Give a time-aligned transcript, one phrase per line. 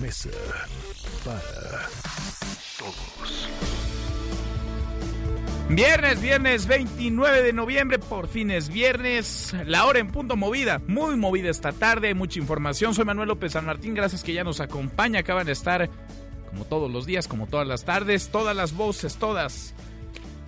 [0.00, 0.30] Mesa
[1.24, 1.88] para
[2.78, 3.48] Todos.
[5.68, 11.16] Viernes, viernes 29 de noviembre, por fin es viernes, la hora en punto movida, muy
[11.16, 12.94] movida esta tarde, mucha información.
[12.94, 15.90] Soy Manuel López San Martín, gracias que ya nos acompaña, acaban de estar
[16.50, 19.74] como todos los días, como todas las tardes, todas las voces, todas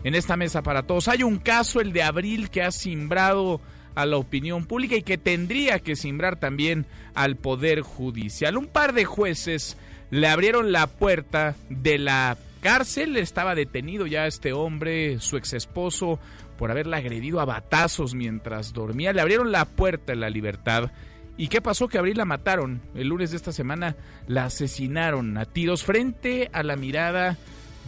[0.05, 1.09] en esta mesa para todos.
[1.09, 3.61] Hay un caso, el de abril, que ha simbrado
[3.99, 8.57] a la opinión pública y que tendría que simbrar también al Poder Judicial.
[8.57, 9.77] Un par de jueces
[10.11, 16.21] le abrieron la puerta de la cárcel, estaba detenido ya este hombre, su ex esposo,
[16.57, 19.13] por haberla agredido a batazos mientras dormía.
[19.13, 20.93] Le abrieron la puerta en la libertad.
[21.37, 21.89] ¿Y qué pasó?
[21.89, 22.81] Que Abril la mataron.
[22.95, 23.97] El lunes de esta semana
[24.29, 27.37] la asesinaron a tiros frente a la mirada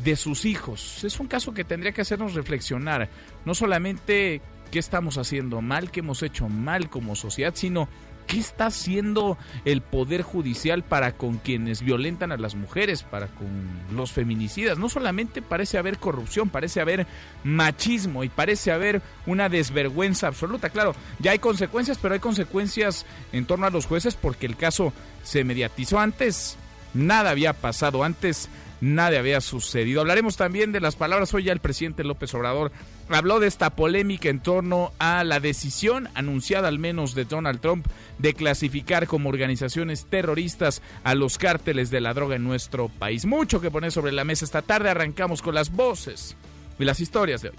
[0.02, 1.04] de sus hijos.
[1.04, 3.08] Es un caso que tendría que hacernos reflexionar,
[3.44, 7.88] no solamente qué estamos haciendo mal, qué hemos hecho mal como sociedad, sino
[8.26, 13.48] qué está haciendo el Poder Judicial para con quienes violentan a las mujeres, para con
[13.92, 14.78] los feminicidas.
[14.78, 17.08] No solamente parece haber corrupción, parece haber
[17.42, 20.70] machismo y parece haber una desvergüenza absoluta.
[20.70, 24.92] Claro, ya hay consecuencias, pero hay consecuencias en torno a los jueces porque el caso
[25.24, 26.56] se mediatizó antes.
[26.94, 28.48] Nada había pasado antes
[28.80, 30.00] nada había sucedido.
[30.00, 31.32] Hablaremos también de las palabras.
[31.34, 32.72] Hoy ya el presidente López Obrador
[33.16, 37.86] habló de esta polémica en torno a la decisión anunciada al menos de Donald Trump
[38.18, 43.26] de clasificar como organizaciones terroristas a los cárteles de la droga en nuestro país.
[43.26, 44.90] Mucho que poner sobre la mesa esta tarde.
[44.90, 46.36] Arrancamos con las voces
[46.78, 47.56] y las historias de hoy.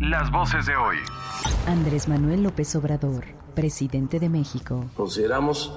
[0.00, 0.96] Las voces de hoy.
[1.66, 3.24] Andrés Manuel López Obrador,
[3.54, 4.88] presidente de México.
[4.94, 5.72] Consideramos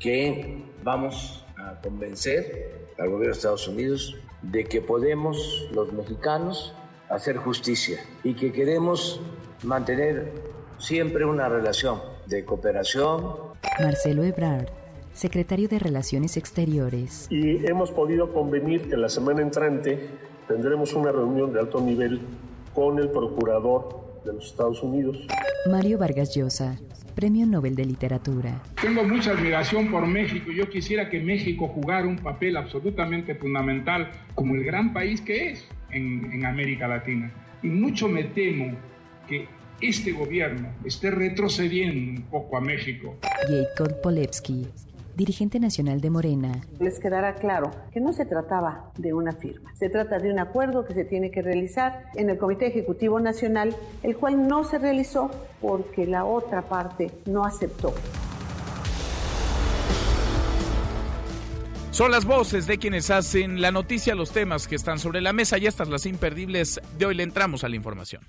[0.00, 6.74] que vamos a convencer al gobierno de Estados Unidos de que podemos los mexicanos
[7.10, 9.20] hacer justicia y que queremos
[9.64, 10.32] mantener
[10.78, 13.50] siempre una relación de cooperación.
[13.80, 14.68] Marcelo Ebrard,
[15.12, 17.26] secretario de Relaciones Exteriores.
[17.30, 20.08] y hemos podido convenir que la semana entrante
[20.48, 22.20] tendremos una reunión de alto nivel
[22.74, 25.18] con el procurador de los Estados Unidos.
[25.70, 26.78] Mario Vargas Llosa,
[27.14, 28.62] Premio Nobel de Literatura.
[28.80, 30.50] Tengo mucha admiración por México.
[30.52, 35.68] Yo quisiera que México jugara un papel absolutamente fundamental como el gran país que es
[35.92, 37.30] en, en América Latina.
[37.62, 38.76] Y mucho me temo
[39.28, 39.46] que
[39.80, 43.16] este gobierno esté retrocediendo un poco a México.
[43.48, 44.66] Jacob Polewski,
[45.16, 46.52] dirigente nacional de Morena.
[46.78, 50.84] les quedará claro que no se trataba de una firma, se trata de un acuerdo
[50.84, 55.30] que se tiene que realizar en el Comité Ejecutivo Nacional, el cual no se realizó
[55.60, 57.94] porque la otra parte no aceptó.
[62.00, 65.58] Son las voces de quienes hacen la noticia, los temas que están sobre la mesa
[65.58, 68.22] y estas las imperdibles de hoy le entramos a la información.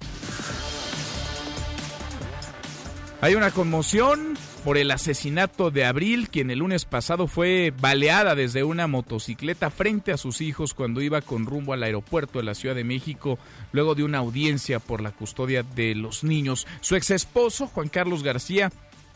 [3.22, 8.66] Hay una conmoción por el asesinato de Abril, quien el lunes pasado fue baleada desde
[8.66, 12.76] una motocicleta frente a sus hijos cuando iba con rumbo al aeropuerto de la Ciudad
[12.76, 13.40] de México,
[13.72, 16.68] luego de una audiencia por la custodia de los niños.
[16.82, 18.70] Su ex esposo, Juan Carlos García,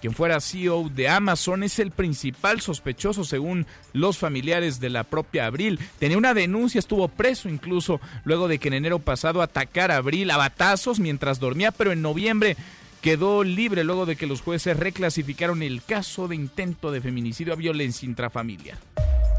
[0.05, 5.47] quien fuera CEO de Amazon, es el principal sospechoso según los familiares de la propia
[5.47, 5.79] Abril.
[5.97, 10.29] Tenía una denuncia, estuvo preso incluso luego de que en enero pasado atacara a Abril
[10.29, 12.55] a batazos mientras dormía, pero en noviembre
[13.01, 17.55] quedó libre luego de que los jueces reclasificaron el caso de intento de feminicidio a
[17.55, 18.77] violencia intrafamiliar.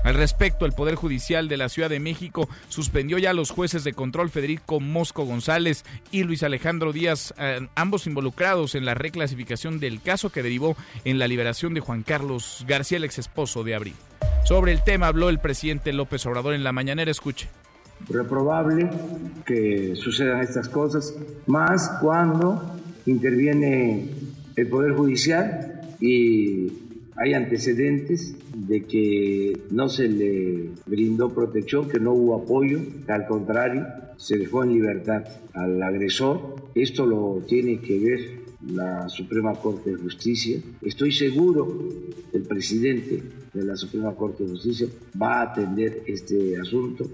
[0.07, 3.83] Al respecto, el Poder Judicial de la Ciudad de México suspendió ya a los jueces
[3.83, 9.81] de control Federico Mosco González y Luis Alejandro Díaz, eh, ambos involucrados en la reclasificación
[9.81, 13.75] del caso que derivó en la liberación de Juan Carlos García, el ex esposo de
[13.75, 13.97] Abril.
[14.45, 17.11] Sobre el tema habló el presidente López Obrador en la mañanera.
[17.11, 17.49] Escuche.
[18.09, 18.89] Reprobable
[19.45, 21.17] que sucedan estas cosas,
[21.49, 24.09] más cuando interviene
[24.55, 26.86] el Poder Judicial y
[27.17, 33.27] hay antecedentes de que no se le brindó protección, que no hubo apoyo, que al
[33.27, 33.87] contrario
[34.17, 35.25] se dejó en libertad
[35.55, 36.57] al agresor.
[36.75, 38.21] Esto lo tiene que ver
[38.67, 40.59] la Suprema Corte de Justicia.
[40.83, 41.67] Estoy seguro
[42.31, 43.23] que el presidente
[43.53, 44.87] de la Suprema Corte de Justicia
[45.21, 47.07] va a atender este asunto.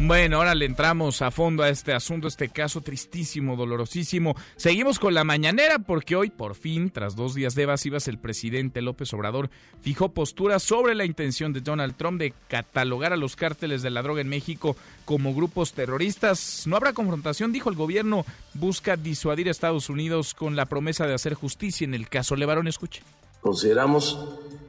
[0.00, 4.36] Bueno, ahora le entramos a fondo a este asunto, este caso tristísimo, dolorosísimo.
[4.54, 8.80] Seguimos con la mañanera porque hoy, por fin, tras dos días de evasivas, el presidente
[8.80, 9.50] López Obrador
[9.80, 14.02] fijó postura sobre la intención de Donald Trump de catalogar a los cárteles de la
[14.02, 16.62] droga en México como grupos terroristas.
[16.68, 18.24] No habrá confrontación, dijo el gobierno,
[18.54, 22.68] busca disuadir a Estados Unidos con la promesa de hacer justicia en el caso Levarón.
[22.68, 23.02] Escuche.
[23.40, 24.16] Consideramos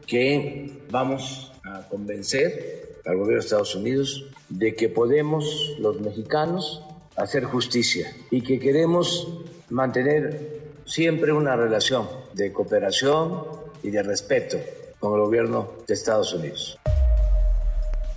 [0.08, 1.52] que vamos
[1.90, 6.84] convencer al gobierno de Estados Unidos de que podemos los mexicanos
[7.16, 9.28] hacer justicia y que queremos
[9.70, 13.44] mantener siempre una relación de cooperación
[13.84, 14.58] y de respeto
[15.00, 16.78] con el gobierno de Estados Unidos.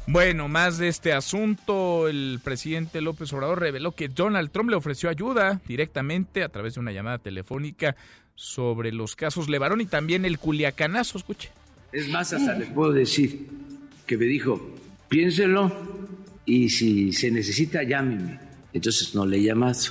[0.07, 5.09] Bueno, más de este asunto, el presidente López Obrador reveló que Donald Trump le ofreció
[5.09, 7.95] ayuda directamente a través de una llamada telefónica
[8.35, 11.51] sobre los casos Levarón y también el Culiacanazo, escuche.
[11.93, 13.49] Es más, hasta les puedo decir
[14.07, 14.75] que me dijo,
[15.09, 15.71] piénselo
[16.47, 18.41] y si se necesita, llámeme.
[18.73, 19.91] Entonces no le he llamado.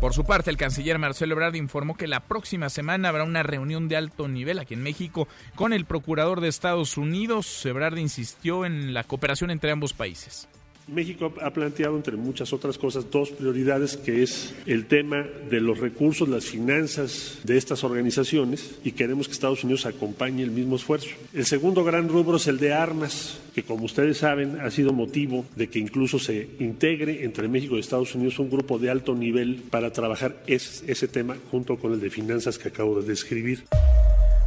[0.00, 3.88] Por su parte, el canciller Marcelo Ebrard informó que la próxima semana habrá una reunión
[3.88, 7.64] de alto nivel aquí en México con el procurador de Estados Unidos.
[7.64, 10.48] Ebrard insistió en la cooperación entre ambos países.
[10.88, 15.78] México ha planteado, entre muchas otras cosas, dos prioridades, que es el tema de los
[15.78, 21.08] recursos, las finanzas de estas organizaciones, y queremos que Estados Unidos acompañe el mismo esfuerzo.
[21.34, 25.44] El segundo gran rubro es el de armas, que como ustedes saben ha sido motivo
[25.56, 29.64] de que incluso se integre entre México y Estados Unidos un grupo de alto nivel
[29.70, 33.64] para trabajar ese, ese tema junto con el de finanzas que acabo de describir.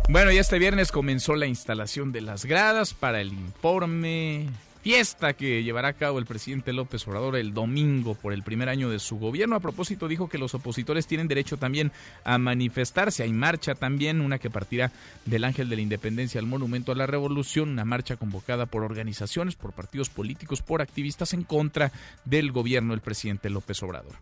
[0.08, 4.48] Bueno, y este viernes comenzó la instalación de las gradas para el informe
[4.82, 8.90] fiesta que llevará a cabo el presidente López Obrador el domingo por el primer año
[8.90, 9.56] de su gobierno.
[9.56, 11.92] A propósito, dijo que los opositores tienen derecho también
[12.24, 13.24] a manifestarse.
[13.24, 14.92] Hay marcha también, una que partirá
[15.26, 19.56] del Ángel de la Independencia al Monumento a la Revolución, una marcha convocada por organizaciones,
[19.56, 21.92] por partidos políticos, por activistas en contra
[22.26, 24.16] del gobierno del presidente López Obrador.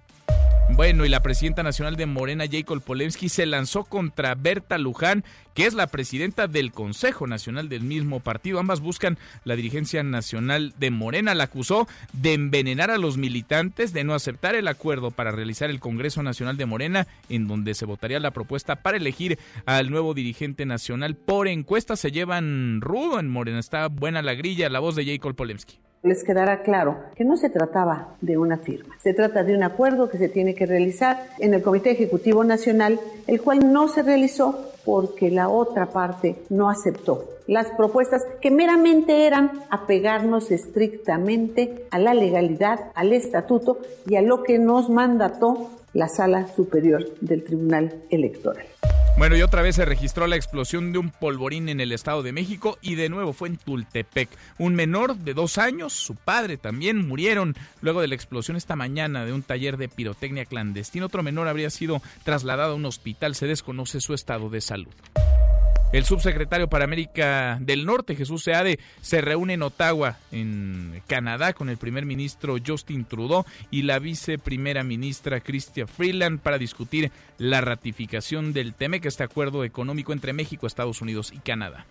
[0.75, 5.23] Bueno, y la presidenta nacional de Morena, Jacob Polensky, se lanzó contra Berta Luján,
[5.55, 8.59] que es la presidenta del Consejo Nacional del mismo partido.
[8.59, 11.33] Ambas buscan la dirigencia nacional de Morena.
[11.33, 15.79] La acusó de envenenar a los militantes, de no aceptar el acuerdo para realizar el
[15.79, 20.65] Congreso Nacional de Morena, en donde se votaría la propuesta para elegir al nuevo dirigente
[20.65, 21.15] nacional.
[21.15, 23.59] Por encuesta se llevan rudo en Morena.
[23.59, 27.49] Está buena la grilla, la voz de Jacob Polensky les quedará claro que no se
[27.49, 31.53] trataba de una firma, se trata de un acuerdo que se tiene que realizar en
[31.53, 37.38] el Comité Ejecutivo Nacional, el cual no se realizó porque la otra parte no aceptó
[37.47, 44.43] las propuestas que meramente eran apegarnos estrictamente a la legalidad, al estatuto y a lo
[44.43, 48.65] que nos mandató la Sala Superior del Tribunal Electoral.
[49.17, 52.31] Bueno, y otra vez se registró la explosión de un polvorín en el Estado de
[52.31, 54.29] México y de nuevo fue en Tultepec.
[54.59, 59.25] Un menor de dos años, su padre también murieron luego de la explosión esta mañana
[59.25, 61.07] de un taller de pirotecnia clandestino.
[61.07, 63.33] Otro menor habría sido trasladado a un hospital.
[63.33, 64.93] Se desconoce su estado de salud.
[65.94, 71.69] El subsecretario para América del Norte, Jesús Seade, se reúne en Ottawa, en Canadá, con
[71.69, 78.51] el primer ministro Justin Trudeau y la viceprimera ministra Chrystia Freeland para discutir la ratificación
[78.51, 81.86] del TEMEC, este acuerdo económico entre México, Estados Unidos y Canadá.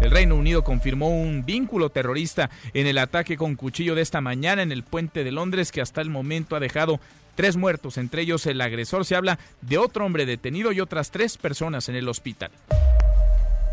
[0.00, 4.62] El Reino Unido confirmó un vínculo terrorista en el ataque con cuchillo de esta mañana
[4.62, 6.98] en el puente de Londres que hasta el momento ha dejado
[7.36, 9.04] tres muertos, entre ellos el agresor.
[9.04, 12.50] Se habla de otro hombre detenido y otras tres personas en el hospital.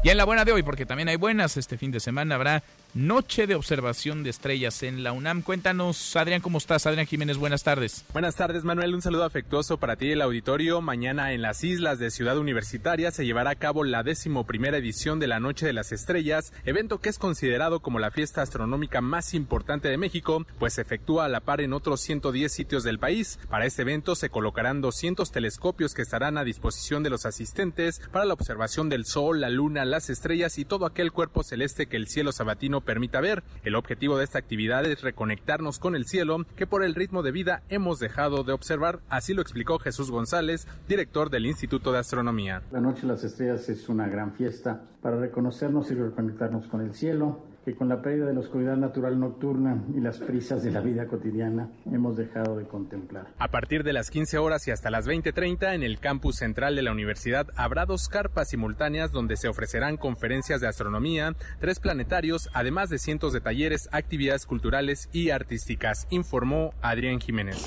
[0.06, 2.62] Y en la buena de hoy, porque también hay buenas, este fin de semana habrá
[2.96, 5.42] Noche de Observación de Estrellas en la UNAM.
[5.42, 6.86] Cuéntanos, Adrián, ¿cómo estás?
[6.86, 8.06] Adrián Jiménez, buenas tardes.
[8.14, 8.96] Buenas tardes, Manuel.
[8.96, 10.80] Un saludo afectuoso para ti y el auditorio.
[10.80, 15.20] Mañana en las islas de Ciudad Universitaria se llevará a cabo la décimo primera edición
[15.20, 19.34] de la Noche de las Estrellas, evento que es considerado como la fiesta astronómica más
[19.34, 23.40] importante de México, pues se efectúa a la par en otros 110 sitios del país.
[23.50, 28.24] Para este evento se colocarán 200 telescopios que estarán a disposición de los asistentes para
[28.24, 32.08] la observación del Sol, la Luna, las estrellas y todo aquel cuerpo celeste que el
[32.08, 33.44] cielo sabatino permita ver.
[33.64, 37.32] El objetivo de esta actividad es reconectarnos con el cielo que por el ritmo de
[37.32, 42.62] vida hemos dejado de observar, así lo explicó Jesús González, director del Instituto de Astronomía.
[42.72, 46.94] La Noche de las Estrellas es una gran fiesta para reconocernos y reconectarnos con el
[46.94, 50.82] cielo que con la pérdida de la oscuridad natural nocturna y las prisas de la
[50.82, 53.26] vida cotidiana hemos dejado de contemplar.
[53.40, 56.84] A partir de las 15 horas y hasta las 20:30 en el campus central de
[56.84, 62.90] la universidad habrá dos carpas simultáneas donde se ofrecerán conferencias de astronomía, tres planetarios, además
[62.90, 67.66] de cientos de talleres, actividades culturales y artísticas, informó Adrián Jiménez.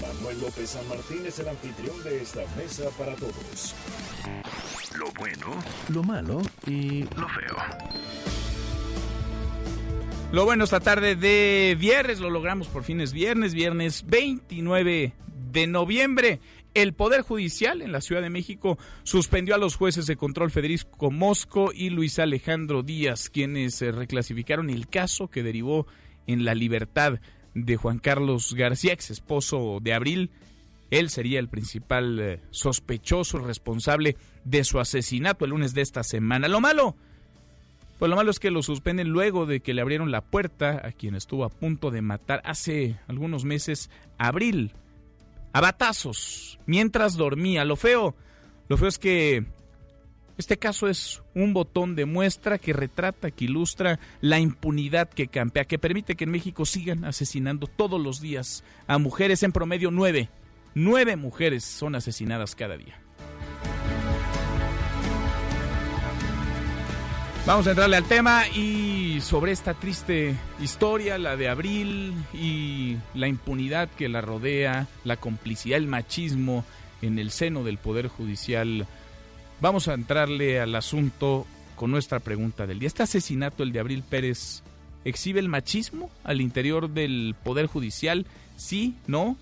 [0.00, 3.74] Manuel López San Martín es el anfitrión de esta mesa para todos.
[4.98, 8.21] Lo bueno, lo malo y lo feo.
[10.32, 15.12] Lo bueno esta tarde de viernes, lo logramos por fines viernes, viernes 29
[15.52, 16.40] de noviembre.
[16.72, 21.10] El Poder Judicial en la Ciudad de México suspendió a los jueces de control Federico
[21.10, 25.86] Mosco y Luis Alejandro Díaz, quienes eh, reclasificaron el caso que derivó
[26.26, 27.20] en la libertad
[27.52, 30.30] de Juan Carlos García, ex esposo de Abril.
[30.90, 36.48] Él sería el principal eh, sospechoso responsable de su asesinato el lunes de esta semana.
[36.48, 36.96] Lo malo,
[38.02, 40.90] pues lo malo es que lo suspenden luego de que le abrieron la puerta a
[40.90, 44.72] quien estuvo a punto de matar hace algunos meses, Abril,
[45.52, 47.64] a batazos, mientras dormía.
[47.64, 48.16] Lo feo,
[48.66, 49.46] lo feo es que
[50.36, 55.64] este caso es un botón de muestra que retrata, que ilustra la impunidad que campea,
[55.64, 60.28] que permite que en México sigan asesinando todos los días a mujeres, en promedio nueve.
[60.74, 63.00] Nueve mujeres son asesinadas cada día.
[67.44, 73.26] Vamos a entrarle al tema y sobre esta triste historia, la de Abril y la
[73.26, 76.64] impunidad que la rodea, la complicidad, el machismo
[77.02, 78.86] en el seno del Poder Judicial.
[79.60, 81.44] Vamos a entrarle al asunto
[81.74, 82.86] con nuestra pregunta del día.
[82.86, 84.62] ¿Este asesinato, el de Abril Pérez,
[85.04, 88.24] exhibe el machismo al interior del Poder Judicial?
[88.56, 88.94] ¿Sí?
[89.08, 89.36] ¿No?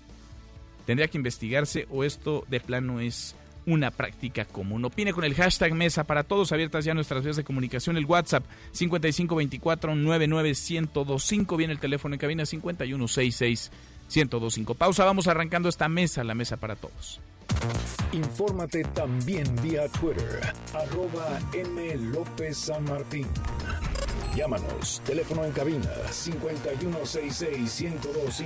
[0.87, 4.85] ¿Tendría que investigarse o esto de plano es una práctica común.
[4.85, 8.45] Opine con el hashtag Mesa para todos, abiertas ya nuestras vías de comunicación, el WhatsApp
[8.73, 14.75] 5524-99125, viene el teléfono en cabina 5166-1025.
[14.75, 17.19] Pausa, vamos arrancando esta mesa, la mesa para todos.
[18.13, 21.95] Infórmate también vía Twitter, arroba M.
[22.11, 23.27] López San Martín.
[24.35, 28.45] Llámanos, teléfono en cabina 5166-1025.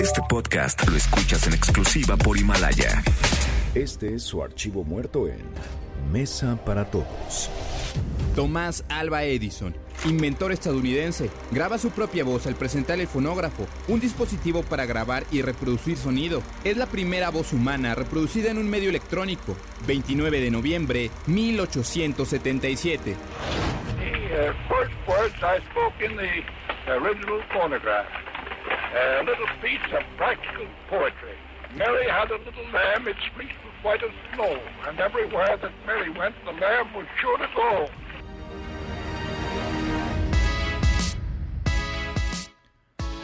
[0.00, 3.02] Este podcast lo escuchas en exclusiva por Himalaya.
[3.74, 5.40] Este es su archivo muerto en
[6.12, 7.50] Mesa para Todos.
[8.36, 9.74] Tomás Alba Edison,
[10.04, 15.42] inventor estadounidense, graba su propia voz al presentar el fonógrafo, un dispositivo para grabar y
[15.42, 16.40] reproducir sonido.
[16.62, 19.56] Es la primera voz humana reproducida en un medio electrónico.
[19.88, 23.16] 29 de noviembre 1877.
[24.34, 26.42] Uh, first words I spoke in the
[26.88, 28.10] original phonograph.
[29.20, 31.36] A little piece of practical poetry.
[31.76, 36.10] Mary had a little lamb, its fleece was white as snow, and everywhere that Mary
[36.10, 37.88] went, the lamb was sure to go.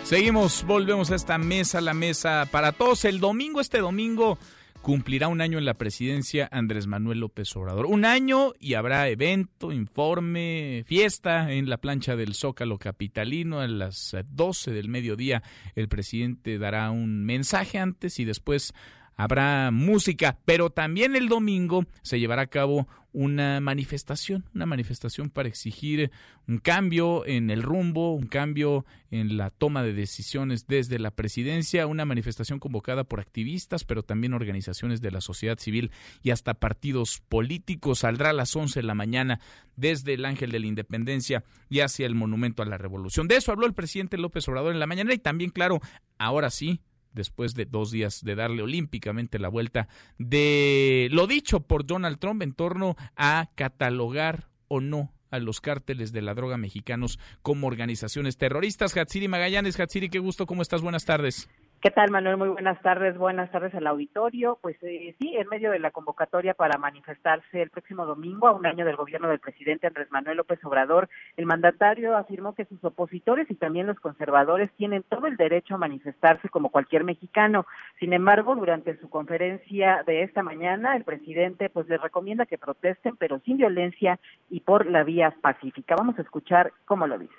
[0.05, 3.05] Seguimos, volvemos a esta mesa, la mesa para todos.
[3.05, 4.39] El domingo, este domingo,
[4.83, 7.87] cumplirá un año en la presidencia Andrés Manuel López Obrador.
[7.87, 13.61] Un año y habrá evento, informe, fiesta en la plancha del Zócalo Capitalino.
[13.61, 15.43] A las 12 del mediodía
[15.75, 18.73] el presidente dará un mensaje antes y después
[19.21, 25.49] habrá música, pero también el domingo se llevará a cabo una manifestación, una manifestación para
[25.49, 26.11] exigir
[26.49, 31.87] un cambio en el rumbo, un cambio en la toma de decisiones desde la presidencia,
[31.87, 35.91] una manifestación convocada por activistas, pero también organizaciones de la sociedad civil
[36.23, 38.01] y hasta partidos políticos.
[38.01, 39.41] Saldrá a las 11 de la mañana
[39.77, 43.29] desde el Ángel de la Independencia y hacia el Monumento a la Revolución.
[43.29, 45.81] De eso habló el presidente López Obrador en la mañana y también, claro,
[46.17, 46.81] ahora sí,
[47.13, 49.89] después de dos días de darle olímpicamente la vuelta
[50.19, 56.13] de lo dicho por Donald Trump en torno a catalogar o no a los cárteles
[56.13, 58.97] de la droga mexicanos como organizaciones terroristas.
[58.97, 60.83] Hatsiri Magallanes, Hatsiri, qué gusto, ¿cómo estás?
[60.83, 61.49] Buenas tardes.
[61.83, 62.37] ¿Qué tal, Manuel?
[62.37, 63.17] Muy buenas tardes.
[63.17, 64.59] Buenas tardes al auditorio.
[64.61, 68.67] Pues eh, sí, en medio de la convocatoria para manifestarse el próximo domingo a un
[68.67, 71.09] año del gobierno del presidente Andrés Manuel López Obrador,
[71.39, 75.79] el mandatario afirmó que sus opositores y también los conservadores tienen todo el derecho a
[75.79, 77.65] manifestarse como cualquier mexicano.
[77.99, 83.17] Sin embargo, durante su conferencia de esta mañana, el presidente pues les recomienda que protesten,
[83.17, 84.21] pero sin violencia
[84.51, 85.95] y por la vía pacífica.
[85.97, 87.33] Vamos a escuchar cómo lo dice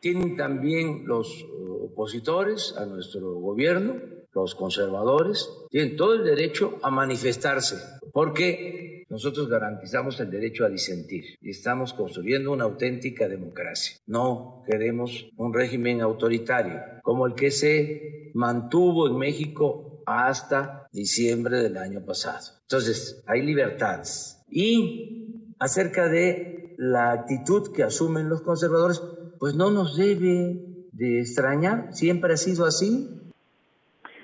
[0.00, 1.44] tienen también los
[1.82, 3.96] opositores a nuestro gobierno,
[4.32, 7.76] los conservadores, tienen todo el derecho a manifestarse,
[8.12, 13.96] porque nosotros garantizamos el derecho a disentir y estamos construyendo una auténtica democracia.
[14.06, 21.76] No queremos un régimen autoritario como el que se mantuvo en México hasta diciembre del
[21.76, 22.46] año pasado.
[22.62, 24.38] Entonces, hay libertades.
[24.48, 29.02] Y acerca de la actitud que asumen los conservadores,
[29.40, 30.60] pues no nos debe
[30.92, 33.08] de extrañar, siempre ha sido así.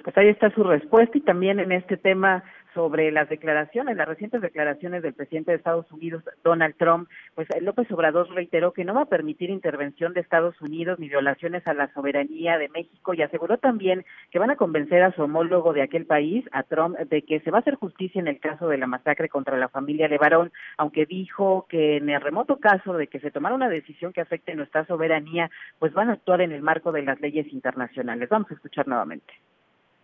[0.04, 2.44] Pues ahí está su respuesta y también en este tema
[2.76, 7.90] sobre las declaraciones, las recientes declaraciones del presidente de Estados Unidos, Donald Trump, pues López
[7.90, 11.90] Obrador reiteró que no va a permitir intervención de Estados Unidos ni violaciones a la
[11.94, 16.04] soberanía de México y aseguró también que van a convencer a su homólogo de aquel
[16.04, 18.86] país, a Trump, de que se va a hacer justicia en el caso de la
[18.86, 23.30] masacre contra la familia Levarón, aunque dijo que en el remoto caso de que se
[23.30, 27.04] tomara una decisión que afecte nuestra soberanía, pues van a actuar en el marco de
[27.04, 28.28] las leyes internacionales.
[28.28, 29.32] Vamos a escuchar nuevamente.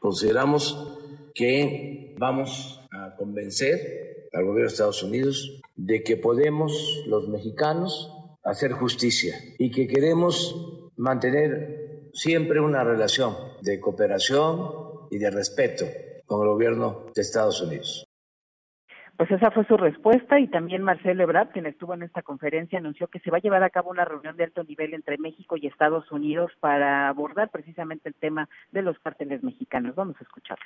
[0.03, 0.99] Consideramos
[1.33, 8.11] que vamos a convencer al gobierno de Estados Unidos de que podemos los mexicanos
[8.43, 14.73] hacer justicia y que queremos mantener siempre una relación de cooperación
[15.13, 15.87] y de respeto
[16.27, 18.05] con el gobierno de Estados Unidos.
[19.17, 23.09] Pues esa fue su respuesta y también Marcelo Ebrard, quien estuvo en esta conferencia, anunció
[23.09, 25.67] que se va a llevar a cabo una reunión de alto nivel entre México y
[25.67, 29.95] Estados Unidos para abordar precisamente el tema de los cárteles mexicanos.
[29.95, 30.65] Vamos a escucharlo.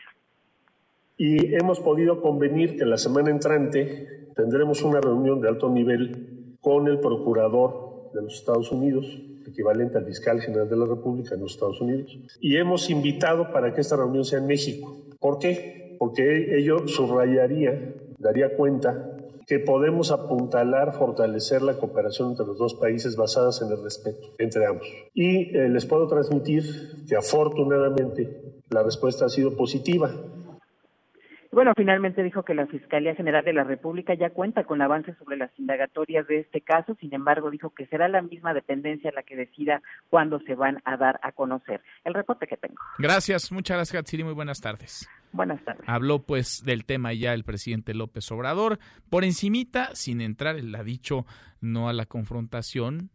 [1.19, 6.87] Y hemos podido convenir que la semana entrante tendremos una reunión de alto nivel con
[6.89, 9.07] el procurador de los Estados Unidos,
[9.47, 12.19] equivalente al fiscal general de la República en los Estados Unidos.
[12.41, 14.97] Y hemos invitado para que esta reunión sea en México.
[15.19, 15.97] ¿Por qué?
[15.99, 23.17] Porque ello subrayaría daría cuenta que podemos apuntalar, fortalecer la cooperación entre los dos países
[23.17, 24.89] basadas en el respeto entre ambos.
[25.15, 26.65] Y eh, les puedo transmitir
[27.09, 30.11] que afortunadamente la respuesta ha sido positiva.
[31.53, 35.39] Bueno, finalmente dijo que la Fiscalía General de la República ya cuenta con avances sobre
[35.39, 39.37] las indagatorias de este caso, sin embargo, dijo que será la misma dependencia la que
[39.37, 39.81] decida
[40.11, 41.81] cuándo se van a dar a conocer.
[42.05, 42.77] El reporte que tengo.
[42.99, 45.09] Gracias, muchas gracias, Gatsiri, muy buenas tardes.
[45.37, 45.85] Buenas tardes.
[45.87, 48.79] Habló pues del tema ya el presidente López Obrador,
[49.11, 51.27] por encimita, sin entrar, él ha dicho
[51.61, 53.11] no a la confrontación,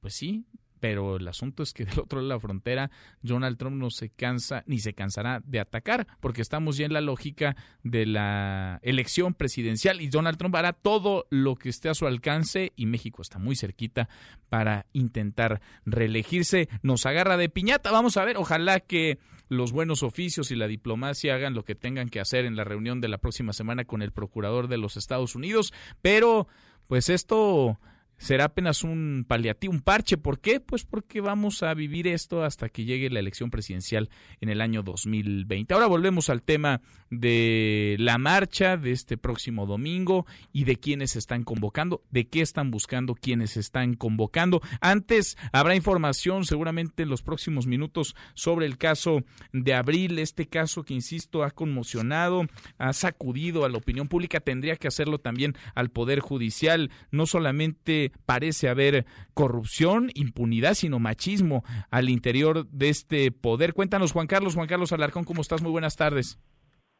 [0.00, 0.44] pues sí,
[0.80, 2.90] pero el asunto es que del otro lado de la frontera
[3.22, 7.00] Donald Trump no se cansa ni se cansará de atacar porque estamos ya en la
[7.00, 12.06] lógica de la elección presidencial y Donald Trump hará todo lo que esté a su
[12.06, 14.08] alcance y México está muy cerquita
[14.48, 16.68] para intentar reelegirse.
[16.82, 19.18] Nos agarra de piñata, vamos a ver, ojalá que
[19.48, 23.00] los buenos oficios y la diplomacia hagan lo que tengan que hacer en la reunión
[23.00, 26.48] de la próxima semana con el procurador de los Estados Unidos, pero
[26.88, 27.78] pues esto
[28.18, 30.16] será apenas un paliativo, un parche.
[30.16, 30.60] ¿Por qué?
[30.60, 34.08] Pues porque vamos a vivir esto hasta que llegue la elección presidencial
[34.40, 35.74] en el año 2020.
[35.74, 36.80] Ahora volvemos al tema
[37.10, 42.70] de la marcha de este próximo domingo y de quiénes están convocando, de qué están
[42.70, 44.60] buscando quienes están convocando.
[44.80, 50.84] Antes habrá información seguramente en los próximos minutos sobre el caso de Abril, este caso
[50.84, 52.46] que, insisto, ha conmocionado,
[52.78, 58.05] ha sacudido a la opinión pública, tendría que hacerlo también al Poder Judicial, no solamente
[58.26, 63.74] parece haber corrupción, impunidad, sino machismo al interior de este poder.
[63.74, 65.62] Cuéntanos, Juan Carlos, Juan Carlos Alarcón, ¿cómo estás?
[65.62, 66.38] Muy buenas tardes.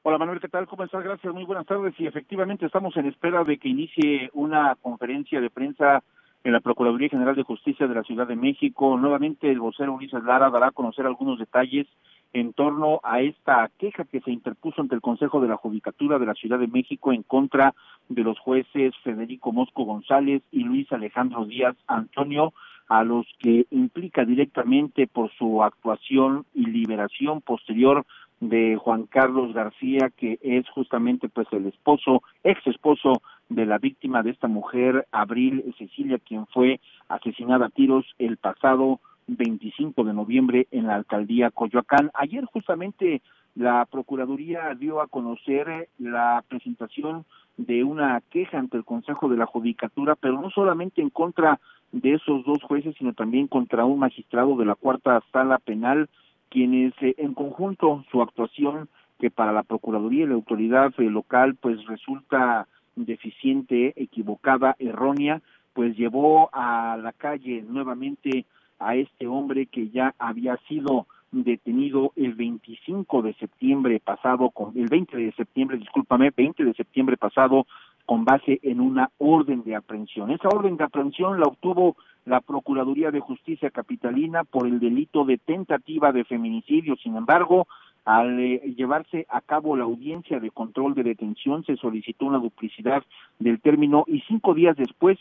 [0.02, 0.68] Hola Manuel, ¿qué tal?
[0.68, 1.02] ¿Cómo estás?
[1.02, 1.92] Gracias, muy buenas tardes.
[1.98, 6.04] Y efectivamente estamos en espera de que inicie una conferencia de prensa
[6.44, 8.96] en la Procuraduría General de Justicia de la Ciudad de México.
[8.96, 11.88] Nuevamente el vocero Ulises Lara dará a conocer algunos detalles
[12.36, 16.26] en torno a esta queja que se interpuso ante el Consejo de la Judicatura de
[16.26, 17.74] la Ciudad de México en contra
[18.10, 22.52] de los jueces Federico Mosco González y Luis Alejandro Díaz Antonio,
[22.88, 28.04] a los que implica directamente por su actuación y liberación posterior
[28.40, 34.22] de Juan Carlos García, que es justamente pues el esposo, ex esposo de la víctima
[34.22, 40.66] de esta mujer, Abril Cecilia, quien fue asesinada a tiros el pasado 25 de noviembre
[40.70, 42.10] en la alcaldía Coyoacán.
[42.14, 43.22] Ayer justamente
[43.54, 47.24] la Procuraduría dio a conocer la presentación
[47.56, 51.58] de una queja ante el Consejo de la Judicatura, pero no solamente en contra
[51.92, 56.08] de esos dos jueces, sino también contra un magistrado de la cuarta sala penal,
[56.50, 61.56] quienes eh, en conjunto su actuación que para la Procuraduría y la autoridad eh, local
[61.56, 65.40] pues resulta deficiente, equivocada, errónea,
[65.72, 68.46] pues llevó a la calle nuevamente
[68.78, 74.86] a este hombre que ya había sido detenido el 25 de septiembre pasado, con el
[74.86, 77.66] 20 de septiembre, discúlpame, 20 de septiembre pasado,
[78.06, 80.30] con base en una orden de aprehensión.
[80.30, 85.38] Esa orden de aprehensión la obtuvo la Procuraduría de Justicia Capitalina por el delito de
[85.38, 86.96] tentativa de feminicidio.
[86.96, 87.66] Sin embargo,
[88.04, 93.02] al eh, llevarse a cabo la audiencia de control de detención, se solicitó una duplicidad
[93.40, 95.18] del término y cinco días después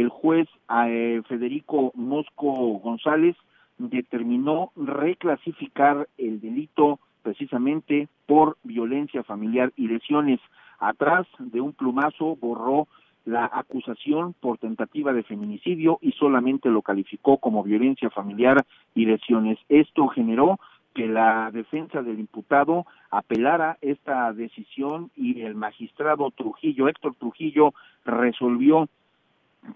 [0.00, 0.46] el juez
[0.88, 3.36] eh, Federico Mosco González
[3.78, 10.40] determinó reclasificar el delito precisamente por violencia familiar y lesiones.
[10.78, 12.88] Atrás de un plumazo borró
[13.24, 19.58] la acusación por tentativa de feminicidio y solamente lo calificó como violencia familiar y lesiones.
[19.68, 20.60] Esto generó
[20.94, 28.88] que la defensa del imputado apelara esta decisión y el magistrado Trujillo, Héctor Trujillo, resolvió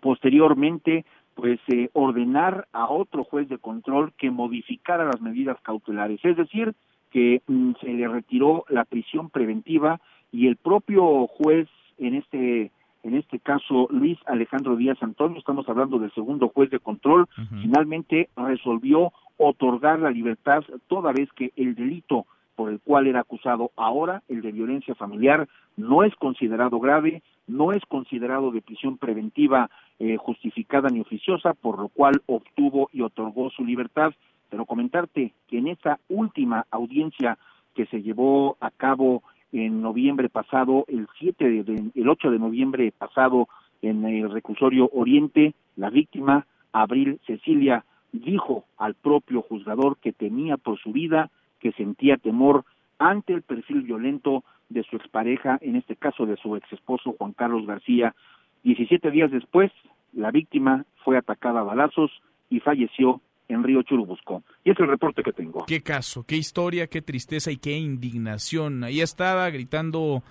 [0.01, 6.37] posteriormente pues eh, ordenar a otro juez de control que modificara las medidas cautelares, es
[6.37, 6.75] decir,
[7.11, 10.01] que mm, se le retiró la prisión preventiva
[10.33, 12.71] y el propio juez en este
[13.03, 17.27] en este caso Luis Alejandro Díaz Antonio, estamos hablando del segundo juez de control,
[17.63, 22.27] finalmente resolvió otorgar la libertad toda vez que el delito
[22.61, 27.73] por el cual era acusado ahora, el de violencia familiar, no es considerado grave, no
[27.73, 33.49] es considerado de prisión preventiva eh, justificada ni oficiosa, por lo cual obtuvo y otorgó
[33.49, 34.13] su libertad.
[34.51, 37.39] Pero comentarte que en esta última audiencia
[37.75, 42.93] que se llevó a cabo en noviembre pasado, el 7 de, el 8 de noviembre
[42.93, 43.49] pasado
[43.81, 50.79] en el reclusorio Oriente, la víctima, Abril Cecilia, dijo al propio juzgador que temía por
[50.79, 52.65] su vida, que sentía temor
[52.99, 57.33] ante el perfil violento de su expareja, en este caso de su ex esposo Juan
[57.33, 58.15] Carlos García.
[58.63, 59.71] Diecisiete días después,
[60.13, 62.11] la víctima fue atacada a balazos
[62.51, 64.43] y falleció en Río Churubusco.
[64.65, 65.65] Y es el reporte que tengo.
[65.67, 68.85] Qué caso, qué historia, qué tristeza y qué indignación.
[68.85, 70.23] Ahí estaba gritando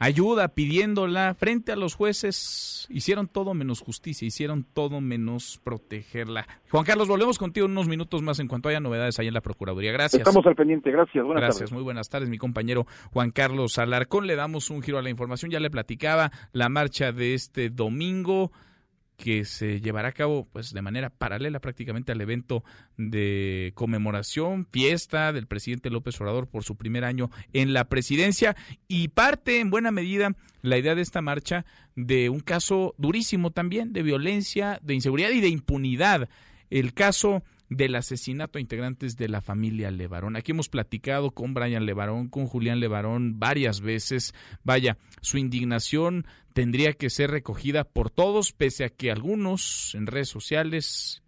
[0.00, 2.88] ayuda, pidiéndola frente a los jueces.
[2.90, 6.48] Hicieron todo menos justicia, hicieron todo menos protegerla.
[6.70, 9.42] Juan Carlos, volvemos contigo en unos minutos más en cuanto haya novedades ahí en la
[9.42, 9.92] Procuraduría.
[9.92, 10.20] Gracias.
[10.20, 11.24] Estamos al pendiente, gracias.
[11.24, 14.26] Buenas gracias, muy buenas tardes, mi compañero Juan Carlos Alarcón.
[14.26, 18.50] Le damos un giro a la información, ya le platicaba la marcha de este domingo
[19.20, 22.64] que se llevará a cabo pues de manera paralela prácticamente al evento
[22.96, 28.56] de conmemoración, fiesta del presidente López Obrador por su primer año en la presidencia
[28.88, 33.92] y parte en buena medida la idea de esta marcha de un caso durísimo también
[33.92, 36.30] de violencia, de inseguridad y de impunidad.
[36.70, 40.36] El caso del asesinato a integrantes de la familia Levarón.
[40.36, 44.34] Aquí hemos platicado con Brian Levarón, con Julián Levarón varias veces.
[44.64, 50.28] Vaya, su indignación tendría que ser recogida por todos, pese a que algunos en redes
[50.28, 51.22] sociales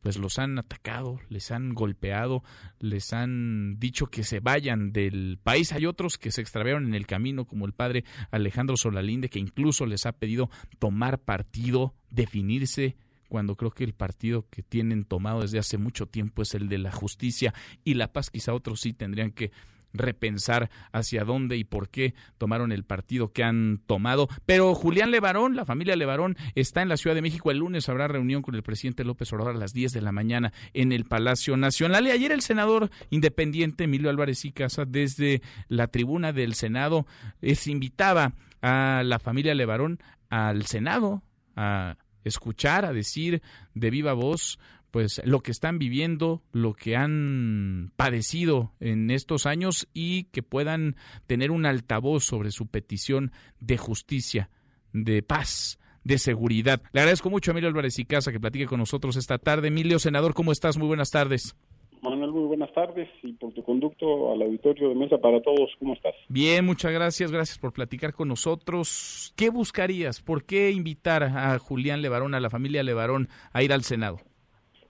[0.00, 2.44] pues los han atacado, les han golpeado,
[2.78, 5.72] les han dicho que se vayan del país.
[5.72, 9.84] Hay otros que se extraviaron en el camino, como el padre Alejandro Solalinde, que incluso
[9.84, 12.96] les ha pedido tomar partido, definirse
[13.28, 16.78] cuando creo que el partido que tienen tomado desde hace mucho tiempo es el de
[16.78, 18.30] la justicia y la paz.
[18.30, 19.50] Quizá otros sí tendrían que
[19.96, 24.28] repensar hacia dónde y por qué tomaron el partido que han tomado.
[24.44, 27.50] Pero Julián Levarón, la familia Levarón, está en la Ciudad de México.
[27.50, 30.52] El lunes habrá reunión con el presidente López Obrador a las 10 de la mañana
[30.74, 32.06] en el Palacio Nacional.
[32.06, 37.06] Y ayer el senador independiente Emilio Álvarez y Casa, desde la tribuna del Senado,
[37.40, 41.22] es invitaba a la familia Levarón al Senado
[41.54, 43.42] a escuchar, a decir
[43.74, 44.58] de viva voz
[44.90, 50.96] pues lo que están viviendo, lo que han padecido en estos años y que puedan
[51.26, 54.48] tener un altavoz sobre su petición de justicia,
[54.94, 56.80] de paz, de seguridad.
[56.92, 59.68] Le agradezco mucho a Emilio Álvarez y Casa que platique con nosotros esta tarde.
[59.68, 60.78] Emilio, senador, ¿cómo estás?
[60.78, 61.54] Muy buenas tardes.
[62.02, 65.94] Manuel, muy buenas tardes y por tu conducto al auditorio de mesa para todos, ¿cómo
[65.94, 66.14] estás?
[66.28, 69.32] Bien, muchas gracias, gracias por platicar con nosotros.
[69.36, 70.20] ¿Qué buscarías?
[70.22, 74.18] ¿Por qué invitar a Julián Levarón, a la familia Levarón, a ir al Senado?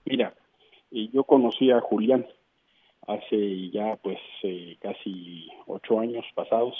[0.05, 0.33] Mira,
[0.91, 2.25] yo conocí a Julián
[3.07, 6.75] hace ya pues eh, casi ocho años pasados,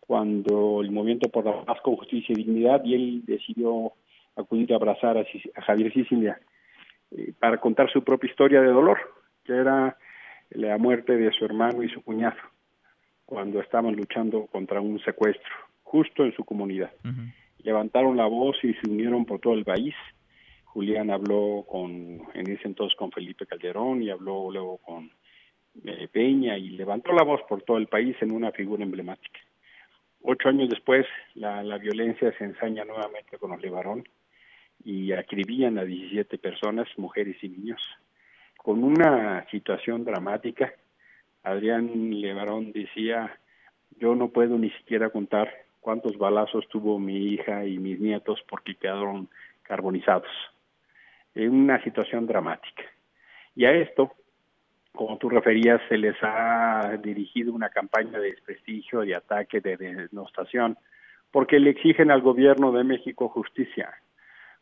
[0.00, 3.92] cuando el Movimiento por la Paz con Justicia y Dignidad y él decidió
[4.36, 6.38] acudir a abrazar a, Javier Sicilia
[7.10, 9.15] eh, para contar su propia historia de dolor
[9.46, 9.96] que era
[10.50, 12.36] la muerte de su hermano y su cuñado
[13.26, 16.92] cuando estaban luchando contra un secuestro, justo en su comunidad.
[17.58, 19.94] Levantaron la voz y se unieron por todo el país.
[20.64, 21.90] Julián habló con,
[22.34, 25.10] en ese entonces con Felipe Calderón y habló luego con
[25.84, 29.40] eh, Peña y levantó la voz por todo el país en una figura emblemática.
[30.22, 31.04] Ocho años después,
[31.34, 34.04] la, la violencia se ensaña nuevamente con los Levarón
[34.84, 37.80] y acribían a 17 personas, mujeres y niños
[38.66, 40.72] con una situación dramática.
[41.44, 43.38] Adrián Levarón decía,
[44.00, 45.48] yo no puedo ni siquiera contar
[45.78, 49.28] cuántos balazos tuvo mi hija y mis nietos porque quedaron
[49.62, 50.26] carbonizados.
[51.36, 52.82] En una situación dramática.
[53.54, 54.10] Y a esto,
[54.90, 60.76] como tú referías, se les ha dirigido una campaña de desprestigio, de ataque, de denostación,
[61.30, 63.94] porque le exigen al gobierno de México justicia,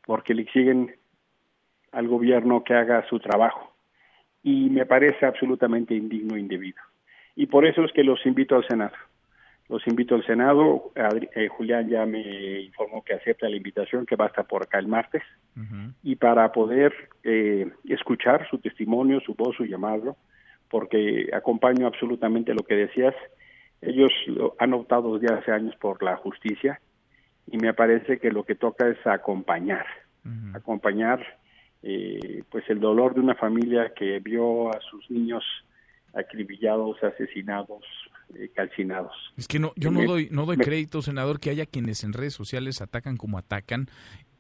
[0.04, 0.94] porque le exigen
[1.90, 3.73] al gobierno que haga su trabajo
[4.44, 6.80] y me parece absolutamente indigno e indebido.
[7.35, 8.94] Y por eso es que los invito al Senado.
[9.70, 10.92] Los invito al Senado.
[11.35, 14.78] Eh, Julián ya me informó que acepta la invitación, que va a estar por acá
[14.78, 15.22] el martes.
[16.02, 20.16] Y para poder eh, escuchar su testimonio, su voz, su llamado,
[20.68, 23.14] porque acompaño absolutamente lo que decías.
[23.80, 24.12] Ellos
[24.59, 26.80] han optado desde hace años por la justicia
[27.46, 29.87] y me parece que lo que toca es acompañar,
[30.54, 31.20] acompañar
[31.87, 35.44] eh, pues el dolor de una familia que vio a sus niños
[36.14, 37.85] acribillados, asesinados,
[38.35, 39.12] eh, calcinados.
[39.37, 42.33] Es que no, yo no doy, no doy crédito, senador, que haya quienes en redes
[42.33, 43.88] sociales atacan como atacan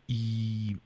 [0.06, 0.78] y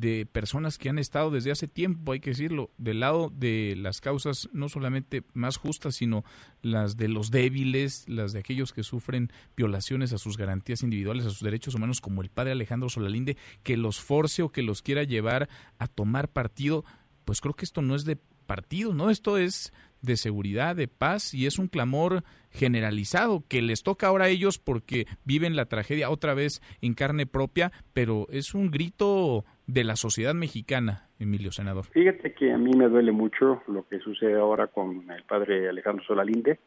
[0.00, 4.00] de personas que han estado desde hace tiempo, hay que decirlo, del lado de las
[4.00, 6.24] causas no solamente más justas, sino
[6.62, 11.30] las de los débiles, las de aquellos que sufren violaciones a sus garantías individuales, a
[11.30, 15.04] sus derechos humanos, como el padre Alejandro Solalinde, que los force o que los quiera
[15.04, 16.84] llevar a tomar partido,
[17.24, 19.10] pues creo que esto no es de partido, ¿no?
[19.10, 24.26] Esto es de seguridad, de paz y es un clamor generalizado que les toca ahora
[24.26, 29.44] a ellos porque viven la tragedia otra vez en carne propia, pero es un grito
[29.66, 31.86] de la sociedad mexicana, Emilio Senador.
[31.86, 36.04] Fíjate que a mí me duele mucho lo que sucede ahora con el padre Alejandro
[36.04, 36.58] Solalinde.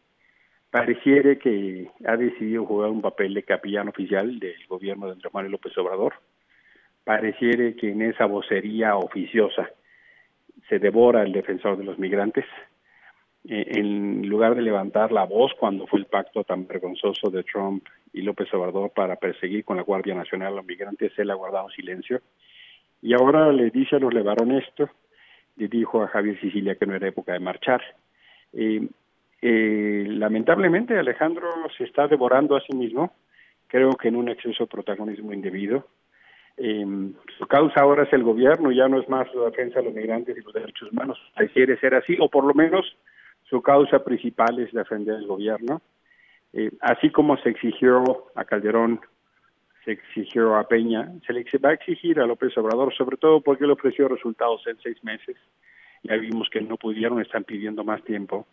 [0.71, 5.53] Pareciere que ha decidido jugar un papel de capellán oficial del gobierno de Andrés Manuel
[5.53, 6.15] López Obrador.
[7.03, 9.69] Pareciere que en esa vocería oficiosa
[10.67, 12.45] se devora el defensor de los migrantes.
[13.47, 17.85] Eh, en lugar de levantar la voz cuando fue el pacto tan vergonzoso de Trump
[18.11, 21.69] y López Obrador para perseguir con la Guardia Nacional a los migrantes, él ha guardado
[21.69, 22.21] silencio
[23.01, 24.89] y ahora le dice a los Levarón esto,
[25.55, 27.81] le dijo a Javier Sicilia que no era época de marchar.
[28.53, 28.87] Eh,
[29.41, 33.13] eh, lamentablemente Alejandro se está devorando a sí mismo,
[33.67, 35.87] creo que en un exceso de protagonismo indebido.
[36.57, 36.85] Eh,
[37.37, 40.35] su causa ahora es el gobierno, ya no es más la defensa de los migrantes
[40.35, 41.19] y los derechos humanos.
[41.53, 42.97] Quiere ser así, o por lo menos
[43.43, 45.81] su causa principal es defender el gobierno.
[46.81, 48.99] Así como se exigió a Calderón
[49.87, 53.63] se exigió a Peña, se le va a exigir a López Obrador, sobre todo porque
[53.63, 55.37] él ofreció resultados en seis meses.
[56.03, 58.47] Ya vimos que no pudieron, están pidiendo más tiempo.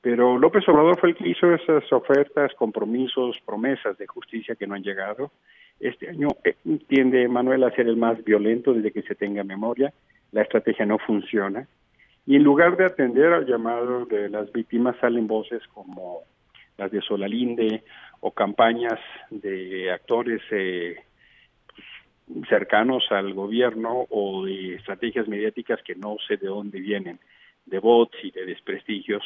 [0.00, 4.76] Pero López Obrador fue el que hizo esas ofertas, compromisos, promesas de justicia que no
[4.76, 5.30] han llegado.
[5.78, 9.92] Este año eh, tiende Manuel a ser el más violento desde que se tenga memoria.
[10.32, 11.68] La estrategia no funciona.
[12.24, 16.22] Y en lugar de atender al llamado de las víctimas, salen voces como
[16.78, 17.82] las de Solalinde
[18.20, 18.98] o campañas
[19.30, 20.96] de actores eh,
[21.66, 27.18] pues, cercanos al gobierno o de estrategias mediáticas que no sé de dónde vienen,
[27.66, 29.22] de bots y de desprestigios,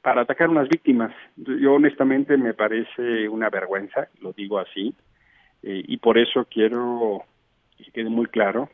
[0.00, 1.12] para atacar a unas víctimas.
[1.36, 4.94] Yo honestamente me parece una vergüenza, lo digo así,
[5.62, 7.24] eh, y por eso quiero
[7.76, 8.70] que quede muy claro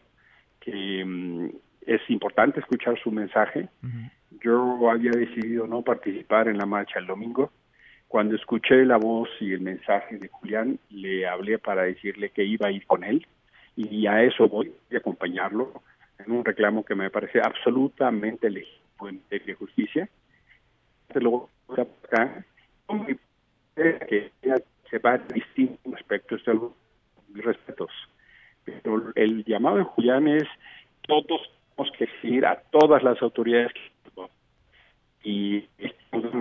[0.61, 1.49] que mm,
[1.87, 3.69] es importante escuchar su mensaje.
[4.45, 7.51] Yo había decidido no participar en la marcha el domingo,
[8.13, 12.69] cuando escuché la voz y el mensaje de Julián, le hablé para decirle que iba
[12.69, 13.27] a ir con él
[13.75, 15.83] y a eso voy a acompañarlo
[16.19, 20.11] en un reclamo que me parece absolutamente legítimo en de justicia.
[21.09, 21.21] Que
[24.91, 26.73] se va a distintos aspectos de los
[27.33, 27.91] respetos.
[28.67, 30.45] Pero el llamado de Julián es
[31.09, 33.73] todos tenemos que seguir a todas las autoridades
[35.25, 35.67] y
[36.13, 36.35] los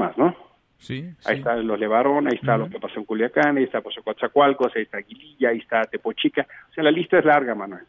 [0.89, 0.95] ¿no?
[1.25, 4.35] ahí está los Levarón, ahí está lo que pasó en Culiacán, ahí está pasó en
[4.75, 6.47] ahí está Aguililla, ahí está Tepochica.
[6.69, 7.85] O sea, la lista es larga, Manuel.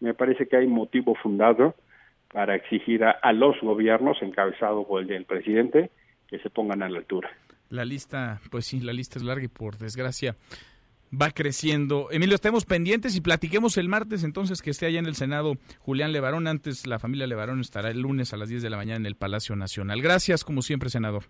[0.00, 1.74] Me parece que hay motivo fundado
[2.32, 5.90] para exigir a, los gobiernos, encabezado por el del presidente,
[6.28, 7.30] que se pongan a la altura.
[7.70, 10.36] La lista, pues sí, la lista es larga y por desgracia
[11.10, 12.08] va creciendo.
[12.10, 16.12] Emilio, estemos pendientes y platiquemos el martes entonces que esté allá en el Senado Julián
[16.12, 16.46] Levarón.
[16.46, 19.16] Antes la familia Levarón estará el lunes a las 10 de la mañana en el
[19.16, 20.02] Palacio Nacional.
[20.02, 21.24] Gracias, como siempre, senador.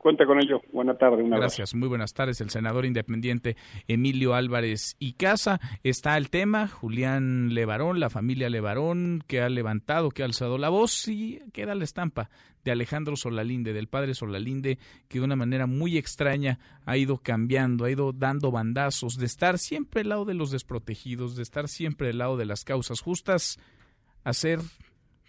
[0.00, 0.62] Cuenta con ello.
[0.72, 1.22] Buena tarde.
[1.28, 1.74] Gracias.
[1.74, 2.40] Muy buenas tardes.
[2.40, 5.60] El senador independiente Emilio Álvarez y Casa.
[5.82, 6.68] Está el tema.
[6.68, 11.74] Julián Levarón, la familia Levarón, que ha levantado, que ha alzado la voz y queda
[11.74, 12.30] la estampa
[12.64, 17.84] de Alejandro Solalinde, del padre Solalinde, que de una manera muy extraña ha ido cambiando,
[17.84, 22.08] ha ido dando bandazos, de estar siempre al lado de los desprotegidos, de estar siempre
[22.08, 23.58] al lado de las causas justas,
[24.24, 24.32] a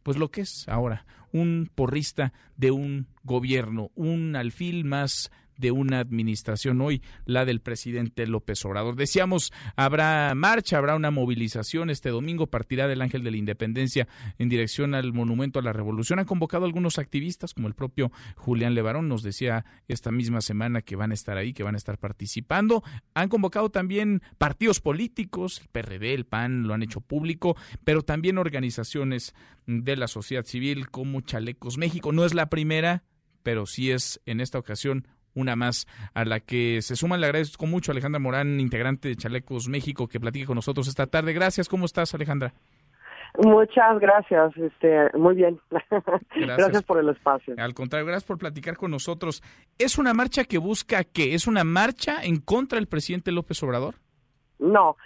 [0.03, 5.31] pues lo que es ahora, un porrista de un gobierno, un alfil más
[5.61, 8.95] de una administración hoy, la del presidente López Obrador.
[8.95, 14.07] Decíamos, habrá marcha, habrá una movilización este domingo, partirá del Ángel de la Independencia
[14.39, 16.19] en dirección al Monumento a la Revolución.
[16.19, 20.95] Han convocado algunos activistas, como el propio Julián Levarón, nos decía esta misma semana que
[20.95, 22.83] van a estar ahí, que van a estar participando.
[23.13, 28.39] Han convocado también partidos políticos, el PRD, el PAN, lo han hecho público, pero también
[28.39, 29.35] organizaciones
[29.67, 32.11] de la sociedad civil como Chalecos México.
[32.11, 33.03] No es la primera,
[33.43, 37.19] pero sí es en esta ocasión una más a la que se suman.
[37.19, 41.07] Le agradezco mucho a Alejandra Morán, integrante de Chalecos México, que platique con nosotros esta
[41.07, 41.33] tarde.
[41.33, 42.53] Gracias, ¿cómo estás, Alejandra?
[43.37, 45.59] Muchas gracias, este, muy bien.
[46.35, 46.83] Gracias.
[46.83, 47.55] por el espacio.
[47.57, 49.41] Al contrario, gracias por platicar con nosotros.
[49.79, 51.33] ¿Es una marcha que busca qué?
[51.33, 53.95] ¿Es una marcha en contra del presidente López Obrador?
[54.59, 54.97] No,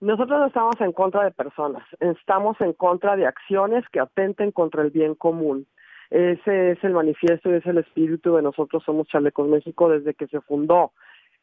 [0.00, 4.82] nosotros no estamos en contra de personas, estamos en contra de acciones que atenten contra
[4.82, 5.66] el bien común.
[6.10, 10.26] Ese es el manifiesto y es el espíritu de nosotros somos Chalecos México desde que
[10.26, 10.92] se fundó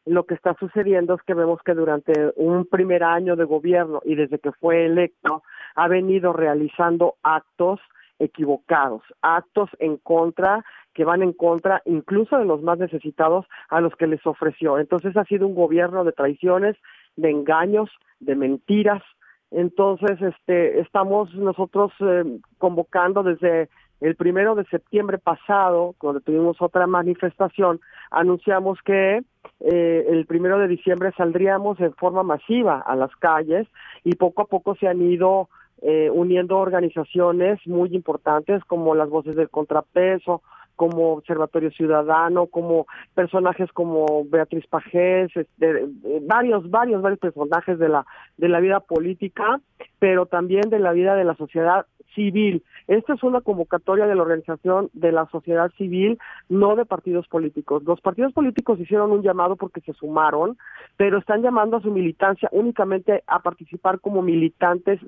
[0.08, 4.14] lo que está sucediendo es que vemos que durante un primer año de gobierno y
[4.14, 5.42] desde que fue electo
[5.74, 7.80] ha venido realizando actos
[8.18, 13.94] equivocados, actos en contra que van en contra incluso de los más necesitados a los
[13.96, 14.78] que les ofreció.
[14.78, 16.76] Entonces ha sido un gobierno de traiciones,
[17.16, 19.02] de engaños, de mentiras.
[19.50, 22.24] Entonces, este, estamos nosotros eh,
[22.58, 23.68] convocando desde
[24.00, 27.80] el primero de septiembre pasado, cuando tuvimos otra manifestación,
[28.10, 29.22] anunciamos que
[29.60, 33.66] eh, el primero de diciembre saldríamos en forma masiva a las calles
[34.04, 35.48] y poco a poco se han ido
[35.82, 40.42] eh, uniendo organizaciones muy importantes como las voces del contrapeso,
[40.78, 45.86] como Observatorio Ciudadano, como personajes como Beatriz Pajés, este,
[46.22, 48.06] varios, varios, varios personajes de la,
[48.36, 49.60] de la vida política,
[49.98, 52.62] pero también de la vida de la sociedad civil.
[52.88, 57.82] Esta es una convocatoria de la organización de la sociedad civil, no de partidos políticos.
[57.84, 60.56] Los partidos políticos hicieron un llamado porque se sumaron,
[60.96, 65.00] pero están llamando a su militancia únicamente a participar como militantes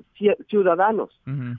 [0.47, 1.09] ciudadanos,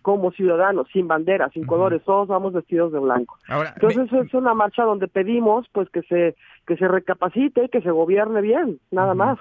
[0.02, 3.36] como ciudadanos, sin banderas, sin colores, todos vamos vestidos de blanco.
[3.74, 8.40] Entonces es una marcha donde pedimos pues que se que se recapacite, que se gobierne
[8.40, 9.38] bien, nada más.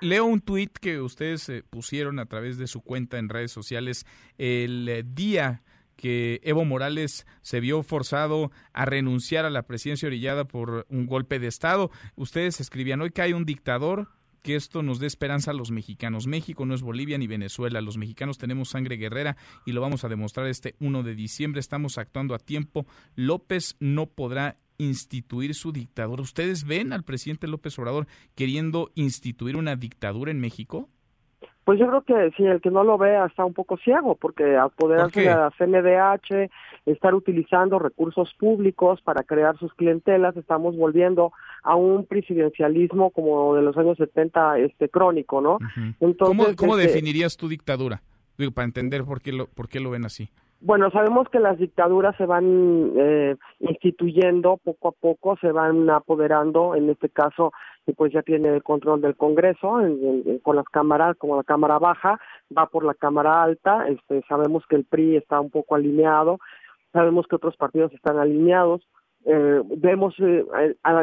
[0.00, 4.06] Leo un tuit que ustedes eh, pusieron a través de su cuenta en redes sociales
[4.38, 5.62] el eh, día
[5.96, 11.38] que Evo Morales se vio forzado a renunciar a la presidencia orillada por un golpe
[11.38, 11.90] de Estado.
[12.16, 14.08] Ustedes escribían, hoy que hay un dictador,
[14.42, 16.26] que esto nos dé esperanza a los mexicanos.
[16.26, 17.82] México no es Bolivia ni Venezuela.
[17.82, 19.36] Los mexicanos tenemos sangre guerrera
[19.66, 21.60] y lo vamos a demostrar este 1 de diciembre.
[21.60, 22.86] Estamos actuando a tiempo.
[23.14, 26.22] López no podrá instituir su dictadura.
[26.22, 30.88] ¿Ustedes ven al presidente López Obrador queriendo instituir una dictadura en México?
[31.70, 34.56] Pues yo creo que si el que no lo vea está un poco ciego, porque
[34.56, 36.50] apoderarse de la CNDH,
[36.84, 43.62] estar utilizando recursos públicos para crear sus clientelas, estamos volviendo a un presidencialismo como de
[43.62, 45.58] los años 70 este crónico, ¿no?
[46.00, 48.02] Entonces, ¿Cómo, este definirías tu dictadura?
[48.36, 50.28] Digo, para entender por qué lo, por qué lo ven así.
[50.62, 56.74] Bueno, sabemos que las dictaduras se van eh, instituyendo poco a poco, se van apoderando,
[56.74, 57.52] en este caso,
[57.96, 59.80] pues ya tiene el control del Congreso
[60.42, 62.20] con las cámaras, como la Cámara Baja,
[62.56, 66.38] va por la Cámara Alta, este, sabemos que el PRI está un poco alineado,
[66.92, 68.86] sabemos que otros partidos están alineados,
[69.24, 70.44] eh, vemos eh,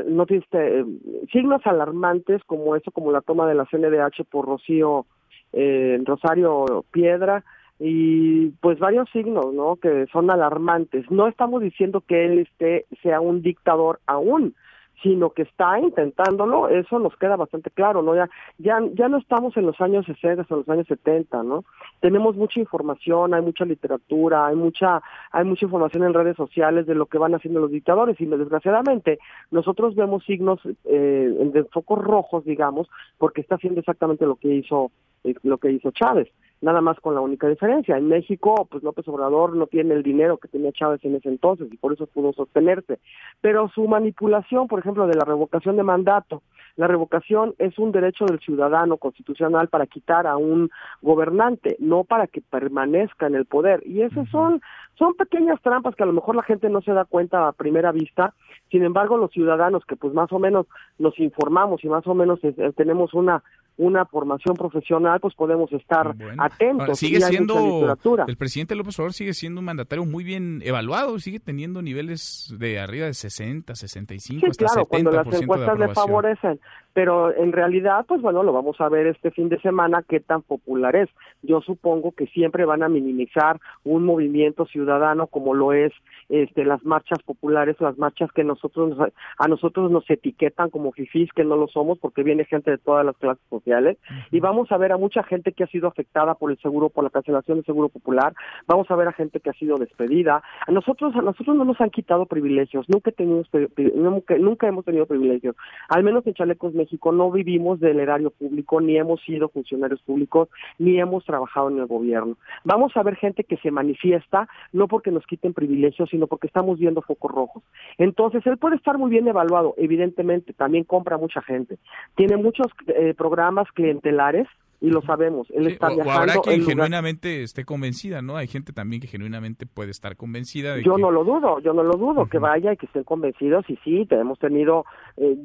[0.07, 0.85] no este,
[1.31, 5.05] signos alarmantes como eso, como la toma de la CNDH por Rocío
[5.53, 7.43] eh, Rosario Piedra,
[7.79, 9.75] y pues varios signos, ¿no?
[9.75, 11.09] Que son alarmantes.
[11.11, 14.55] No estamos diciendo que él esté sea un dictador aún,
[15.03, 18.15] sino que está intentándolo, eso nos queda bastante claro, ¿no?
[18.15, 21.65] Ya, ya, ya no estamos en los años 60 o los años 70, ¿no?
[21.99, 26.95] Tenemos mucha información, hay mucha literatura, hay mucha, hay mucha información en redes sociales de
[26.95, 29.19] lo que van haciendo los dictadores y desgraciadamente
[29.51, 34.91] nosotros vemos signos eh, de focos rojos, digamos, porque está haciendo exactamente lo que hizo,
[35.23, 36.29] eh, lo que hizo Chávez
[36.61, 37.97] nada más con la única diferencia.
[37.97, 41.67] En México, pues López Obrador no tiene el dinero que tenía Chávez en ese entonces
[41.71, 42.99] y por eso pudo sostenerse.
[43.41, 46.41] Pero su manipulación, por ejemplo, de la revocación de mandato,
[46.77, 50.69] la revocación es un derecho del ciudadano constitucional para quitar a un
[51.01, 53.81] gobernante, no para que permanezca en el poder.
[53.83, 54.61] Y esas son,
[54.93, 57.91] son pequeñas trampas que a lo mejor la gente no se da cuenta a primera
[57.91, 58.35] vista.
[58.71, 62.39] Sin embargo, los ciudadanos que pues más o menos nos informamos y más o menos
[62.43, 63.43] eh, tenemos una
[63.77, 66.97] una formación profesional, pues podemos estar atentos.
[66.97, 67.95] sigue siendo
[68.27, 72.79] el presidente López Obrador sigue siendo un mandatario muy bien evaluado, sigue teniendo niveles de
[72.79, 76.59] arriba de 60, 65, sí, hasta claro, cuando las encuestas le favorecen,
[76.97, 80.41] pero en realidad, pues bueno, lo vamos a ver este fin de semana qué tan
[80.41, 81.07] popular es.
[81.43, 85.93] Yo supongo que siempre van a minimizar un movimiento ciudadano como lo es
[86.29, 88.97] este las marchas populares, las marchas que nosotros
[89.37, 93.05] a nosotros nos etiquetan como fifís que no lo somos porque viene gente de todas
[93.05, 93.99] las clases sociales
[94.31, 97.03] y vamos a ver a mucha gente que ha sido afectada por el seguro por
[97.03, 98.33] la cancelación del seguro popular,
[98.65, 100.41] vamos a ver a gente que ha sido despedida.
[100.65, 103.47] A nosotros a nosotros no nos han quitado privilegios, nunca tenemos
[103.93, 105.55] nunca, nunca hemos tenido privilegios.
[105.89, 106.73] Al menos en Chalecos
[107.11, 111.85] No vivimos del erario público, ni hemos sido funcionarios públicos, ni hemos trabajado en el
[111.87, 112.37] gobierno.
[112.63, 116.79] Vamos a ver gente que se manifiesta no porque nos quiten privilegios, sino porque estamos
[116.79, 117.63] viendo focos rojos.
[117.97, 121.77] Entonces, él puede estar muy bien evaluado, evidentemente, también compra mucha gente.
[122.15, 124.47] Tiene muchos eh, programas clientelares,
[124.79, 125.47] y lo sabemos.
[125.51, 126.09] Él está o, viajando.
[126.11, 128.37] O habrá quien lugar- genuinamente esté convencida, ¿no?
[128.37, 131.01] Hay gente también que genuinamente puede estar convencida de Yo que...
[131.01, 134.05] no lo dudo, yo no lo dudo, que vaya y que estén convencidos y sí,
[134.05, 134.85] te- hemos tenido
[135.17, 135.35] eh,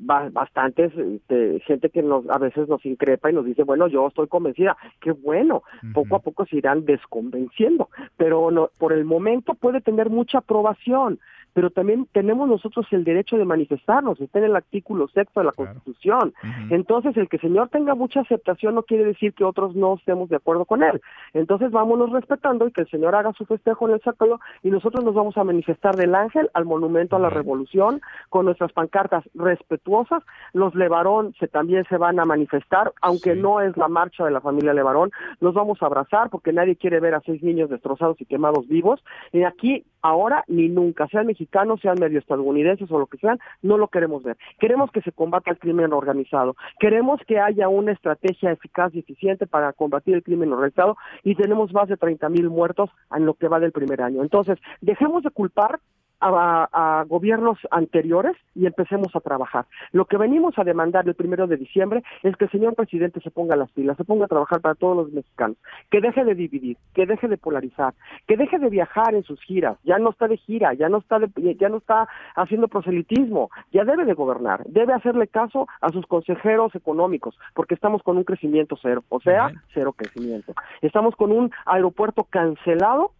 [0.00, 4.08] ba- bastantes este, gente que nos a veces nos increpa y nos dice, bueno, yo
[4.08, 5.62] estoy convencida, qué bueno,
[5.94, 11.20] poco a poco se irán desconvenciendo, pero no, por el momento puede tener mucha aprobación,
[11.52, 15.52] pero también tenemos nosotros el derecho de manifestarnos, está en el artículo sexto de la
[15.52, 16.34] Constitución.
[16.70, 20.28] Entonces, el que el señor tenga mucha aceptación no quiere decir que otros no estemos
[20.28, 21.00] de acuerdo con él.
[21.32, 25.04] Entonces, vámonos respetando y que el señor haga su festejo en el Zócalo y nosotros
[25.04, 30.22] nos vamos a manifestar del Ángel al Monumento a la Revolución con nuestras pancartas respetuosas.
[30.52, 34.40] Los Levarón se, también se van a manifestar, aunque no es la marcha de la
[34.40, 38.26] familia Levarón, nos vamos a abrazar porque nadie quiere ver a seis niños destrozados y
[38.26, 39.02] quemados vivos.
[39.32, 43.78] Y aquí, ahora ni nunca, sean mexicanos, sean medio estadounidenses o lo que sean, no
[43.78, 44.36] lo queremos ver.
[44.58, 46.56] Queremos que se combata el crimen organizado.
[46.78, 51.72] Queremos que haya una estrategia eficaz y eficiente para combatir el crimen organizado y tenemos
[51.72, 54.22] más de 30 mil muertos en lo que va del primer año.
[54.22, 55.80] Entonces, dejemos de culpar
[56.20, 59.66] a, a gobiernos anteriores y empecemos a trabajar.
[59.92, 63.30] Lo que venimos a demandar el primero de diciembre es que el señor presidente se
[63.30, 65.56] ponga las pilas, se ponga a trabajar para todos los mexicanos,
[65.90, 67.94] que deje de dividir, que deje de polarizar,
[68.26, 71.18] que deje de viajar en sus giras, ya no está de gira, ya no está
[71.18, 76.06] de- ya no está haciendo proselitismo, ya debe de gobernar, debe hacerle caso a sus
[76.06, 80.52] consejeros económicos, porque estamos con un crecimiento cero, o sea, cero crecimiento.
[80.82, 83.12] Estamos con un aeropuerto cancelado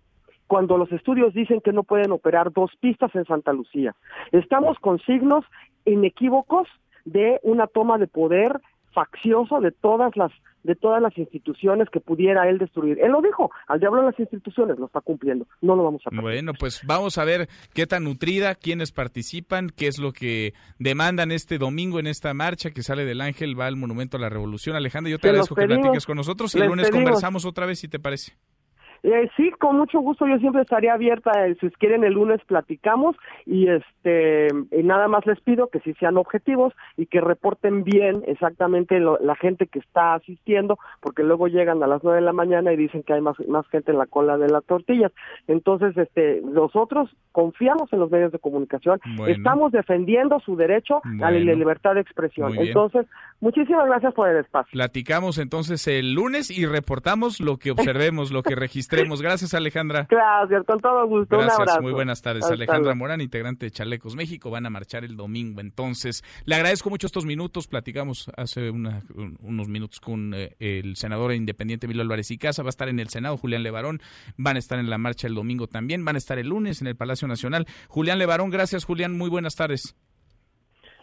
[0.50, 3.94] cuando los estudios dicen que no pueden operar dos pistas en Santa Lucía.
[4.32, 5.44] Estamos con signos
[5.84, 6.66] inequívocos
[7.04, 8.60] de una toma de poder
[8.92, 10.32] faccioso de todas las
[10.64, 12.98] de todas las instituciones que pudiera él destruir.
[13.00, 15.46] Él lo dijo, al diablo las instituciones, lo está cumpliendo.
[15.62, 16.24] No lo vamos a perder.
[16.24, 21.30] Bueno, pues vamos a ver qué tan nutrida, quiénes participan, qué es lo que demandan
[21.30, 24.74] este domingo en esta marcha que sale del Ángel, va al Monumento a la Revolución.
[24.74, 27.04] Alejandra, yo te Se agradezco que platiques con nosotros y el lunes pedimos.
[27.04, 28.32] conversamos otra vez, si te parece.
[29.02, 30.26] Eh, sí, con mucho gusto.
[30.26, 31.46] Yo siempre estaría abierta.
[31.46, 35.94] eh, si quieren, el lunes platicamos y este y nada más les pido que sí
[35.94, 41.48] sean objetivos y que reporten bien exactamente lo- la gente que está asistiendo, porque luego
[41.48, 43.98] llegan a las nueve de la mañana y dicen que hay más más gente en
[43.98, 45.12] la cola de las tortillas.
[45.48, 49.00] Entonces, este, nosotros confiamos en los medios de comunicación.
[49.16, 49.32] Bueno.
[49.32, 52.52] Estamos defendiendo su derecho a la libertad de expresión.
[52.68, 53.06] Entonces,
[53.40, 54.70] muchísimas gracias por el espacio.
[54.72, 59.22] Platicamos entonces el lunes y reportamos lo que observemos, lo que registremos.
[59.22, 60.06] Gracias, Alejandra.
[60.10, 61.36] Gracias, con todo gusto.
[61.36, 61.82] Un Gracias, abrazo.
[61.82, 62.42] muy buenas tardes.
[62.44, 62.94] Hasta Alejandra.
[62.94, 65.60] Morán, integrante de Chalecos México, van a marchar el domingo.
[65.60, 67.66] Entonces, le agradezco mucho estos minutos.
[67.66, 72.62] Platicamos hace una- un- unos minutos con eh, el senador independiente Emilio Álvarez y Casa.
[72.62, 74.00] Va a estar en el Senado Julián Levarón.
[74.36, 76.04] Van a estar en la marcha el domingo también.
[76.04, 77.66] Van a estar el lunes en el Palacio Nacional.
[77.88, 79.16] Julián Levarón, gracias, Julián.
[79.16, 79.96] Muy buenas tardes.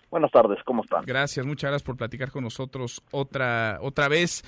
[0.10, 1.03] Buenas tardes, ¿cómo están?
[1.05, 4.43] Gracias, muchas gracias por platicar con nosotros otra, otra vez.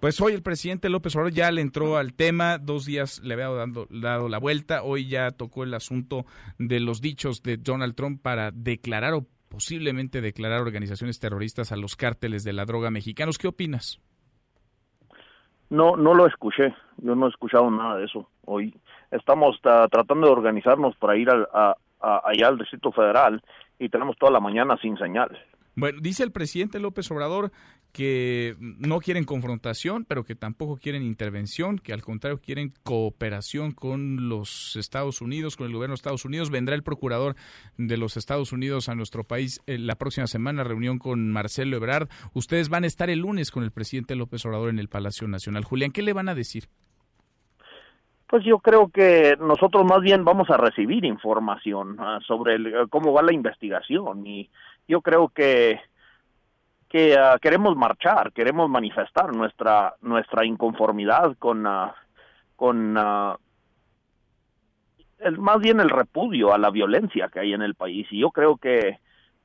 [0.00, 3.48] Pues hoy el presidente López Obrador ya le entró al tema, dos días le había
[3.50, 6.24] dando, dado la vuelta, hoy ya tocó el asunto
[6.58, 11.94] de los dichos de Donald Trump para declarar o posiblemente declarar organizaciones terroristas a los
[11.94, 13.38] cárteles de la droga mexicanos.
[13.38, 14.00] ¿Qué opinas?
[15.70, 16.74] No, no lo escuché.
[16.98, 18.74] Yo no he escuchado nada de eso hoy.
[19.10, 23.42] Estamos ah, tratando de organizarnos para ir al- a, a- allá al Distrito Federal
[23.78, 25.38] y tenemos toda la mañana sin señal.
[25.74, 27.50] Bueno, dice el presidente López Obrador
[27.92, 34.28] que no quieren confrontación, pero que tampoco quieren intervención, que al contrario quieren cooperación con
[34.28, 36.50] los Estados Unidos, con el gobierno de Estados Unidos.
[36.50, 37.36] Vendrá el procurador
[37.76, 42.08] de los Estados Unidos a nuestro país eh, la próxima semana, reunión con Marcelo Ebrard.
[42.32, 45.64] Ustedes van a estar el lunes con el presidente López Obrador en el Palacio Nacional.
[45.64, 46.68] Julián, ¿qué le van a decir?
[48.32, 52.86] Pues yo creo que nosotros más bien vamos a recibir información ah, sobre el- eh,
[52.88, 54.26] cómo va la investigación.
[54.26, 54.48] Y
[54.88, 55.78] yo creo que
[56.88, 61.94] que ah, queremos marchar, queremos manifestar nuestra nuestra inconformidad con ah,
[62.56, 62.96] con
[65.18, 68.06] el, más bien el repudio a la violencia que hay en el país.
[68.10, 68.98] Y yo creo que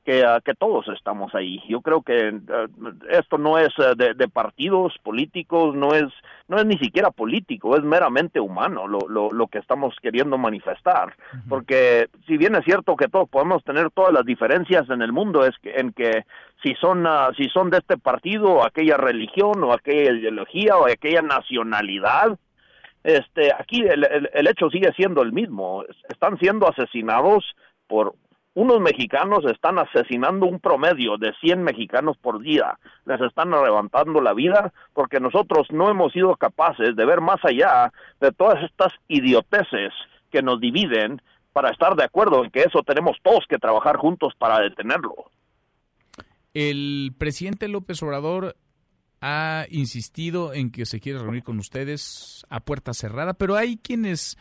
[0.08, 1.62] que, ah, que todos estamos ahí.
[1.68, 2.64] Yo creo que ah,
[3.10, 6.06] esto no es ah, de, de partidos políticos, no es
[6.48, 11.14] no es ni siquiera político, es meramente humano lo, lo, lo que estamos queriendo manifestar.
[11.46, 15.44] Porque si bien es cierto que todos podemos tener todas las diferencias en el mundo,
[15.44, 16.24] es que en que
[16.62, 17.06] si son
[17.36, 22.38] si son de este partido o aquella religión o aquella ideología o aquella nacionalidad,
[23.04, 25.84] este aquí el, el, el hecho sigue siendo el mismo.
[26.08, 27.44] Están siendo asesinados
[27.86, 28.14] por
[28.58, 32.76] unos mexicanos están asesinando un promedio de 100 mexicanos por día.
[33.06, 37.92] Les están levantando la vida porque nosotros no hemos sido capaces de ver más allá
[38.20, 39.92] de todas estas idioteces
[40.32, 44.32] que nos dividen para estar de acuerdo en que eso tenemos todos que trabajar juntos
[44.36, 45.14] para detenerlo.
[46.52, 48.56] El presidente López Obrador
[49.20, 54.36] ha insistido en que se quiere reunir con ustedes a puerta cerrada, pero hay quienes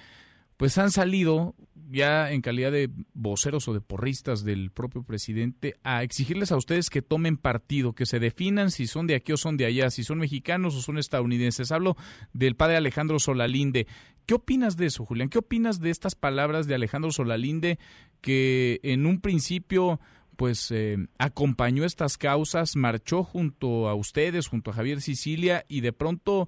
[0.57, 1.53] pues han salido
[1.89, 6.89] ya en calidad de voceros o de porristas del propio presidente a exigirles a ustedes
[6.89, 10.03] que tomen partido, que se definan si son de aquí o son de allá, si
[10.03, 11.71] son mexicanos o son estadounidenses.
[11.71, 11.95] Hablo
[12.33, 13.87] del padre Alejandro Solalinde.
[14.25, 15.29] ¿Qué opinas de eso, Julián?
[15.29, 17.79] ¿Qué opinas de estas palabras de Alejandro Solalinde
[18.21, 19.99] que en un principio
[20.35, 25.93] pues eh, acompañó estas causas, marchó junto a ustedes, junto a Javier Sicilia y de
[25.93, 26.47] pronto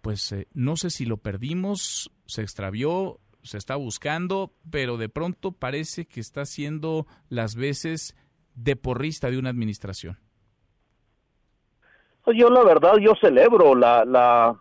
[0.00, 5.52] pues eh, no sé si lo perdimos, se extravió, se está buscando, pero de pronto
[5.52, 8.16] parece que está haciendo las veces
[8.54, 10.18] de porrista de una administración.
[12.24, 14.60] Pues yo la verdad, yo celebro la, la,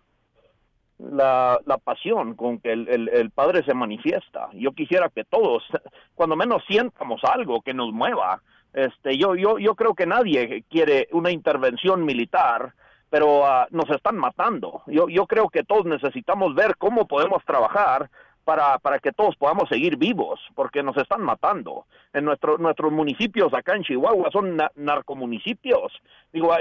[0.99, 4.49] la, la pasión con que el, el, padre se manifiesta.
[4.53, 5.63] Yo quisiera que todos,
[6.15, 8.41] cuando menos sientamos algo que nos mueva.
[8.73, 12.73] Este, yo, yo, yo creo que nadie quiere una intervención militar
[13.15, 14.81] pero uh, nos están matando.
[14.87, 18.09] Yo, yo creo que todos necesitamos ver cómo podemos trabajar
[18.45, 21.85] para, para que todos podamos seguir vivos, porque nos están matando.
[22.13, 25.91] En nuestro, nuestros municipios acá en Chihuahua son narcomunicipios.
[26.31, 26.55] Digo,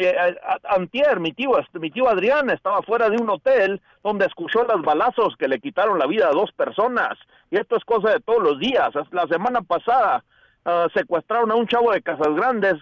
[0.64, 5.36] antier, mi tío, mi tío Adrián estaba fuera de un hotel donde escuchó los balazos
[5.36, 7.16] que le quitaron la vida a dos personas.
[7.50, 8.90] Y esto es cosa de todos los días.
[9.12, 10.24] La semana pasada
[10.64, 12.74] uh, secuestraron a un chavo de Casas Grandes,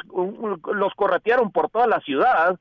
[0.72, 2.58] los corretearon por toda la ciudad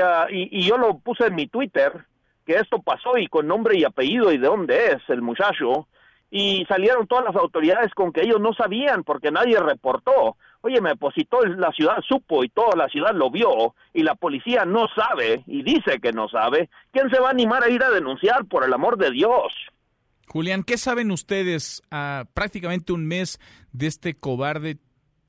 [0.00, 2.04] Ah, y, y, yo lo puse en mi Twitter,
[2.44, 5.88] que esto pasó y con nombre y apellido y de dónde es el muchacho,
[6.30, 10.36] y salieron todas las autoridades con que ellos no sabían porque nadie reportó.
[10.62, 14.64] Oye, me depositó, la ciudad supo y toda la ciudad lo vio y la policía
[14.64, 16.70] no sabe y dice que no sabe.
[16.90, 19.52] ¿Quién se va a animar a ir a denunciar por el amor de Dios?
[20.28, 23.38] Julián, ¿qué saben ustedes a prácticamente un mes
[23.72, 24.78] de este cobarde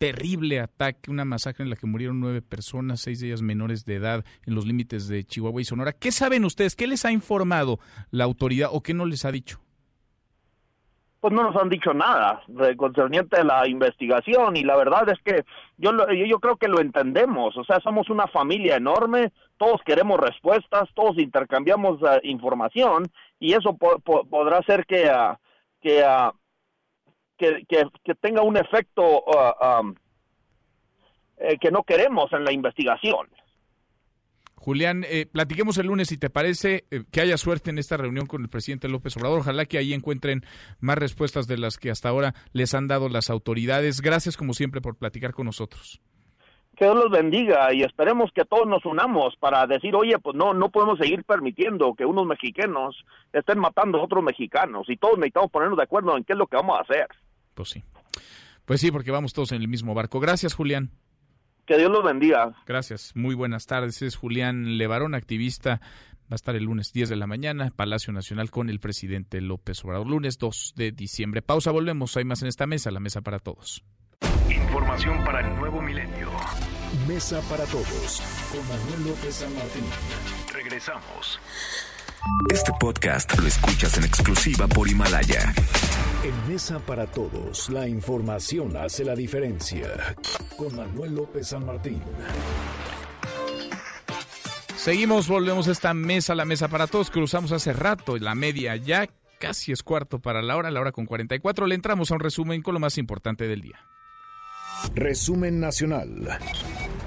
[0.03, 3.95] terrible ataque, una masacre en la que murieron nueve personas, seis de ellas menores de
[3.95, 5.93] edad en los límites de Chihuahua y Sonora.
[5.93, 6.75] ¿Qué saben ustedes?
[6.75, 7.79] ¿Qué les ha informado
[8.11, 9.61] la autoridad o qué no les ha dicho?
[11.21, 12.43] Pues no nos han dicho nada
[12.75, 15.45] concerniente a la investigación y la verdad es que
[15.77, 15.91] yo,
[16.27, 21.17] yo creo que lo entendemos, o sea, somos una familia enorme, todos queremos respuestas, todos
[21.17, 23.05] intercambiamos uh, información
[23.39, 25.37] y eso podrá ser que, uh,
[25.81, 26.33] que uh,
[27.67, 29.95] que, tenga un efecto uh, um,
[31.37, 33.27] eh, que no queremos en la investigación.
[34.63, 38.27] Julián, eh, platiquemos el lunes si te parece eh, que haya suerte en esta reunión
[38.27, 39.39] con el presidente López Obrador.
[39.39, 40.45] Ojalá que ahí encuentren
[40.79, 43.99] más respuestas de las que hasta ahora les han dado las autoridades.
[43.99, 45.99] Gracias como siempre por platicar con nosotros.
[46.77, 50.53] Que Dios los bendiga y esperemos que todos nos unamos para decir, oye, pues no,
[50.53, 55.51] no podemos seguir permitiendo que unos mexicanos estén matando a otros mexicanos y todos necesitamos
[55.51, 57.07] ponernos de acuerdo en qué es lo que vamos a hacer.
[57.53, 57.83] Pues sí.
[58.65, 60.19] Pues sí, porque vamos todos en el mismo barco.
[60.19, 60.91] Gracias, Julián.
[61.65, 62.53] Que Dios los bendiga.
[62.65, 63.11] Gracias.
[63.15, 64.01] Muy buenas tardes.
[64.01, 65.81] Es Julián Levarón, activista.
[66.23, 69.83] Va a estar el lunes 10 de la mañana, Palacio Nacional, con el presidente López
[69.83, 70.07] Obrador.
[70.07, 71.41] Lunes 2 de diciembre.
[71.41, 72.15] Pausa, volvemos.
[72.17, 73.83] Hay más en esta mesa, la mesa para todos.
[74.49, 76.29] Información para el nuevo milenio.
[77.07, 79.83] Mesa para todos, con Manuel López San Martín.
[80.53, 81.39] Regresamos.
[82.49, 85.53] Este podcast lo escuchas en exclusiva por Himalaya.
[86.23, 90.15] En Mesa para Todos, la información hace la diferencia.
[90.57, 92.01] Con Manuel López San Martín.
[94.75, 97.09] Seguimos, volvemos a esta mesa, la mesa para todos.
[97.09, 99.07] Cruzamos hace rato la media ya,
[99.39, 101.67] casi es cuarto para la hora, la hora con 44.
[101.67, 103.79] Le entramos a un resumen con lo más importante del día.
[104.95, 106.39] Resumen nacional.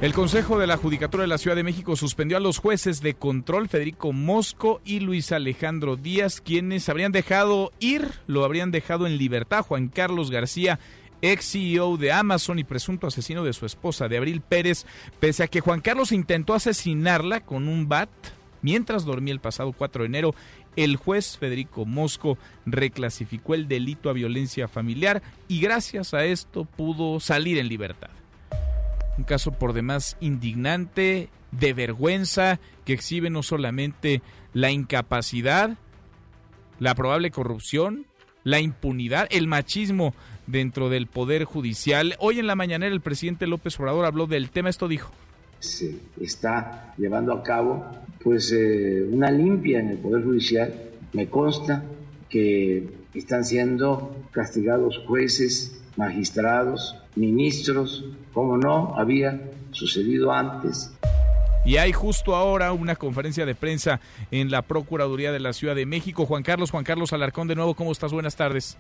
[0.00, 3.14] El Consejo de la Judicatura de la Ciudad de México suspendió a los jueces de
[3.14, 9.16] control Federico Mosco y Luis Alejandro Díaz, quienes habrían dejado ir, lo habrían dejado en
[9.16, 9.64] libertad.
[9.64, 10.78] Juan Carlos García,
[11.22, 14.84] ex CEO de Amazon y presunto asesino de su esposa, de Abril Pérez,
[15.18, 18.10] pese a que Juan Carlos intentó asesinarla con un bat
[18.62, 20.34] mientras dormía el pasado 4 de enero.
[20.76, 27.18] El juez Federico Mosco reclasificó el delito a violencia familiar y gracias a esto pudo
[27.18, 28.10] salir en libertad.
[29.18, 34.20] Un caso por demás indignante, de vergüenza, que exhibe no solamente
[34.52, 35.78] la incapacidad,
[36.78, 38.06] la probable corrupción,
[38.44, 40.14] la impunidad, el machismo
[40.46, 42.14] dentro del Poder Judicial.
[42.18, 45.10] Hoy en la mañanera el presidente López Obrador habló del tema, esto dijo.
[45.60, 47.84] Se está llevando a cabo
[48.22, 50.74] pues eh, una limpia en el Poder Judicial.
[51.12, 51.84] Me consta
[52.28, 59.40] que están siendo castigados jueces, magistrados, ministros, como no había
[59.70, 60.92] sucedido antes.
[61.64, 64.00] Y hay justo ahora una conferencia de prensa
[64.30, 66.24] en la Procuraduría de la Ciudad de México.
[66.24, 68.12] Juan Carlos, Juan Carlos Alarcón, de nuevo, ¿cómo estás?
[68.12, 68.76] Buenas tardes.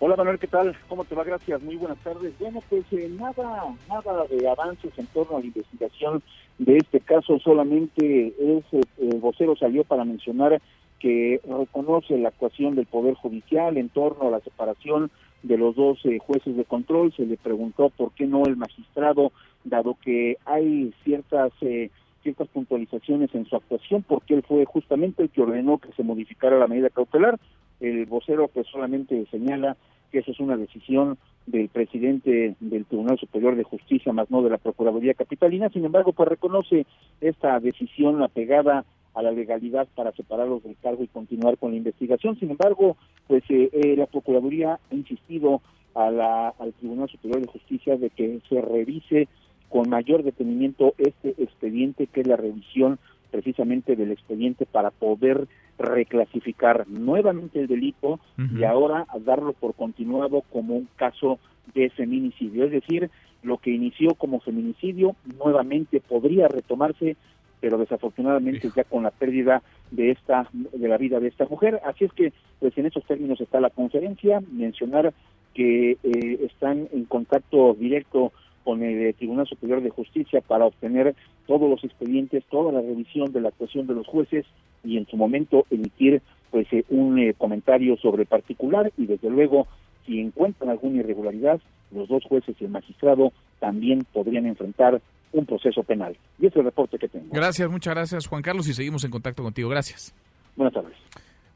[0.00, 0.76] Hola Manuel, ¿qué tal?
[0.88, 1.24] ¿Cómo te va?
[1.24, 2.36] Gracias, muy buenas tardes.
[2.38, 6.22] Bueno, pues eh, nada, nada de avances en torno a la investigación
[6.58, 10.60] de este caso, solamente es, eh, vocero salió para mencionar
[10.98, 15.10] que reconoce la actuación del Poder Judicial en torno a la separación
[15.42, 17.12] de los dos eh, jueces de control.
[17.14, 19.32] Se le preguntó por qué no el magistrado,
[19.64, 21.90] dado que hay ciertas eh,
[22.22, 26.58] ciertas puntualizaciones en su actuación, porque él fue justamente el que ordenó que se modificara
[26.58, 27.38] la medida cautelar.
[27.80, 29.76] El vocero pues solamente señala
[30.10, 34.50] que esa es una decisión del presidente del Tribunal Superior de Justicia, más no de
[34.50, 35.68] la Procuraduría Capitalina.
[35.70, 36.86] Sin embargo, pues reconoce
[37.20, 42.38] esta decisión apegada a la legalidad para separarlos del cargo y continuar con la investigación.
[42.38, 42.96] Sin embargo,
[43.26, 45.60] pues eh, eh, la Procuraduría ha insistido
[45.94, 49.28] a la, al Tribunal Superior de Justicia de que se revise
[49.68, 52.98] con mayor detenimiento este expediente, que es la revisión
[53.30, 55.48] precisamente del expediente para poder
[55.78, 58.20] reclasificar nuevamente el delito
[58.56, 61.38] y ahora darlo por continuado como un caso
[61.74, 62.64] de feminicidio.
[62.64, 63.10] Es decir,
[63.42, 67.16] lo que inició como feminicidio nuevamente podría retomarse
[67.64, 71.80] pero desafortunadamente ya con la pérdida de esta de la vida de esta mujer.
[71.86, 75.14] Así es que pues en esos términos está la conferencia mencionar
[75.54, 78.32] que eh, están en contacto directo
[78.64, 81.14] con el Tribunal Superior de Justicia para obtener
[81.46, 84.46] todos los expedientes, toda la revisión de la actuación de los jueces
[84.82, 89.66] y en su momento emitir pues eh, un eh, comentario sobre particular y desde luego
[90.06, 91.60] si encuentran alguna irregularidad
[91.90, 95.00] los dos jueces y el magistrado también podrían enfrentar
[95.32, 96.16] un proceso penal.
[96.38, 97.26] Y es el reporte que tengo.
[97.30, 99.68] Gracias, muchas gracias Juan Carlos y seguimos en contacto contigo.
[99.68, 100.14] Gracias.
[100.56, 100.96] Buenas tardes.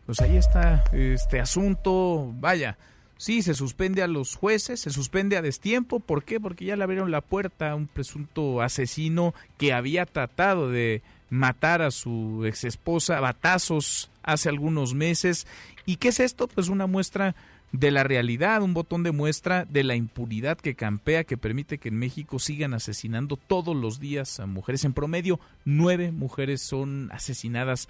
[0.06, 2.78] Pues ahí está este asunto, vaya,
[3.18, 6.40] sí, se suspende a los jueces, se suspende a destiempo, ¿por qué?
[6.40, 11.82] Porque ya le abrieron la puerta a un presunto asesino que había tratado de matar
[11.82, 15.46] a su ex esposa a batazos hace algunos meses.
[15.84, 16.48] ¿Y qué es esto?
[16.48, 17.34] Pues una muestra
[17.72, 21.90] de la realidad, un botón de muestra de la impunidad que campea, que permite que
[21.90, 24.84] en México sigan asesinando todos los días a mujeres.
[24.84, 27.88] En promedio, nueve mujeres son asesinadas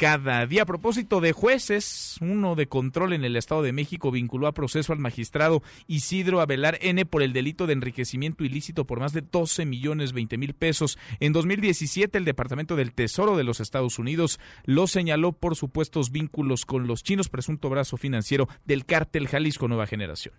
[0.00, 0.62] cada día.
[0.62, 4.94] A propósito de jueces, uno de control en el Estado de México vinculó a proceso
[4.94, 9.66] al magistrado Isidro Abelar N por el delito de enriquecimiento ilícito por más de 12
[9.66, 10.96] millones 20 mil pesos.
[11.20, 16.64] En 2017, el Departamento del Tesoro de los Estados Unidos lo señaló por supuestos vínculos
[16.64, 20.32] con los chinos, presunto brazo financiero del cártel Jalisco Nueva Generación.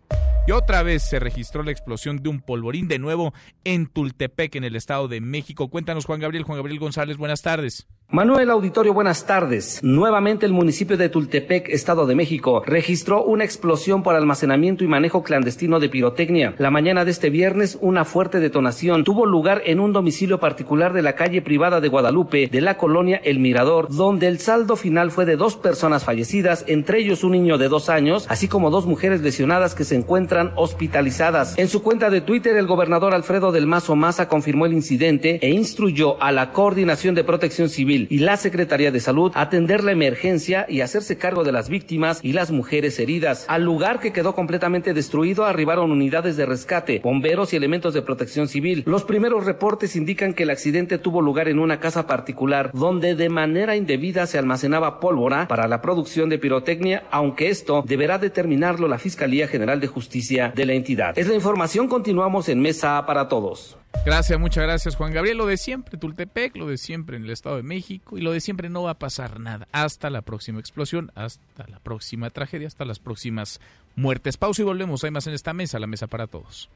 [0.48, 3.32] Y otra vez se registró la explosión de un polvorín de nuevo
[3.64, 5.70] en Tultepec, en el Estado de México.
[5.70, 6.46] Cuéntanos, Juan Gabriel.
[6.46, 7.88] Juan Gabriel González, buenas tardes.
[8.14, 9.80] Manuel Auditorio, buenas tardes.
[9.82, 15.24] Nuevamente el municipio de Tultepec, Estado de México, registró una explosión por almacenamiento y manejo
[15.24, 16.54] clandestino de pirotecnia.
[16.58, 21.04] La mañana de este viernes, una fuerte detonación tuvo lugar en un domicilio particular de
[21.04, 25.24] la calle privada de Guadalupe, de la colonia El Mirador, donde el saldo final fue
[25.24, 29.22] de dos personas fallecidas, entre ellos un niño de dos años, así como dos mujeres
[29.22, 31.58] lesionadas que se encuentran hospitalizadas.
[31.58, 35.52] En su cuenta de Twitter, el gobernador Alfredo del Mazo Maza confirmó el incidente e
[35.52, 40.66] instruyó a la Coordinación de Protección Civil y la Secretaría de Salud atender la emergencia
[40.68, 43.46] y hacerse cargo de las víctimas y las mujeres heridas.
[43.48, 48.48] Al lugar que quedó completamente destruido arribaron unidades de rescate, bomberos y elementos de protección
[48.48, 48.84] civil.
[48.86, 53.30] Los primeros reportes indican que el accidente tuvo lugar en una casa particular donde de
[53.30, 58.98] manera indebida se almacenaba pólvora para la producción de pirotecnia, aunque esto deberá determinarlo la
[58.98, 61.18] Fiscalía General de Justicia de la entidad.
[61.18, 63.81] Es la información, continuamos en Mesa para Todos.
[64.06, 65.38] Gracias, muchas gracias Juan Gabriel.
[65.38, 68.42] Lo de siempre, Tultepec, lo de siempre en el Estado de México y lo de
[68.42, 69.68] siempre no va a pasar nada.
[69.72, 73.60] Hasta la próxima explosión, hasta la próxima tragedia, hasta las próximas
[73.96, 74.38] muertes.
[74.38, 75.04] Pausa y volvemos.
[75.04, 76.70] Hay más en esta mesa, la mesa para todos.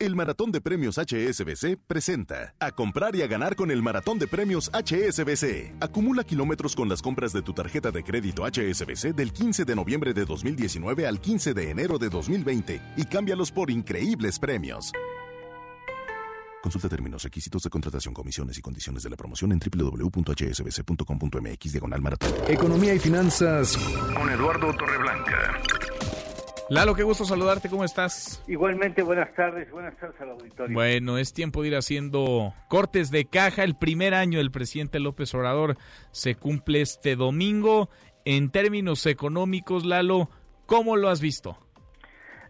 [0.00, 4.28] El Maratón de Premios HSBC presenta a comprar y a ganar con el Maratón de
[4.28, 5.74] Premios HSBC.
[5.80, 10.14] Acumula kilómetros con las compras de tu tarjeta de crédito HSBC del 15 de noviembre
[10.14, 14.92] de 2019 al 15 de enero de 2020 y cámbialos por increíbles premios.
[16.62, 22.32] Consulta términos, requisitos de contratación, comisiones y condiciones de la promoción en www.hsbc.com.mx diagonal maratón.
[22.46, 23.76] Economía y finanzas
[24.16, 25.60] Con Eduardo Torreblanca.
[26.70, 28.44] Lalo, qué gusto saludarte, ¿cómo estás?
[28.46, 30.74] Igualmente, buenas tardes, buenas tardes al auditorio.
[30.74, 33.64] Bueno, es tiempo de ir haciendo cortes de caja.
[33.64, 35.78] El primer año del presidente López Obrador
[36.10, 37.88] se cumple este domingo.
[38.26, 40.28] En términos económicos, Lalo,
[40.66, 41.56] ¿cómo lo has visto?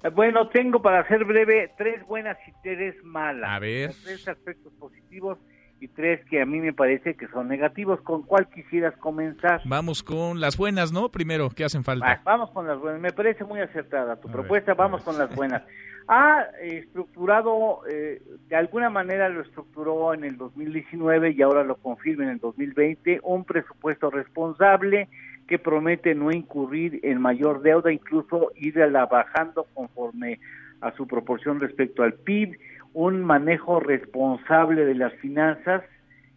[0.03, 3.49] Eh, Bueno, tengo para ser breve tres buenas y tres malas.
[3.49, 3.93] A ver.
[4.03, 5.39] Tres aspectos positivos
[5.81, 8.01] y tres que a mí me parece que son negativos.
[8.03, 9.61] ¿Con cuál quisieras comenzar?
[9.65, 11.09] Vamos con las buenas, ¿no?
[11.11, 12.21] Primero, ¿qué hacen Ah, falta?
[12.25, 13.01] vamos con las buenas.
[13.01, 14.75] Me parece muy acertada tu propuesta.
[14.75, 15.63] vamos con las buenas.
[16.11, 22.25] Ha estructurado, eh, de alguna manera lo estructuró en el 2019 y ahora lo confirma
[22.25, 25.09] en el 2020, un presupuesto responsable
[25.47, 30.41] que promete no incurrir en mayor deuda, incluso irla bajando conforme
[30.81, 32.59] a su proporción respecto al PIB,
[32.93, 35.83] un manejo responsable de las finanzas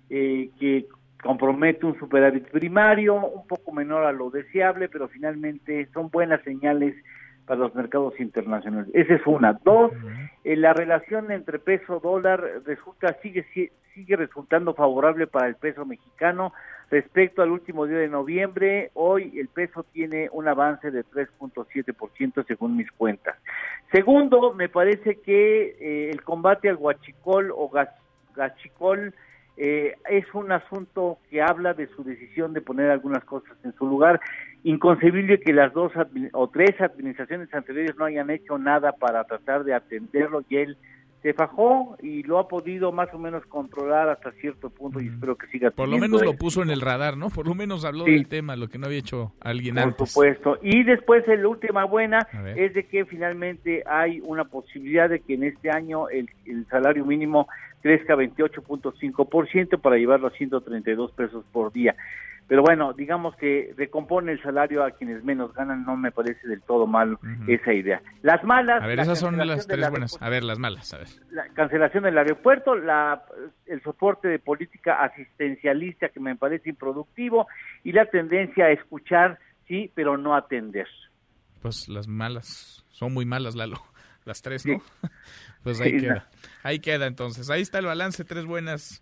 [0.10, 0.88] eh, que
[1.22, 6.96] compromete un superávit primario, un poco menor a lo deseable, pero finalmente son buenas señales
[7.52, 8.90] para los mercados internacionales.
[8.94, 9.52] Esa es una.
[9.66, 9.92] Dos,
[10.46, 15.86] eh, la relación entre peso dólar resulta sigue si- sigue resultando favorable para el peso
[15.86, 16.54] mexicano
[16.90, 18.92] respecto al último día de noviembre.
[18.94, 23.36] Hoy el peso tiene un avance de 3.7% según mis cuentas.
[23.92, 27.90] Segundo, me parece que eh, el combate al huachicol o gas-
[28.34, 29.14] gachicol
[29.58, 33.86] eh, es un asunto que habla de su decisión de poner algunas cosas en su
[33.86, 34.22] lugar.
[34.64, 35.92] Inconcebible que las dos
[36.34, 40.78] o tres administraciones anteriores no hayan hecho nada para tratar de atenderlo y él
[41.24, 45.36] se fajó y lo ha podido más o menos controlar hasta cierto punto y espero
[45.36, 47.30] que siga Por lo menos lo puso en el radar, ¿no?
[47.30, 48.12] Por lo menos habló Sí.
[48.12, 50.10] del tema, lo que no había hecho alguien Por antes.
[50.10, 50.58] supuesto.
[50.64, 55.44] Y después la última buena es de que finalmente hay una posibilidad de que en
[55.44, 57.48] este año el, el salario mínimo
[57.82, 61.96] crezca 28.5% para llevarlo a 132 pesos por día.
[62.52, 66.62] Pero bueno, digamos que recompone el salario a quienes menos ganan, no me parece del
[66.62, 68.02] todo mal esa idea.
[68.24, 68.84] Las malas...
[68.84, 70.18] A ver, esas son las tres buenas.
[70.22, 71.08] A ver, las malas, a ver.
[71.30, 73.24] la cancelación del aeropuerto, la,
[73.68, 77.48] el soporte de política asistencialista que me parece improductivo
[77.86, 80.90] y la tendencia a escuchar, sí, pero no atender.
[81.62, 82.84] Pues las malas.
[82.90, 83.78] Son muy malas, Lalo.
[84.26, 84.82] Las tres, ¿no?
[85.64, 86.28] Pues ahí Sí, queda.
[86.64, 87.50] Ahí queda entonces.
[87.50, 89.02] Ahí está el balance, tres buenas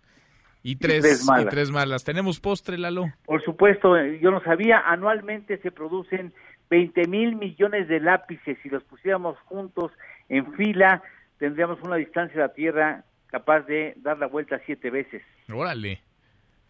[0.62, 1.44] y tres, tres malas.
[1.44, 2.04] y tres malas.
[2.04, 3.06] ¿Tenemos postre, Lalo?
[3.24, 6.32] Por supuesto, eh, yo no sabía, anualmente se producen
[6.70, 8.58] 20 mil millones de lápices.
[8.62, 9.92] Si los pusiéramos juntos
[10.28, 11.02] en fila,
[11.38, 15.22] tendríamos una distancia de la Tierra capaz de dar la vuelta siete veces.
[15.52, 16.02] Órale.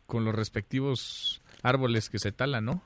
[0.07, 2.83] Con los respectivos árboles que se talan, ¿no?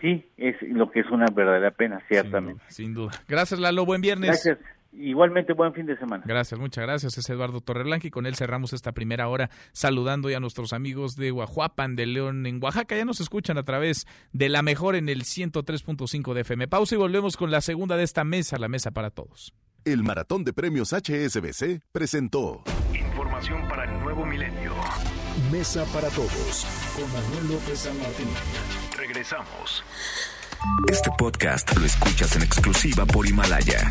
[0.00, 2.62] Sí, es lo que es una verdadera pena, ciertamente.
[2.68, 3.12] Sin duda.
[3.28, 3.84] Gracias, Lalo.
[3.84, 4.42] Buen viernes.
[4.44, 4.58] Gracias.
[4.92, 6.24] Igualmente, buen fin de semana.
[6.26, 7.16] Gracias, muchas gracias.
[7.16, 11.16] Es Eduardo Torreblanca y con él cerramos esta primera hora saludando ya a nuestros amigos
[11.16, 12.96] de Guajuapan, de León, en Oaxaca.
[12.96, 16.68] Ya nos escuchan a través de la mejor en el 103.5 de FM.
[16.68, 19.54] Pausa y volvemos con la segunda de esta mesa, la mesa para todos.
[19.84, 22.62] El Maratón de Premios HSBC presentó
[22.92, 24.74] Información para el nuevo milenio.
[25.50, 28.28] Mesa para todos con Manuel López San Martín.
[28.96, 29.82] Regresamos.
[30.88, 33.90] Este podcast lo escuchas en exclusiva por Himalaya.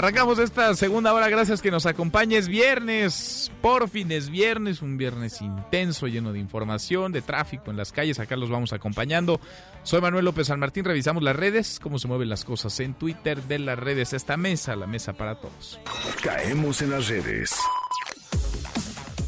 [0.00, 2.48] Arrancamos esta segunda hora, gracias que nos acompañes.
[2.48, 7.92] Viernes, Por fin es viernes, un viernes intenso, lleno de información, de tráfico en las
[7.92, 8.18] calles.
[8.18, 9.42] Acá los vamos acompañando.
[9.82, 10.86] Soy Manuel López San Martín.
[10.86, 14.14] Revisamos las redes, cómo se mueven las cosas en Twitter de las redes.
[14.14, 15.78] Esta mesa, la mesa para todos.
[16.22, 17.54] Caemos en las redes.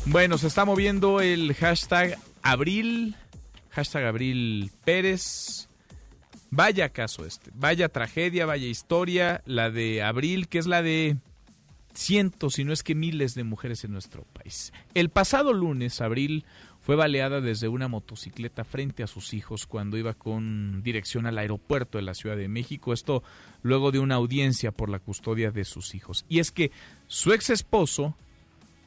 [0.06, 3.14] Bueno, se está moviendo el hashtag Abril,
[3.72, 5.68] hashtag Abril Pérez.
[6.54, 11.16] Vaya caso este, vaya tragedia, vaya historia, la de Abril, que es la de
[11.94, 14.70] cientos, si no es que miles de mujeres en nuestro país.
[14.92, 16.44] El pasado lunes, Abril,
[16.82, 21.96] fue baleada desde una motocicleta frente a sus hijos cuando iba con dirección al aeropuerto
[21.96, 22.92] de la Ciudad de México.
[22.92, 23.22] Esto
[23.62, 26.26] luego de una audiencia por la custodia de sus hijos.
[26.28, 26.70] Y es que
[27.06, 28.14] su ex esposo,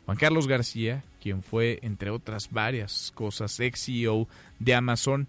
[0.05, 4.27] Juan Carlos García, quien fue, entre otras varias cosas, ex CEO
[4.59, 5.27] de Amazon,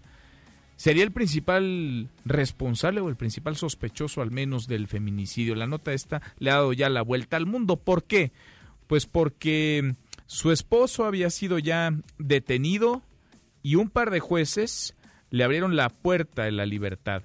[0.77, 5.55] sería el principal responsable o el principal sospechoso al menos del feminicidio.
[5.55, 7.75] La nota esta le ha dado ya la vuelta al mundo.
[7.77, 8.31] ¿Por qué?
[8.87, 9.95] Pues porque
[10.27, 13.01] su esposo había sido ya detenido
[13.63, 14.95] y un par de jueces
[15.31, 17.23] le abrieron la puerta de la libertad.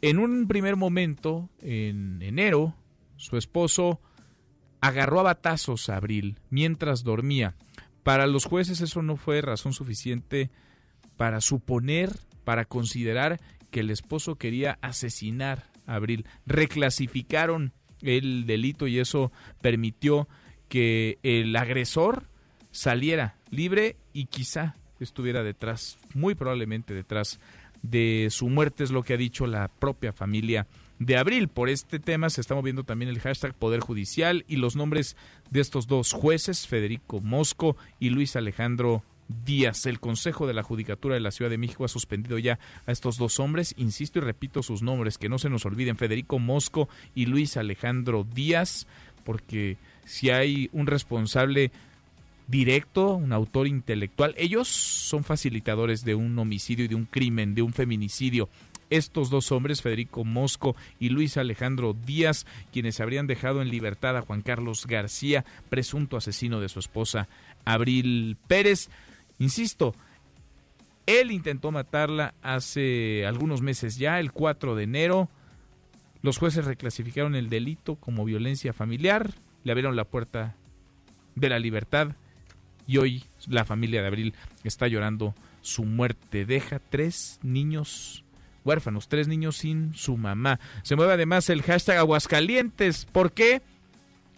[0.00, 2.74] En un primer momento, en enero,
[3.16, 4.00] su esposo
[4.80, 7.54] agarró a batazos a Abril mientras dormía.
[8.02, 10.50] Para los jueces eso no fue razón suficiente
[11.16, 12.10] para suponer
[12.44, 13.40] para considerar
[13.70, 16.26] que el esposo quería asesinar a Abril.
[16.46, 17.72] Reclasificaron
[18.02, 20.28] el delito y eso permitió
[20.68, 22.28] que el agresor
[22.70, 27.40] saliera libre y quizá estuviera detrás, muy probablemente detrás
[27.82, 30.66] de su muerte, es lo que ha dicho la propia familia
[30.98, 31.48] de Abril.
[31.48, 35.16] Por este tema se está moviendo también el hashtag Poder Judicial y los nombres
[35.50, 39.02] de estos dos jueces, Federico Mosco y Luis Alejandro
[39.44, 39.86] días.
[39.86, 43.16] El Consejo de la Judicatura de la Ciudad de México ha suspendido ya a estos
[43.16, 43.74] dos hombres.
[43.76, 48.24] Insisto y repito sus nombres, que no se nos olviden, Federico Mosco y Luis Alejandro
[48.34, 48.86] Díaz,
[49.24, 51.70] porque si hay un responsable
[52.48, 57.62] directo, un autor intelectual, ellos son facilitadores de un homicidio y de un crimen, de
[57.62, 58.48] un feminicidio.
[58.90, 64.20] Estos dos hombres, Federico Mosco y Luis Alejandro Díaz, quienes habrían dejado en libertad a
[64.20, 67.26] Juan Carlos García, presunto asesino de su esposa
[67.64, 68.90] Abril Pérez.
[69.38, 69.94] Insisto,
[71.06, 75.28] él intentó matarla hace algunos meses ya, el 4 de enero.
[76.22, 80.54] Los jueces reclasificaron el delito como violencia familiar, le abrieron la puerta
[81.34, 82.14] de la libertad
[82.86, 86.44] y hoy la familia de Abril está llorando su muerte.
[86.44, 88.24] Deja tres niños
[88.64, 90.60] huérfanos, tres niños sin su mamá.
[90.82, 93.06] Se mueve además el hashtag Aguascalientes.
[93.06, 93.62] ¿Por qué?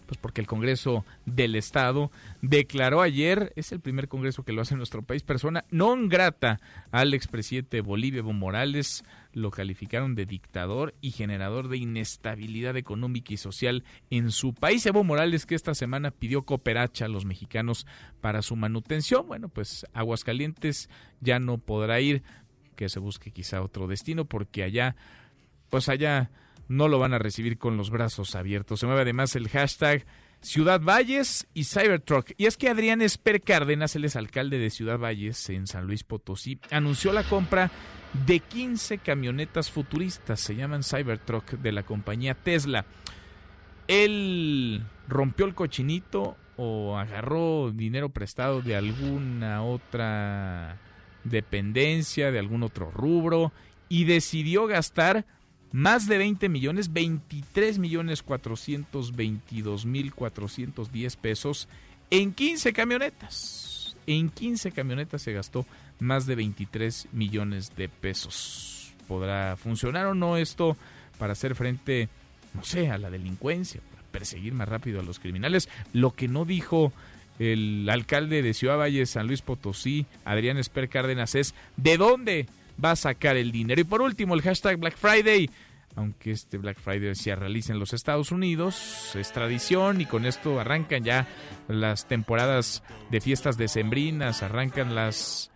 [0.05, 4.75] Pues porque el Congreso del Estado declaró ayer, es el primer Congreso que lo hace
[4.75, 6.59] en nuestro país, persona non grata
[6.91, 9.03] al expresidente Bolivia Evo Morales.
[9.33, 14.85] Lo calificaron de dictador y generador de inestabilidad económica y social en su país.
[14.85, 17.85] Evo Morales que esta semana pidió cooperacha a los mexicanos
[18.21, 19.27] para su manutención.
[19.27, 20.89] Bueno, pues Aguascalientes
[21.19, 22.23] ya no podrá ir,
[22.75, 24.95] que se busque quizá otro destino porque allá,
[25.69, 26.29] pues allá
[26.67, 28.79] no lo van a recibir con los brazos abiertos.
[28.79, 30.05] Se mueve además el hashtag
[30.41, 32.31] Ciudad Valles y Cybertruck.
[32.37, 36.59] Y es que Adrián Esper Cárdenas, es alcalde de Ciudad Valles en San Luis Potosí,
[36.69, 37.71] anunció la compra
[38.25, 42.85] de 15 camionetas futuristas, se llaman Cybertruck, de la compañía Tesla.
[43.87, 50.77] Él rompió el cochinito o agarró dinero prestado de alguna otra
[51.23, 53.51] dependencia, de algún otro rubro,
[53.89, 55.25] y decidió gastar
[55.71, 61.67] más de 20 millones, 23 millones 422 mil 410 pesos
[62.09, 63.97] en 15 camionetas.
[64.07, 65.65] En 15 camionetas se gastó
[65.99, 68.93] más de 23 millones de pesos.
[69.07, 70.77] ¿Podrá funcionar o no esto
[71.17, 72.09] para hacer frente,
[72.53, 75.69] no sé, a la delincuencia, para perseguir más rápido a los criminales?
[75.93, 76.93] Lo que no dijo
[77.39, 82.47] el alcalde de Ciudad Valle, San Luis Potosí, Adrián Esper Cárdenas, es ¿de dónde
[82.83, 83.81] va a sacar el dinero?
[83.81, 85.49] Y por último, el hashtag Black Friday
[85.95, 90.59] aunque este Black Friday se realiza en los Estados Unidos, es tradición y con esto
[90.59, 91.27] arrancan ya
[91.67, 95.51] las temporadas de fiestas decembrinas, arrancan las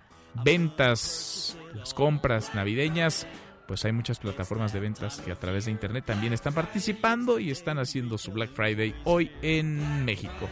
[0.46, 3.28] ventas, las compras navideñas,
[3.68, 7.52] pues hay muchas plataformas de ventas que a través de internet también están participando y
[7.52, 10.50] están haciendo su Black Friday hoy en México.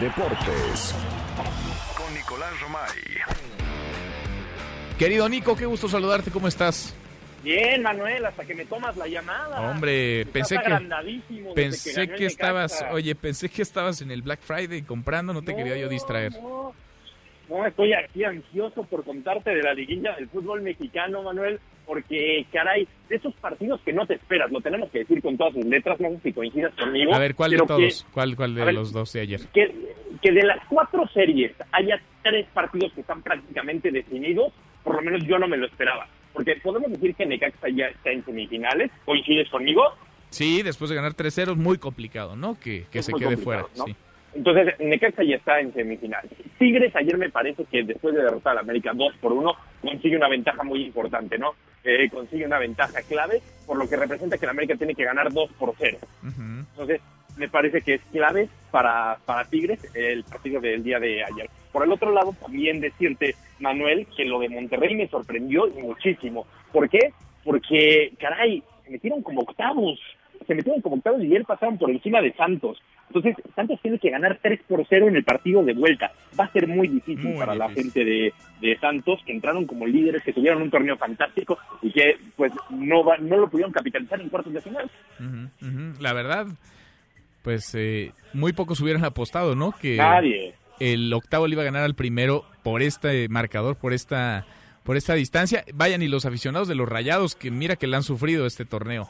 [0.00, 0.94] Deportes.
[1.96, 2.88] Con Nicolás Romay.
[4.98, 6.96] Querido Nico, qué gusto saludarte, ¿cómo estás?
[7.44, 9.70] Bien, Manuel, hasta que me tomas la llamada.
[9.70, 15.32] Hombre, pensé que pensé que, estabas, oye, pensé que estabas en el Black Friday comprando,
[15.32, 16.32] no te quería yo distraer.
[16.32, 16.74] No,
[17.48, 21.60] no, estoy aquí ansioso por contarte de la liguilla del fútbol mexicano, Manuel.
[21.86, 25.54] Porque, caray, de esos partidos que no te esperas, lo tenemos que decir con todas
[25.54, 27.14] sus letras, no sé si coincidas conmigo.
[27.14, 28.06] A ver, ¿cuál de que- todos?
[28.12, 29.40] ¿Cuál, cuál de ver, los dos de ayer?
[29.52, 29.74] que,
[30.20, 34.52] que de las cuatro series haya tres partidos que están prácticamente definidos,
[34.84, 36.06] por lo menos yo no me lo esperaba.
[36.32, 39.82] Porque podemos decir que Necaxa ya está en semifinales, ¿coincides conmigo?
[40.30, 42.58] Sí, después de ganar 3-0 es muy complicado, ¿no?
[42.58, 43.66] Que, que Es se quede fuera.
[43.76, 43.84] ¿no?
[43.84, 43.94] sí.
[44.34, 46.30] Entonces, Necaxa ya está en semifinales.
[46.58, 49.52] Tigres ayer me parece que después de derrotar al América 2 por 1,
[49.82, 51.54] consigue una ventaja muy importante, ¿no?
[51.84, 55.32] Eh, consigue una ventaja clave, por lo que representa que el América tiene que ganar
[55.32, 55.98] 2 por 0.
[56.22, 57.00] Entonces,
[57.36, 61.50] me parece que es clave para, para Tigres el partido del día de ayer.
[61.72, 66.46] Por el otro lado, también decirte, Manuel, que lo de Monterrey me sorprendió muchísimo.
[66.70, 67.12] ¿Por qué?
[67.44, 69.98] Porque, caray, se metieron como octavos.
[70.46, 72.82] Se metieron como octavos y ayer pasaron por encima de Santos.
[73.14, 76.10] Entonces, Santos tiene que ganar 3 por 0 en el partido de vuelta.
[76.38, 79.86] Va a ser muy difícil Muy para la gente de, de Santos, que entraron como
[79.86, 84.20] líderes, que tuvieron un torneo fantástico y que pues no, va- no lo pudieron capitalizar
[84.20, 84.90] en cuartos de final.
[86.00, 86.46] La verdad,
[87.42, 89.72] pues eh, muy pocos hubieran apostado, ¿no?
[89.72, 90.54] Que Nadie.
[90.80, 94.46] el octavo le iba a ganar al primero por este marcador, por esta
[94.84, 95.64] por esta distancia.
[95.74, 99.08] Vayan y los aficionados de los Rayados, que mira que le han sufrido este torneo.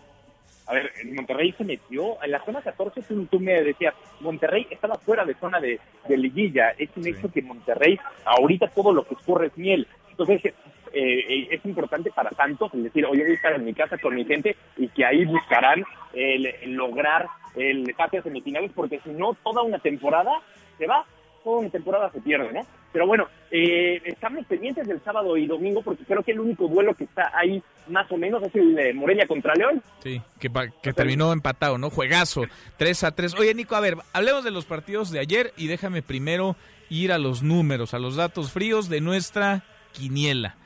[0.73, 3.03] A ver, Monterrey se metió en la zona 14.
[3.03, 6.71] Tú, tú me decías, Monterrey estaba fuera de zona de, de liguilla.
[6.79, 9.87] Es un hecho que Monterrey, ahorita todo lo que escurre es miel.
[10.09, 10.55] Entonces, eh,
[10.95, 14.25] eh, es importante para Santos decir, oye, voy a estar en mi casa con mi
[14.25, 19.37] gente y que ahí buscarán el, el lograr el pase a semifinales, porque si no,
[19.45, 20.41] toda una temporada
[20.79, 21.05] se va,
[21.43, 22.67] toda una temporada se pierde, ¿no?
[22.93, 26.95] Pero bueno, eh, estamos pendientes del sábado y domingo porque creo que el único duelo
[26.95, 29.83] que está ahí más o menos es el de Morelia contra León.
[30.03, 30.51] Sí, que,
[30.83, 31.91] que terminó empatado, ¿no?
[31.91, 32.43] Juegazo,
[32.77, 33.35] 3 a 3.
[33.39, 36.57] Oye, Nico, a ver, hablemos de los partidos de ayer y déjame primero
[36.91, 40.57] ir a los números, a los datos fríos de nuestra quiniela.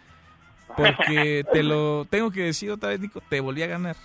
[0.77, 3.97] Porque te lo tengo que decir otra vez, Nico, te volví a ganar.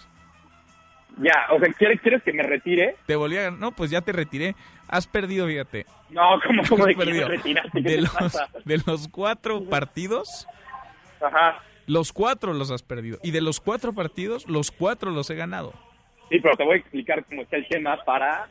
[1.17, 2.95] Ya, o sea, ¿quieres, ¿quieres que me retire?
[3.05, 3.59] Te volví a ganar.
[3.59, 4.55] No, pues ya te retiré.
[4.87, 5.85] Has perdido, fíjate.
[6.09, 7.27] No, ¿cómo, cómo de perdido.
[7.29, 7.83] me retiraste?
[7.83, 8.47] ¿Qué De los, pasa?
[8.65, 10.47] de los cuatro partidos,
[11.21, 11.59] Ajá.
[11.87, 13.19] los cuatro los has perdido.
[13.23, 15.73] Y de los cuatro partidos, los cuatro los he ganado.
[16.29, 18.47] Sí, pero te voy a explicar cómo está el tema para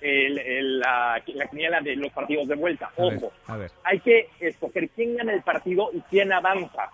[0.00, 2.90] el, el- la, la quiniela de los partidos de vuelta.
[2.98, 3.70] A ver, Ojo, a ver.
[3.84, 6.90] hay que escoger quién gana el partido y quién avanza.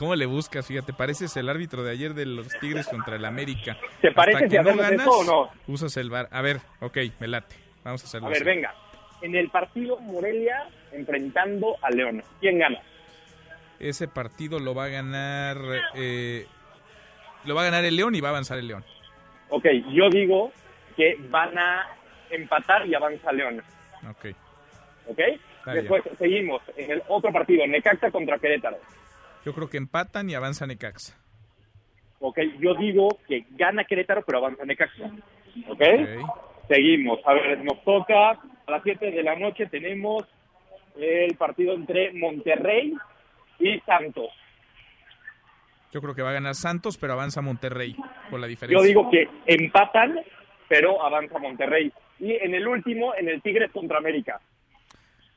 [0.00, 0.66] ¿Cómo le buscas?
[0.66, 3.76] Fíjate, pareces el árbitro de ayer de los Tigres contra el América.
[4.00, 5.50] ¿Te parece que si hacemos eso o no?
[5.66, 6.26] Usas el bar.
[6.32, 7.54] A ver, ok, me late.
[7.84, 8.46] Vamos a hacerlo A ver, así.
[8.46, 8.74] venga.
[9.20, 12.22] En el partido Morelia enfrentando a León.
[12.40, 12.80] ¿Quién gana?
[13.78, 15.58] Ese partido lo va a ganar...
[15.94, 16.46] eh,
[17.44, 18.82] lo va a ganar el León y va a avanzar el León.
[19.50, 20.50] Ok, yo digo
[20.96, 21.86] que van a
[22.30, 23.62] empatar y avanza León.
[24.08, 24.34] Ok.
[25.08, 25.18] ¿Ok?
[25.58, 28.78] Está Después seguimos en el otro partido, Necaxa contra Querétaro.
[29.44, 31.16] Yo creo que empatan y avanza Necaxa.
[32.20, 35.06] Ok, yo digo que gana Querétaro, pero avanza Necaxa.
[35.68, 35.80] ¿Ok?
[35.80, 36.40] Ok.
[36.68, 37.18] Seguimos.
[37.24, 40.24] A ver, nos toca a las 7 de la noche tenemos
[40.96, 42.94] el partido entre Monterrey
[43.58, 44.28] y Santos.
[45.92, 47.96] Yo creo que va a ganar Santos, pero avanza Monterrey
[48.30, 48.80] por la diferencia.
[48.80, 50.20] Yo digo que empatan,
[50.68, 51.92] pero avanza Monterrey.
[52.20, 54.40] Y en el último, en el Tigres contra América.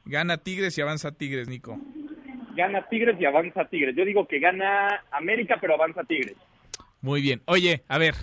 [0.05, 1.79] Gana Tigres y avanza Tigres, Nico.
[2.55, 3.95] Gana Tigres y avanza Tigres.
[3.95, 6.35] Yo digo que gana América, pero avanza Tigres.
[7.01, 7.41] Muy bien.
[7.45, 8.15] Oye, a ver,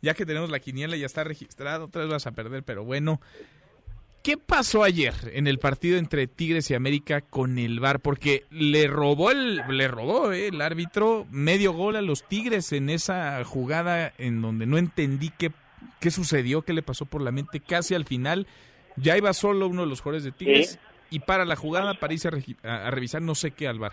[0.00, 3.20] ya que tenemos la quiniela, ya está registrado, otra vez vas a perder, pero bueno.
[4.22, 7.98] ¿Qué pasó ayer en el partido entre Tigres y América con el VAR?
[7.98, 12.88] Porque le robó el, le robó eh, el árbitro medio gol a los Tigres en
[12.88, 15.50] esa jugada en donde no entendí qué,
[15.98, 17.58] qué sucedió, qué le pasó por la mente.
[17.58, 18.46] Casi al final
[18.94, 20.78] ya iba solo uno de los jugadores de Tigres
[21.12, 23.92] y para la jugada para irse a, regi- a- revisar no sé qué al VAR.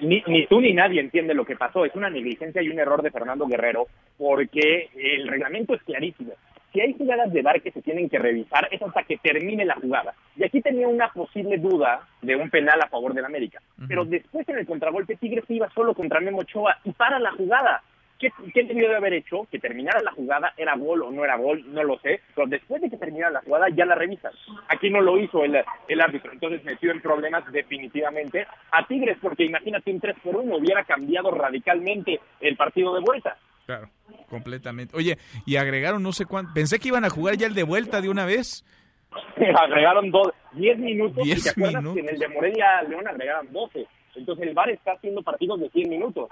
[0.00, 1.84] Ni, ni tú ni nadie entiende lo que pasó.
[1.84, 3.86] Es una negligencia y un error de Fernando Guerrero,
[4.18, 6.32] porque el reglamento es clarísimo.
[6.72, 9.74] Si hay jugadas de VAR que se tienen que revisar, es hasta que termine la
[9.74, 10.14] jugada.
[10.36, 13.60] Y aquí tenía una posible duda de un penal a favor del América.
[13.88, 17.82] Pero después en el contragolpe, Tigres iba solo contra Memo Ochoa y para la jugada.
[18.20, 19.46] ¿Qué, ¿Qué debió de haber hecho?
[19.50, 22.82] Que terminara la jugada, era gol o no era gol, no lo sé, pero después
[22.82, 24.34] de que terminara la jugada ya la revisas.
[24.68, 25.56] Aquí no lo hizo el,
[25.88, 30.56] el árbitro, entonces metió en problemas definitivamente a Tigres, porque imagínate un 3 por 1
[30.56, 33.36] hubiera cambiado radicalmente el partido de vuelta.
[33.66, 33.88] Claro,
[34.28, 34.96] completamente.
[34.96, 35.16] Oye,
[35.46, 36.52] y agregaron no sé cuánto.
[36.54, 38.64] Pensé que iban a jugar ya el de vuelta de una vez.
[39.62, 41.94] agregaron dos, 10 minutos, y Diez te acuerdas minutos.
[41.94, 43.86] que en el de Morelia León agregaron 12.
[44.16, 46.28] Entonces el VAR está haciendo partidos de 100 minutos.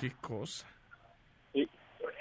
[0.00, 0.66] Qué cosa.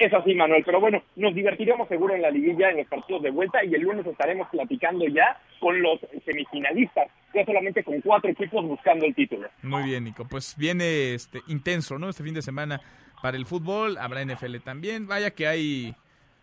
[0.02, 0.06] Sí.
[0.06, 3.30] Es así, Manuel, pero bueno, nos divertiremos seguro en la liguilla, en los partidos de
[3.30, 8.66] vuelta, y el lunes estaremos platicando ya con los semifinalistas, ya solamente con cuatro equipos
[8.66, 9.48] buscando el título.
[9.62, 10.26] Muy bien, Nico.
[10.28, 12.10] Pues viene este intenso, ¿no?
[12.10, 12.82] Este fin de semana
[13.22, 15.08] para el fútbol, habrá NFL también.
[15.08, 15.94] Vaya que hay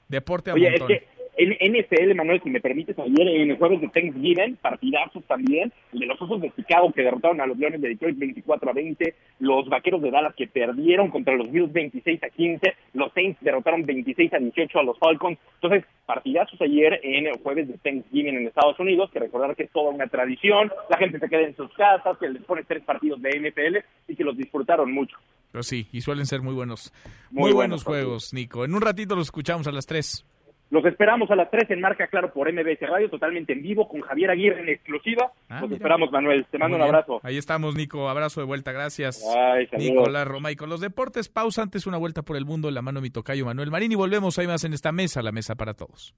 [0.09, 0.93] deporte a Oye, montón.
[0.93, 5.24] es que en NFL, Manuel, si me permites, ayer en el jueves de Thanksgiving, partidazos
[5.24, 8.70] también, el de los Osos de Chicago que derrotaron a los Leones de Detroit 24
[8.70, 13.12] a 20, los Vaqueros de Dallas que perdieron contra los Bills 26 a 15, los
[13.12, 15.39] Saints derrotaron 26 a 18 a los Falcons.
[15.55, 19.70] Entonces, partidazos ayer en el jueves de Thanksgiving en Estados Unidos, que recordar que es
[19.70, 23.22] toda una tradición, la gente se queda en sus casas, que les pone tres partidos
[23.22, 23.76] de NFL
[24.09, 25.16] y que los disfrutaron mucho.
[25.53, 26.93] Pero sí, y suelen ser muy buenos.
[27.30, 28.64] Muy Muy, buenos buenos juegos, Nico.
[28.64, 30.24] En un ratito los escuchamos a las 3.
[30.71, 34.03] Los esperamos a las 3 en Marca Claro por MBS Radio, totalmente en vivo, con
[34.03, 35.33] Javier Aguirre en exclusiva.
[35.49, 35.77] Ah, Los mira.
[35.77, 36.45] esperamos, Manuel.
[36.51, 36.95] Te mando Muy un bien.
[36.95, 37.21] abrazo.
[37.23, 38.09] Ahí estamos, Nico.
[38.11, 39.25] Abrazo de vuelta, gracias.
[39.35, 39.91] Ay, saludos.
[39.91, 40.51] Nicolás Roma.
[40.53, 43.11] Y con los deportes, pausa antes una vuelta por el mundo, la mano de mi
[43.11, 43.93] tocayo Manuel Marín.
[43.93, 46.14] Y volvemos ahí más en esta mesa, la mesa para todos.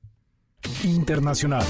[0.84, 1.62] Internacional.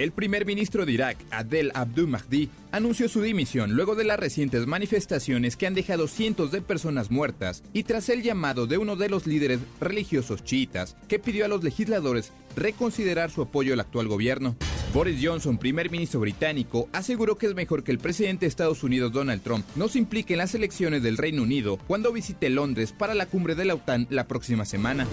[0.00, 4.66] El primer ministro de Irak, Adel Abdul Mahdi, anunció su dimisión luego de las recientes
[4.66, 9.10] manifestaciones que han dejado cientos de personas muertas y tras el llamado de uno de
[9.10, 14.56] los líderes religiosos chiitas que pidió a los legisladores reconsiderar su apoyo al actual gobierno.
[14.94, 19.12] Boris Johnson, primer ministro británico, aseguró que es mejor que el presidente de Estados Unidos
[19.12, 23.14] Donald Trump no se implique en las elecciones del Reino Unido cuando visite Londres para
[23.14, 25.06] la cumbre de la OTAN la próxima semana.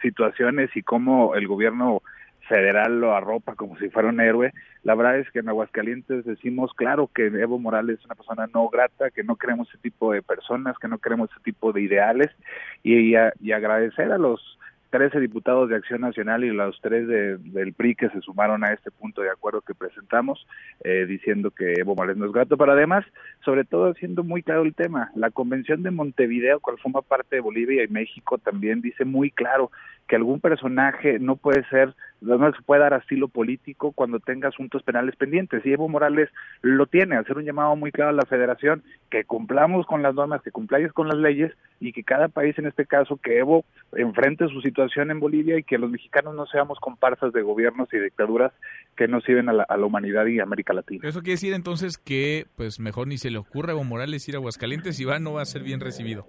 [0.00, 2.02] situaciones y cómo el gobierno
[2.48, 4.52] federal lo arropa como si fuera un héroe.
[4.82, 8.68] La verdad es que en Aguascalientes decimos, claro, que Evo Morales es una persona no
[8.68, 12.28] grata, que no queremos ese tipo de personas, que no queremos ese tipo de ideales,
[12.82, 14.58] y, y y agradecer a los
[14.90, 18.72] 13 diputados de Acción Nacional y los tres de- del PRI que se sumaron a
[18.72, 20.46] este punto de acuerdo que presentamos,
[20.82, 23.04] eh, diciendo que Evo Morales no es grato, pero además,
[23.44, 27.42] sobre todo, siendo muy claro el tema, la Convención de Montevideo, cual forma parte de
[27.42, 29.70] Bolivia y México, también dice muy claro
[30.06, 34.82] que algún personaje no puede ser, no se puede dar asilo político cuando tenga asuntos
[34.82, 35.64] penales pendientes.
[35.66, 36.30] Y Evo Morales
[36.62, 40.40] lo tiene, hacer un llamado muy claro a la federación, que cumplamos con las normas,
[40.40, 44.48] que cumpláis con las leyes y que cada país, en este caso, que Evo enfrente
[44.48, 48.52] su situación en Bolivia y que los mexicanos no seamos comparsas de gobiernos y dictaduras
[48.96, 51.08] que no sirven a la, a la humanidad y a América Latina.
[51.08, 54.34] Eso quiere decir entonces que, pues mejor ni se le ocurre a Evo Morales ir
[54.34, 56.26] a Aguascalientes y va, no va a ser bien recibido.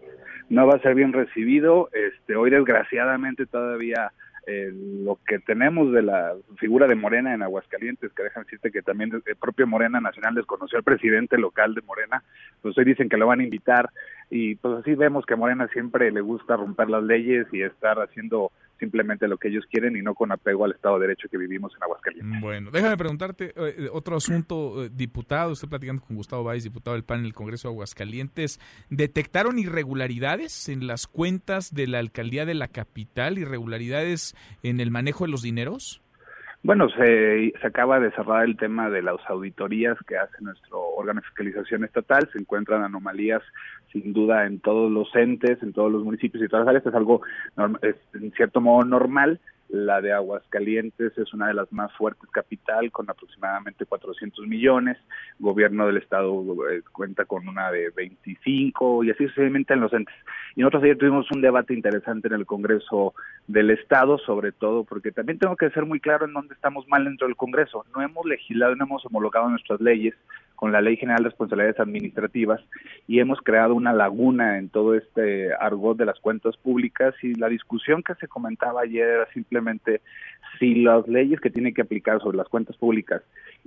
[0.50, 1.89] no va a ser bien recibido.
[1.93, 4.12] Este, hoy desgraciadamente todavía
[4.47, 8.82] eh, lo que tenemos de la figura de Morena en Aguascalientes, que dejan decirte que
[8.82, 12.24] también el propio Morena Nacional desconoció al presidente local de Morena,
[12.62, 13.91] pues hoy dicen que lo van a invitar
[14.30, 17.97] y pues así vemos que a Morena siempre le gusta romper las leyes y estar
[17.99, 21.38] haciendo simplemente lo que ellos quieren y no con apego al Estado de Derecho que
[21.38, 22.41] vivimos en Aguascalientes.
[22.41, 27.03] Bueno, déjame preguntarte eh, otro asunto, eh, diputado, estoy platicando con Gustavo Báez, diputado del
[27.03, 28.59] PAN en el Congreso de Aguascalientes.
[28.89, 35.25] ¿Detectaron irregularidades en las cuentas de la alcaldía de la capital, irregularidades en el manejo
[35.25, 36.01] de los dineros?
[36.62, 41.22] Bueno, se, se acaba de cerrar el tema de las auditorías que hace nuestro órgano
[41.22, 42.30] de fiscalización estatal.
[42.34, 43.41] Se encuentran anomalías,
[43.93, 46.86] sin duda, en todos los entes, en todos los municipios y todas las áreas.
[46.86, 47.21] Es algo,
[47.82, 49.39] es, en cierto modo, normal.
[49.70, 54.97] La de Aguascalientes es una de las más fuertes capital, con aproximadamente 400 millones.
[55.38, 60.16] Gobierno del Estado eh, cuenta con una de 25 y así sucesivamente en los entes.
[60.55, 63.13] Y nosotros ayer tuvimos un debate interesante en el Congreso
[63.47, 67.05] del Estado, sobre todo porque también tengo que ser muy claro en dónde estamos mal
[67.05, 67.86] dentro del Congreso.
[67.96, 70.16] No hemos legislado, no hemos homologado nuestras leyes
[70.59, 72.59] con la Ley General de Responsabilidades Administrativas
[73.08, 77.47] y hemos creado una laguna en todo este argot de las cuentas públicas y la
[77.47, 80.01] discusión que se comentaba ayer era simplemente
[80.59, 83.21] si las leyes que tienen que aplicar sobre las cuentas públicas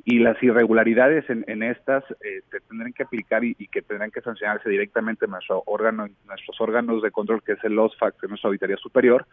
[0.05, 4.69] y las irregularidades en, estas eh, se tendrán que aplicar y, que tendrán que sancionarse
[4.69, 8.77] directamente en nuestro órgano, nuestros órganos de control que es el OSFAC, es nuestra auditoría
[8.77, 9.27] superior,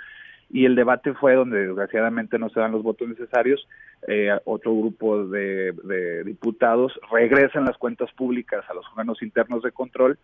[0.51, 3.67] y el debate fue donde desgraciadamente no se dan los votos necesarios,
[4.07, 10.17] eh, otro grupo de, diputados regresan las cuentas públicas a los órganos internos de control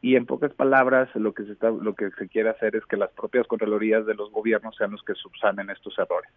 [0.00, 2.96] y en pocas palabras lo que se está lo que se quiere hacer es que
[2.96, 6.30] las propias contralorías de los gobiernos sean los que subsanen estos errores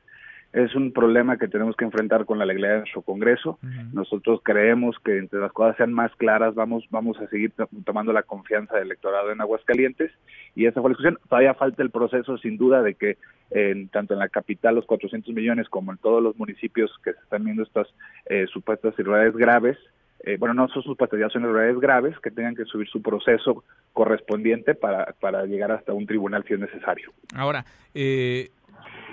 [0.55, 3.59] es un problema que tenemos que enfrentar con la legalidad de nuestro Congreso.
[3.91, 7.51] Nosotros creemos que entre las cosas sean más claras, vamos, vamos a seguir
[7.83, 10.13] tomando la confianza del electorado en Aguascalientes
[10.55, 11.19] y esa fue la discusión.
[11.27, 13.17] Todavía falta el proceso, sin duda, de que
[13.51, 17.19] en, tanto en la capital los 400 millones como en todos los municipios que se
[17.19, 17.87] están viendo estas
[18.27, 19.77] eh, supuestas irregularidades graves,
[20.23, 23.65] eh, bueno, no son supuestas, ya son irregularidades graves, que tengan que subir su proceso
[23.91, 27.11] correspondiente para, para llegar hasta un tribunal si es necesario.
[27.35, 28.49] Ahora, eh,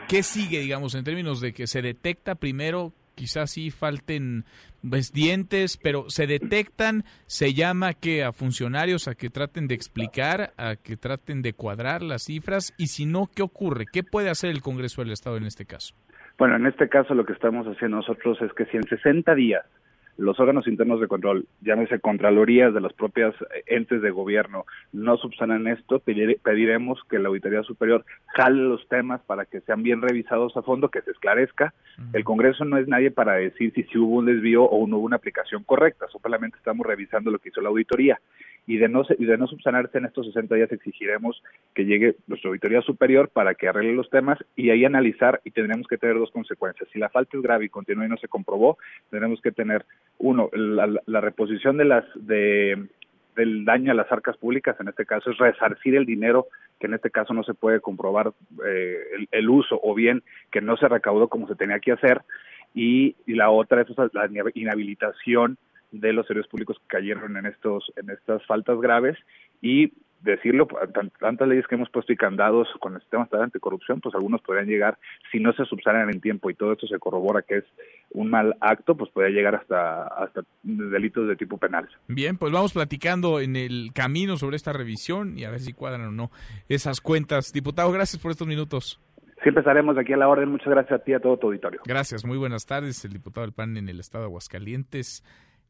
[0.09, 4.45] ¿Qué sigue, digamos, en términos de que se detecta primero, quizás sí falten
[4.89, 10.53] pues, dientes, pero se detectan, se llama que a funcionarios a que traten de explicar,
[10.57, 13.87] a que traten de cuadrar las cifras, y si no, ¿qué ocurre?
[13.91, 15.95] ¿Qué puede hacer el Congreso del Estado en este caso?
[16.39, 19.65] Bueno, en este caso lo que estamos haciendo nosotros es que si en 60 días
[20.19, 25.17] los órganos internos de control, llámese contralorías de las propias eh, entes de gobierno, no
[25.17, 30.57] subsanan esto, pediremos que la Auditoría Superior jale los temas para que sean bien revisados
[30.57, 31.75] a fondo, que se esclarezca.
[32.13, 35.07] El Congreso no es nadie para decir si, si hubo un desvío o no hubo
[35.07, 38.21] una aplicación correcta, solamente estamos revisando lo que hizo la auditoría
[38.67, 41.43] y de no y de no subsanarse en estos 60 días exigiremos
[41.75, 45.87] que llegue nuestra auditoría superior para que arregle los temas y ahí analizar y tendremos
[45.89, 46.89] que tener dos consecuencias.
[46.93, 48.79] Si la falta es grave y continúa y no se comprobó,
[49.11, 49.85] tendremos que tener
[50.19, 52.87] uno la, reposición de las de
[53.37, 56.49] del daño a las arcas públicas, en este caso es resarcir el dinero
[56.79, 58.33] que en este caso no se puede comprobar
[58.67, 58.99] eh,
[59.31, 62.21] el, uso o bien que no se recaudó como se tenía que hacer
[62.75, 65.57] y, y la otra es la inhabilitación
[65.93, 69.17] de los servicios públicos que cayeron en estos en estas faltas graves
[69.61, 69.93] y
[70.23, 70.69] decirlo,
[71.21, 74.41] tantas leyes que hemos puesto y candados con el sistema estatal de anticorrupción, pues algunos
[74.41, 74.99] podrían llegar,
[75.31, 77.65] si no se subsanan en tiempo y todo esto se corrobora que es
[78.11, 81.89] un mal acto, pues podría llegar hasta, hasta delitos de tipo penal.
[82.09, 86.03] Bien, pues vamos platicando en el camino sobre esta revisión y a ver si cuadran
[86.03, 86.31] o no
[86.69, 87.53] esas cuentas.
[87.53, 89.01] Diputado, gracias por estos minutos.
[89.43, 90.49] Siempre estaremos aquí a la orden.
[90.51, 91.81] Muchas gracias a ti y a todo tu auditorio.
[91.85, 93.05] Gracias, muy buenas tardes.
[93.05, 95.25] El diputado del PAN en el estado de Aguascalientes.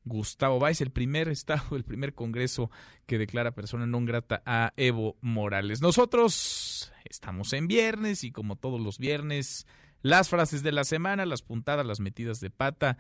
[0.05, 2.71] Gustavo Báez, el primer estado, el primer congreso
[3.07, 5.81] que declara persona no grata a Evo Morales.
[5.81, 9.67] Nosotros estamos en viernes y como todos los viernes,
[10.03, 12.99] las frases de la semana, las puntadas, las metidas de pata,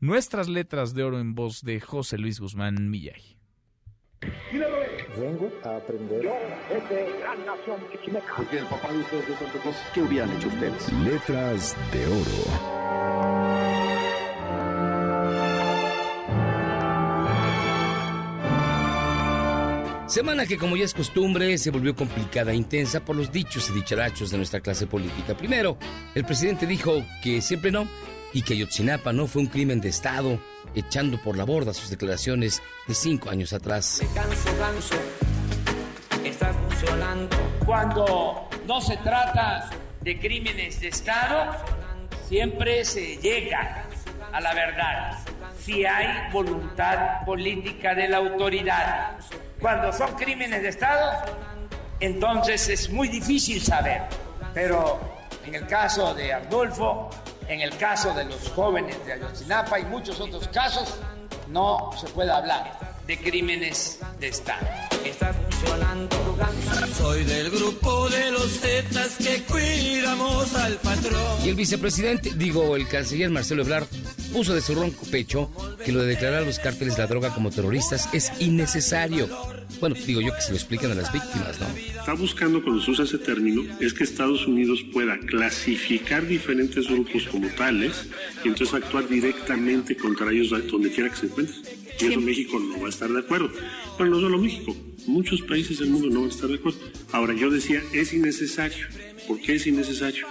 [0.00, 3.36] nuestras letras de oro en voz de José Luis Guzmán Millay.
[5.16, 6.30] Vengo a aprender.
[8.36, 10.92] Porque el papá de ustedes de Cruz, ¿qué hubieran hecho ustedes?
[10.92, 13.75] Letras de oro.
[20.06, 23.72] Semana que como ya es costumbre se volvió complicada e intensa por los dichos y
[23.72, 25.36] dicharachos de nuestra clase política.
[25.36, 25.76] Primero,
[26.14, 27.88] el presidente dijo que siempre no
[28.32, 30.38] y que Ayotzinapa no fue un crimen de Estado,
[30.76, 34.00] echando por la borda sus declaraciones de cinco años atrás.
[34.14, 34.94] Ganso,
[36.24, 37.36] estás funcionando.
[37.64, 39.70] Cuando no se trata
[40.02, 41.56] de crímenes de Estado,
[42.28, 43.84] siempre se llega
[44.32, 45.18] a la verdad
[45.58, 49.18] si hay voluntad política de la autoridad.
[49.60, 51.12] Cuando son crímenes de Estado,
[52.00, 54.02] entonces es muy difícil saber.
[54.52, 55.00] Pero
[55.44, 57.10] en el caso de Adolfo,
[57.48, 60.98] en el caso de los jóvenes de Ayotzinapa y muchos otros casos,
[61.48, 64.66] no se puede hablar de crímenes de Estado.
[65.04, 65.36] Estás
[66.96, 71.44] Soy del grupo de los tetas que cuidamos al patrón.
[71.44, 73.86] Y el vicepresidente, digo, el canciller Marcelo Ebrard,
[74.32, 75.50] puso de su ronco pecho
[75.84, 79.28] que lo de declarar a los cárteles la droga como terroristas es innecesario.
[79.80, 81.66] Bueno, digo yo que se lo expliquen a las víctimas, ¿no?
[81.76, 87.26] Está buscando cuando se usa ese término es que Estados Unidos pueda clasificar diferentes grupos
[87.30, 88.06] como tales
[88.44, 91.85] y entonces actuar directamente contra ellos donde quiera que se encuentren.
[92.00, 93.50] Y eso México no va a estar de acuerdo.
[93.96, 96.78] Pero no solo México, muchos países del mundo no van a estar de acuerdo.
[97.12, 98.86] Ahora yo decía, es innecesario.
[99.26, 100.26] ¿Por qué es innecesario?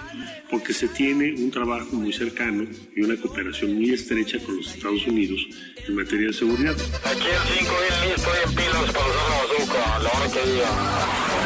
[0.50, 5.06] Porque se tiene un trabajo muy cercano y una cooperación muy estrecha con los Estados
[5.06, 5.46] Unidos
[5.86, 6.74] en materia de seguridad.
[7.04, 7.72] Aquí el 5
[8.16, 11.36] estoy en pilas para usar la bazooka, a la hora que diga.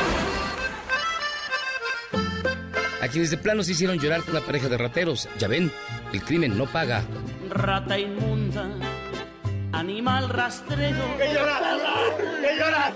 [3.01, 5.29] A quienes de plano se hicieron llorar con la pareja de rateros.
[5.39, 5.73] Ya ven,
[6.13, 7.03] el crimen no paga.
[7.49, 8.71] Rata inmunda,
[9.73, 11.05] animal rastrero.
[11.19, 11.63] ¿Qué lloras?
[12.41, 12.95] ¿Qué lloras?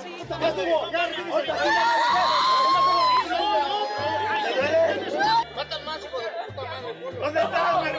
[7.21, 7.93] ¿Dónde están, güey?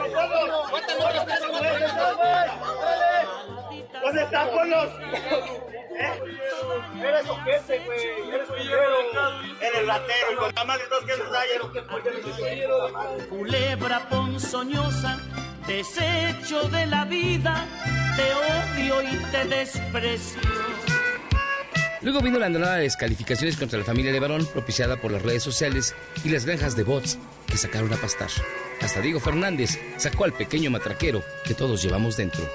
[0.72, 1.66] ¿Dónde están, güey?
[4.04, 4.90] ¿Dónde están, pueblos?
[7.02, 8.00] Eres ojete, güey.
[8.34, 8.50] Eres.
[9.62, 10.32] Eres ratero.
[10.32, 11.14] Y con la madre dos que.
[13.30, 15.18] Culebra ponzoñosa,
[15.68, 17.66] desecho de la vida,
[18.16, 20.42] te odio y te desprecio.
[22.02, 25.42] Luego vino la andanada de descalificaciones contra la familia de Barón, propiciada por las redes
[25.42, 27.18] sociales y las granjas de bots
[27.48, 28.30] que sacaron a pastar.
[28.82, 32.48] Hasta Diego Fernández sacó al pequeño matraquero que todos llevamos dentro.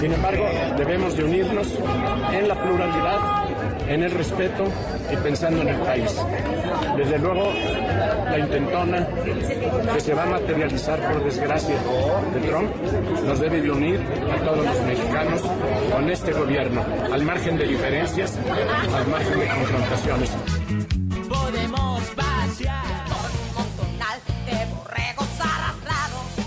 [0.00, 0.48] Sin embargo,
[0.78, 1.68] debemos de unirnos
[2.32, 3.39] en la pluralidad,
[3.90, 4.64] en el respeto
[5.12, 6.16] y pensando en el país.
[6.96, 7.52] Desde luego,
[8.30, 9.06] la intentona
[9.92, 11.74] que se va a materializar por desgracia
[12.32, 12.70] de Trump
[13.26, 14.00] nos debe de unir
[14.32, 15.42] a todos los mexicanos
[15.90, 18.38] con este gobierno, al margen de diferencias,
[18.94, 20.30] al margen de confrontaciones.
[21.28, 21.90] Podemos.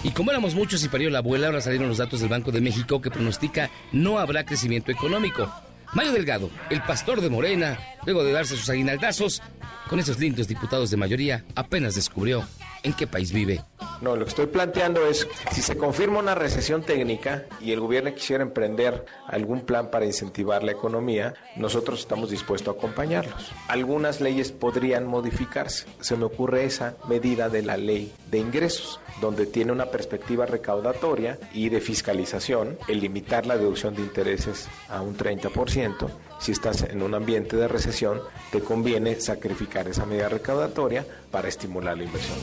[0.06, 2.60] Y como éramos muchos y parió la abuela, ahora salieron los datos del Banco de
[2.60, 5.50] México que pronostica no habrá crecimiento económico.
[5.94, 9.42] Mario Delgado, el pastor de Morena, luego de darse sus aguinaldazos,
[9.90, 12.44] con esos lindos diputados de mayoría, apenas descubrió
[12.84, 13.64] en qué país vive.
[14.02, 18.14] No, lo que estoy planteando es, si se confirma una recesión técnica y el gobierno
[18.14, 23.52] quisiera emprender algún plan para incentivar la economía, nosotros estamos dispuestos a acompañarlos.
[23.68, 25.86] Algunas leyes podrían modificarse.
[26.02, 31.40] Se me ocurre esa medida de la ley de ingresos, donde tiene una perspectiva recaudatoria
[31.54, 36.10] y de fiscalización, el limitar la deducción de intereses a un 30%.
[36.44, 38.20] Si estás en un ambiente de recesión,
[38.52, 42.38] te conviene sacrificar esa medida recaudatoria para estimular la inversión.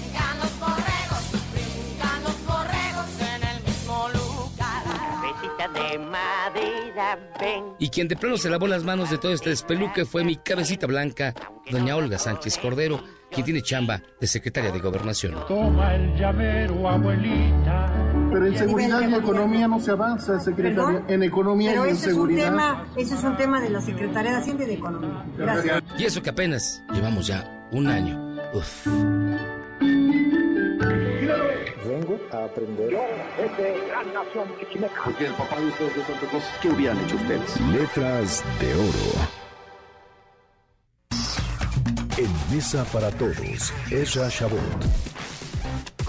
[7.78, 10.86] Y quien de plano se lavó las manos de todo este despeluque fue mi cabecita
[10.86, 11.34] blanca,
[11.70, 15.34] doña Olga Sánchez Cordero, quien tiene chamba de secretaria de Gobernación.
[15.46, 18.09] Toma el llamero, abuelita.
[18.32, 21.02] Pero en seguridad y economía no se avanza, secretaria.
[21.08, 22.44] En economía Pero y en ese es, un seguridad.
[22.50, 25.24] tema, ese es un tema de la Secretaría de Hacienda y de Economía.
[25.36, 25.82] Gracias.
[25.98, 28.36] Y eso que apenas llevamos ya un año.
[28.54, 28.86] Uf.
[31.86, 32.98] Vengo a aprender.
[35.04, 37.60] Porque el papá de ustedes de Santo Claus, ¿qué hubieran hecho ustedes?
[37.72, 39.28] Letras de oro.
[42.16, 44.60] En Mesa para Todos, Ezra Shabot.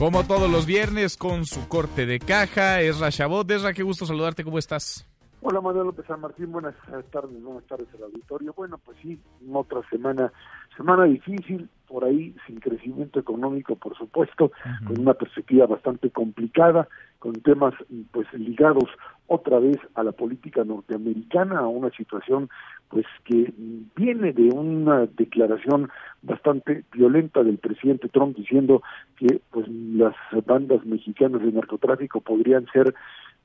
[0.02, 3.52] Como todos los viernes, con su corte de caja, Esra Chabot.
[3.52, 5.08] Esra, qué gusto saludarte, ¿cómo estás?
[5.44, 6.74] Hola Manuel López San Martín, buenas
[7.12, 8.52] tardes, buenas tardes al auditorio.
[8.58, 9.20] Bueno, pues sí,
[9.54, 10.34] otra semana,
[10.76, 14.52] semana difícil, por ahí sin crecimiento económico, por supuesto,
[14.88, 16.88] con una perspectiva bastante complicada,
[17.20, 17.76] con temas
[18.12, 18.90] pues ligados
[19.34, 22.50] otra vez a la política norteamericana, a una situación
[22.90, 23.54] pues que
[23.96, 25.90] viene de una declaración
[26.22, 28.84] bastante violenta del presidente Trump diciendo
[29.16, 30.14] que pues las
[30.46, 32.94] bandas mexicanas de narcotráfico podrían ser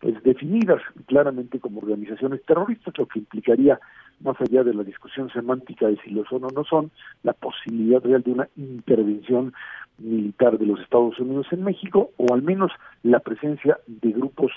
[0.01, 3.81] pues definidas claramente como organizaciones terroristas, lo que implicaría,
[4.21, 6.91] más allá de la discusión semántica de si lo son o no son,
[7.23, 9.53] la posibilidad real de una intervención
[9.99, 12.71] militar de los Estados Unidos en México, o al menos
[13.03, 14.53] la presencia de grupos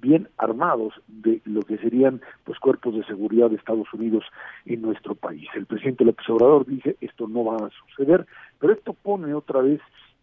[0.00, 4.24] bien armados de lo que serían pues cuerpos de seguridad de Estados Unidos
[4.66, 5.48] en nuestro país.
[5.54, 8.26] El presidente López Obrador dice esto no va a suceder,
[8.58, 9.80] pero esto pone otra vez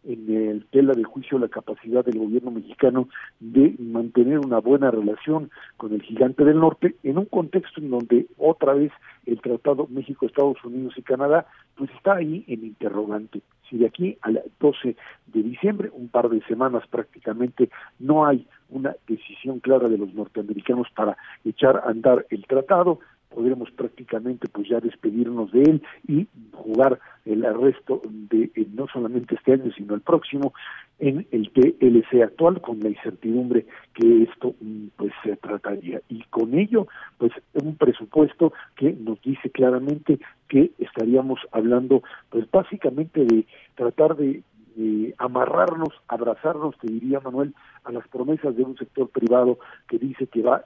[0.07, 3.09] en el tela de juicio la capacidad del gobierno mexicano
[3.39, 8.27] de mantener una buena relación con el gigante del norte en un contexto en donde
[8.37, 8.91] otra vez
[9.25, 13.41] el tratado México, Estados Unidos y Canadá pues está ahí en interrogante.
[13.69, 14.95] Si de aquí al 12
[15.27, 17.69] de diciembre, un par de semanas prácticamente,
[17.99, 23.69] no hay una decisión clara de los norteamericanos para echar a andar el tratado, podremos
[23.71, 29.53] prácticamente pues ya despedirnos de él y jugar el resto de eh, no solamente este
[29.53, 30.53] año sino el próximo
[30.99, 36.01] en el TLC actual con la incertidumbre que esto mm, pues se trataría.
[36.09, 36.87] Y con ello
[37.17, 43.45] pues un presupuesto que nos dice claramente que estaríamos hablando pues básicamente de
[43.75, 44.41] tratar de
[44.77, 50.27] eh, amarrarnos, abrazarnos, te diría Manuel, a las promesas de un sector privado que dice
[50.27, 50.63] que va a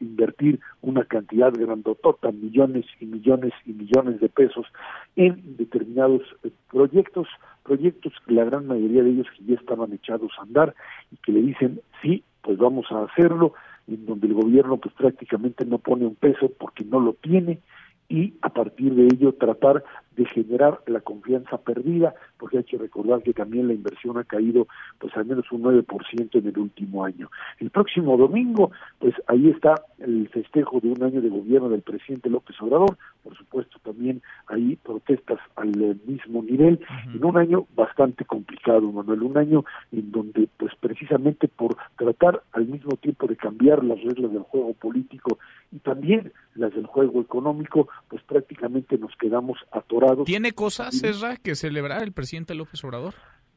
[0.00, 4.66] invertir una cantidad grandotota, millones y millones y millones de pesos
[5.16, 7.28] en determinados eh, proyectos,
[7.62, 10.74] proyectos que la gran mayoría de ellos que ya estaban echados a andar
[11.10, 13.54] y que le dicen sí, pues vamos a hacerlo,
[13.88, 17.60] en donde el gobierno pues prácticamente no pone un peso porque no lo tiene
[18.08, 19.82] y a partir de ello tratar
[20.16, 24.66] de generar la confianza perdida, porque hay que recordar que también la inversión ha caído
[24.98, 27.30] pues al menos un 9% en el último año.
[27.58, 32.30] El próximo domingo, pues ahí está el festejo de un año de gobierno del presidente
[32.30, 35.72] López Obrador, por supuesto también ahí protestas al
[36.06, 36.80] mismo nivel,
[37.12, 42.66] en un año bastante complicado, Manuel, un año en donde pues precisamente por tratar al
[42.66, 45.38] mismo tiempo de cambiar las reglas del juego político
[45.72, 51.54] y también las del juego económico, pues prácticamente nos quedamos atorados ¿Tiene cosas, Ezra, que
[51.54, 53.14] celebrar el presidente López Obrador?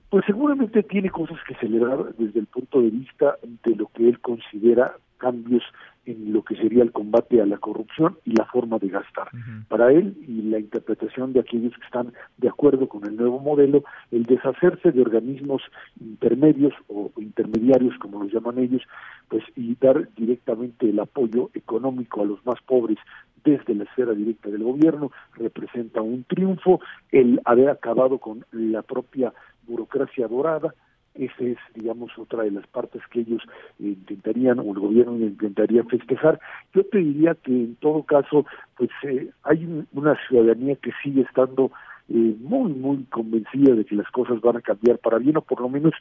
[0.10, 4.19] Pues seguramente tiene cosas que celebrar desde el punto de vista de lo que él
[4.19, 5.64] considera cambios
[6.06, 9.30] en lo que sería el combate a la corrupción y la forma de gastar.
[9.68, 13.84] Para él y la interpretación de aquellos que están de acuerdo con el nuevo modelo,
[14.10, 15.61] el deshacerse de organismos
[15.99, 18.81] intermedios o intermediarios, como los llaman ellos,
[19.27, 22.98] pues y dar directamente el apoyo económico a los más pobres
[23.44, 26.81] desde la esfera directa del gobierno representa un triunfo,
[27.11, 29.34] el haber acabado con la propia
[29.70, 30.74] burocracia dorada,
[31.16, 33.41] esa es, digamos, otra de las partes que ellos
[33.80, 36.40] intentarían, o el gobierno intentaría festejar.
[36.74, 38.46] Yo te diría que en todo caso,
[38.78, 41.72] pues eh, hay una ciudadanía que sigue estando
[42.10, 45.62] eh, muy, muy convencida de que las cosas van a cambiar para bien, o por
[45.62, 45.94] lo menos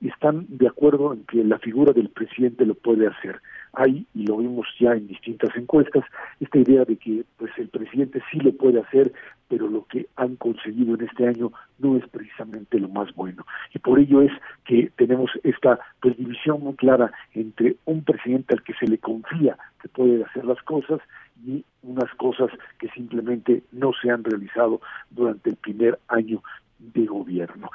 [0.00, 3.40] están de acuerdo en que la figura del presidente lo puede hacer
[3.72, 6.04] hay, y lo vimos ya en distintas encuestas,
[6.40, 9.12] esta idea de que pues el presidente sí lo puede hacer,
[9.48, 13.46] pero lo que han conseguido en este año no es precisamente lo más bueno.
[13.74, 14.32] Y por ello es
[14.64, 19.56] que tenemos esta pues división muy clara entre un presidente al que se le confía
[19.80, 21.00] que puede hacer las cosas
[21.44, 24.80] y unas cosas que simplemente no se han realizado
[25.10, 26.42] durante el primer año
[26.82, 27.70] de gobierno.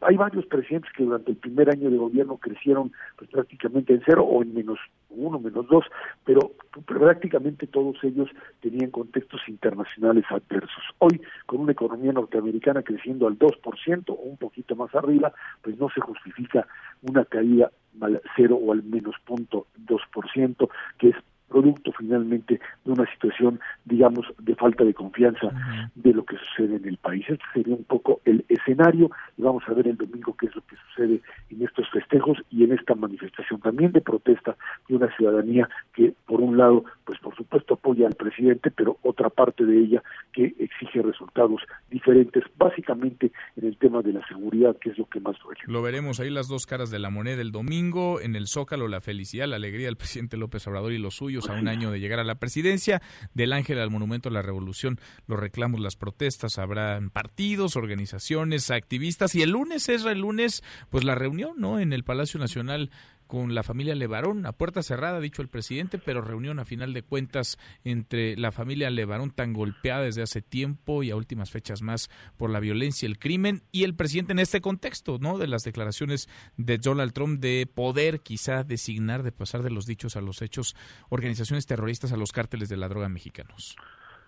[0.00, 4.24] Hay varios presidentes que durante el primer año de gobierno crecieron pues prácticamente en cero
[4.24, 4.78] o en menos
[5.10, 5.84] uno, menos dos,
[6.24, 6.52] pero,
[6.84, 8.28] prácticamente todos ellos
[8.60, 10.82] tenían contextos internacionales adversos.
[10.98, 15.32] Hoy, con una economía norteamericana creciendo al 2% o un poquito más arriba,
[15.62, 16.66] pues no se justifica
[17.02, 17.70] una caída
[18.00, 21.16] al cero o al menos punto dos por ciento, que es
[21.48, 25.48] producto finalmente de una situación, digamos, de falta de confianza
[25.94, 27.24] de lo que sucede en el país.
[27.28, 30.62] Este sería un poco el escenario y vamos a ver el domingo qué es lo
[30.62, 31.20] que sucede
[31.50, 34.56] en estos festejos y en esta manifestación también de protesta
[34.88, 39.30] de una ciudadanía que, por un lado, pues por supuesto apoya al presidente, pero otra
[39.30, 40.02] parte de ella
[40.32, 45.20] que exige resultados diferentes, básicamente en el tema de la seguridad, que es lo que
[45.20, 45.60] más duele.
[45.66, 49.00] Lo veremos ahí las dos caras de la moneda el domingo, en el Zócalo, la
[49.00, 52.18] felicidad, la alegría del presidente López Obrador y los suyos a un año de llegar
[52.18, 53.02] a la presidencia.
[53.34, 59.34] Del Ángel al Monumento a la Revolución, los reclamos, las protestas, habrán partidos, organizaciones, activistas
[59.34, 61.78] y el lunes es el lunes, pues la reunión, ¿no?
[61.78, 62.90] En el Palacio Nacional
[63.26, 67.02] con la familia Levarón, a puerta cerrada, dicho el presidente, pero reunión a final de
[67.02, 72.08] cuentas entre la familia Levarón tan golpeada desde hace tiempo y a últimas fechas más
[72.36, 75.38] por la violencia, el crimen y el presidente en este contexto, ¿no?
[75.38, 80.16] De las declaraciones de Donald Trump de poder quizá designar, de pasar de los dichos
[80.16, 80.76] a los hechos,
[81.08, 83.76] organizaciones terroristas a los cárteles de la droga mexicanos.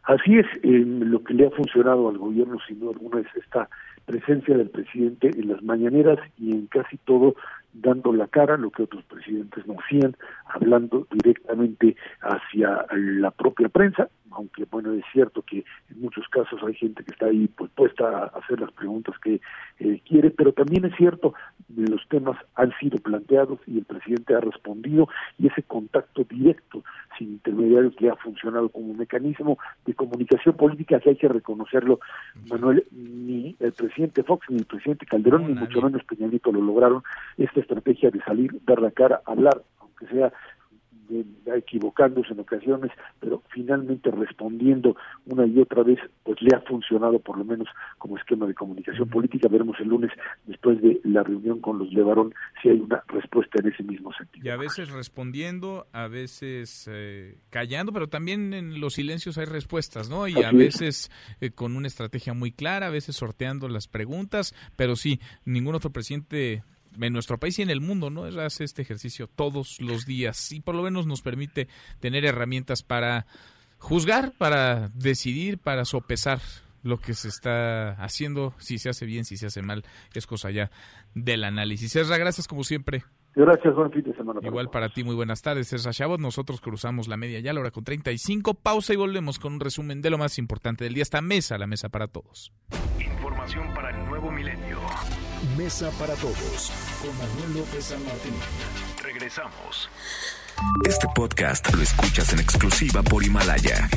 [0.09, 3.69] Así es, lo que le ha funcionado al gobierno sin duda alguna es esta
[4.07, 7.35] presencia del presidente en las mañaneras y en casi todo
[7.73, 10.17] dando la cara, lo que otros presidentes no hacían,
[10.47, 16.75] hablando directamente hacia la propia prensa, aunque bueno, es cierto que en muchos casos hay
[16.75, 19.41] gente que está ahí pues puesta a hacer las preguntas que
[19.79, 21.35] eh, quiere, pero también es cierto,
[21.77, 26.83] los temas han sido planteados y el presidente ha respondido y ese contacto directo
[27.19, 32.01] sin intermediarios le ha funcionado como un mecanismo de comunicación política que hay que reconocerlo,
[32.49, 37.03] Manuel, ni el presidente Fox ni el presidente Calderón, ni mucho menos Peña lo lograron,
[37.37, 40.33] esta estrategia de salir, dar la cara, hablar, aunque sea
[41.57, 42.91] equivocándose en ocasiones,
[43.21, 47.69] pero finalmente respondiendo una y otra vez, pues le ha funcionado por lo menos
[47.99, 49.49] como esquema de comunicación política.
[49.49, 50.11] Veremos el lunes,
[50.47, 54.47] después de la reunión con los Levarón, si hay una respuesta en ese mismo sentido.
[54.47, 60.11] Y a veces respondiendo, a veces eh, callando, pero también en los silencios hay respuestas,
[60.11, 60.29] ¿no?
[60.29, 61.11] Y a veces
[61.41, 65.91] eh, con una estrategia muy clara, a veces sorteando las preguntas, pero sí, ningún otro
[65.91, 66.63] presidente
[67.01, 68.25] en nuestro país y en el mundo, ¿no?
[68.25, 71.69] Hace este ejercicio todos los días y por lo menos nos permite
[72.01, 73.27] tener herramientas para
[73.79, 76.41] juzgar, para decidir, para sopesar
[76.83, 79.85] lo que se está haciendo, si se hace bien, si se hace mal,
[80.15, 80.71] es cosa ya
[81.15, 81.93] del análisis.
[81.93, 83.05] César, gracias como siempre.
[83.35, 84.41] Gracias, buen fin de semana.
[84.43, 86.19] Igual para ti, muy buenas tardes, César Chavos.
[86.19, 88.55] Nosotros cruzamos la media ya, la hora con 35.
[88.55, 91.03] Pausa y volvemos con un resumen de lo más importante del día.
[91.03, 92.53] Esta mesa, la mesa para todos.
[92.99, 94.81] Información para el nuevo milenio.
[95.57, 98.35] Mesa para todos con Manuel López San Martín.
[99.03, 99.89] Regresamos.
[100.85, 103.89] Este podcast lo escuchas en exclusiva por Himalaya.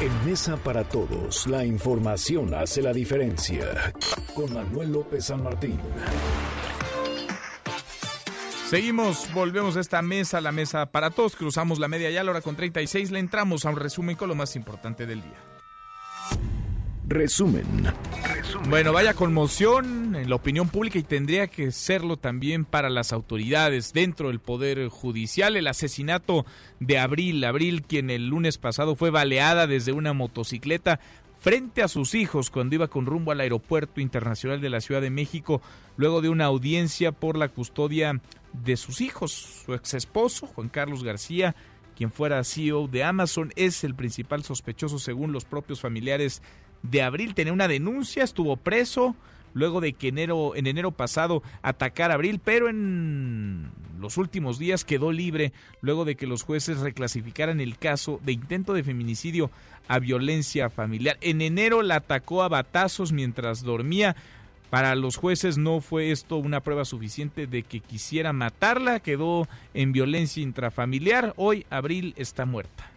[0.00, 3.92] En Mesa para Todos, la información hace la diferencia.
[4.34, 5.80] Con Manuel López San Martín.
[8.68, 11.34] Seguimos, volvemos a esta mesa, la mesa para todos.
[11.34, 13.10] Cruzamos la media ya, la hora con 36.
[13.10, 15.59] Le entramos a un resumen con lo más importante del día.
[17.10, 17.66] Resumen.
[18.68, 23.92] Bueno, vaya conmoción en la opinión pública y tendría que serlo también para las autoridades
[23.92, 25.56] dentro del Poder Judicial.
[25.56, 26.46] El asesinato
[26.78, 31.00] de Abril, Abril quien el lunes pasado fue baleada desde una motocicleta
[31.40, 35.10] frente a sus hijos cuando iba con rumbo al Aeropuerto Internacional de la Ciudad de
[35.10, 35.60] México,
[35.96, 38.20] luego de una audiencia por la custodia
[38.52, 39.32] de sus hijos.
[39.64, 41.56] Su ex esposo, Juan Carlos García,
[41.96, 46.40] quien fuera CEO de Amazon, es el principal sospechoso según los propios familiares
[46.82, 47.34] de Abril.
[47.34, 49.16] Tenía una denuncia, estuvo preso
[49.54, 53.70] luego de que enero, en enero pasado atacara a Abril, pero en
[54.00, 58.72] los últimos días quedó libre luego de que los jueces reclasificaran el caso de intento
[58.72, 59.50] de feminicidio
[59.88, 61.18] a violencia familiar.
[61.20, 64.16] En enero la atacó a batazos mientras dormía.
[64.70, 69.90] Para los jueces no fue esto una prueba suficiente de que quisiera matarla, quedó en
[69.90, 71.34] violencia intrafamiliar.
[71.36, 72.88] Hoy Abril está muerta.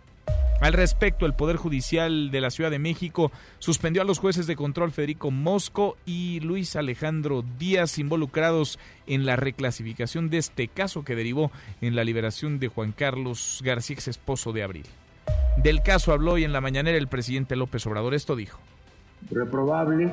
[0.64, 4.56] Al respecto, el Poder Judicial de la Ciudad de México suspendió a los jueces de
[4.56, 11.18] control Federico Mosco y Luis Alejandro Díaz involucrados en la reclasificación de este caso que
[11.18, 14.86] derivó en la liberación de Juan Carlos García, ex esposo de Abril.
[15.62, 18.14] Del caso habló hoy en la mañanera el presidente López Obrador.
[18.14, 18.58] Esto dijo
[19.32, 20.10] reprobable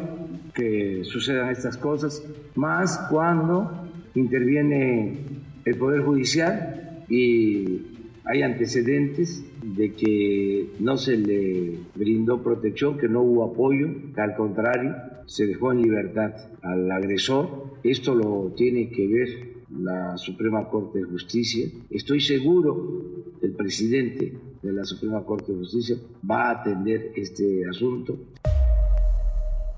[0.53, 2.25] que sucedan estas cosas,
[2.57, 5.21] más cuando interviene
[5.65, 13.23] el Poder Judicial y hay antecedentes de que no se le brindó protección, que no
[13.23, 14.95] hubo apoyo, que al contrario
[15.27, 16.33] se dejó en libertad
[16.63, 17.77] al agresor.
[17.83, 19.29] Esto lo tiene que ver
[19.71, 21.69] la Suprema Corte de Justicia.
[21.91, 24.33] Estoy seguro el presidente
[24.63, 25.97] de la Suprema Corte de Justicia
[26.29, 28.19] va a atender este asunto.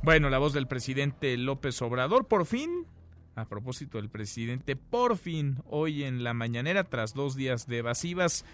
[0.02, 2.86] Bueno, la voz del presidente López Obrador, por fin,
[3.34, 8.44] a propósito del presidente, por fin, hoy en la mañanera, tras dos días de evasivas,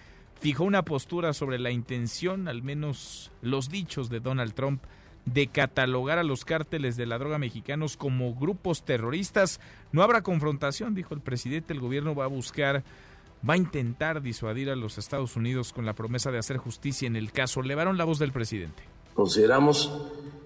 [0.40, 4.82] fijó una postura sobre la intención, al menos los dichos de Donald Trump,
[5.24, 9.60] de catalogar a los cárteles de la droga mexicanos como grupos terroristas.
[9.92, 12.84] No habrá confrontación, dijo el presidente, el gobierno va a buscar
[13.48, 17.16] va a intentar disuadir a los Estados Unidos con la promesa de hacer justicia en
[17.16, 17.62] el caso.
[17.62, 18.82] Levaron la voz del presidente.
[19.18, 19.92] Consideramos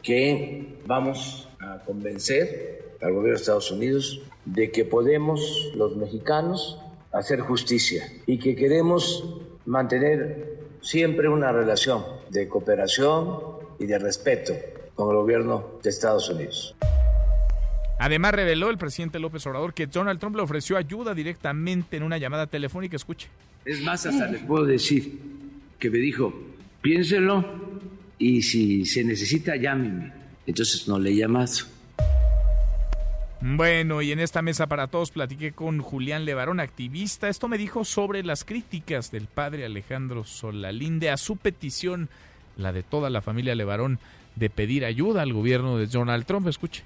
[0.03, 6.78] que vamos a convencer al gobierno de Estados Unidos de que podemos los mexicanos
[7.12, 9.28] hacer justicia y que queremos
[9.66, 13.40] mantener siempre una relación de cooperación
[13.78, 14.55] y de respeto
[14.94, 16.74] con el gobierno de Estados Unidos.
[17.99, 22.16] Además reveló el presidente López Obrador que Donald Trump le ofreció ayuda directamente en una
[22.16, 22.97] llamada telefónica.
[22.97, 23.28] Escuche.
[23.66, 25.20] Es más, hasta les puedo decir
[25.78, 26.32] que me dijo,
[26.81, 27.72] piénselo
[28.23, 30.12] y si se necesita, llámeme.
[30.47, 31.53] Entonces no le he llamado.
[33.40, 37.28] Bueno, y en esta mesa para todos platiqué con Julián Levarón, activista.
[37.28, 42.09] Esto me dijo sobre las críticas del padre Alejandro Solalinde a su petición,
[42.57, 43.99] la de toda la familia Levarón,
[44.36, 46.47] de pedir ayuda al gobierno de Donald Trump.
[46.47, 46.85] Escuche.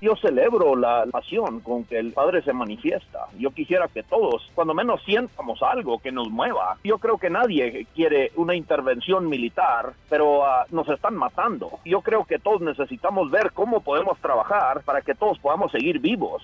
[0.00, 3.26] Yo celebro la pasión con que el Padre se manifiesta.
[3.38, 6.78] Yo quisiera que todos, cuando menos sientamos algo que nos mueva.
[6.82, 11.80] Yo creo que nadie quiere una intervención militar, pero ah, nos están matando.
[11.84, 16.42] Yo creo que todos necesitamos ver cómo podemos trabajar para que todos podamos seguir vivos.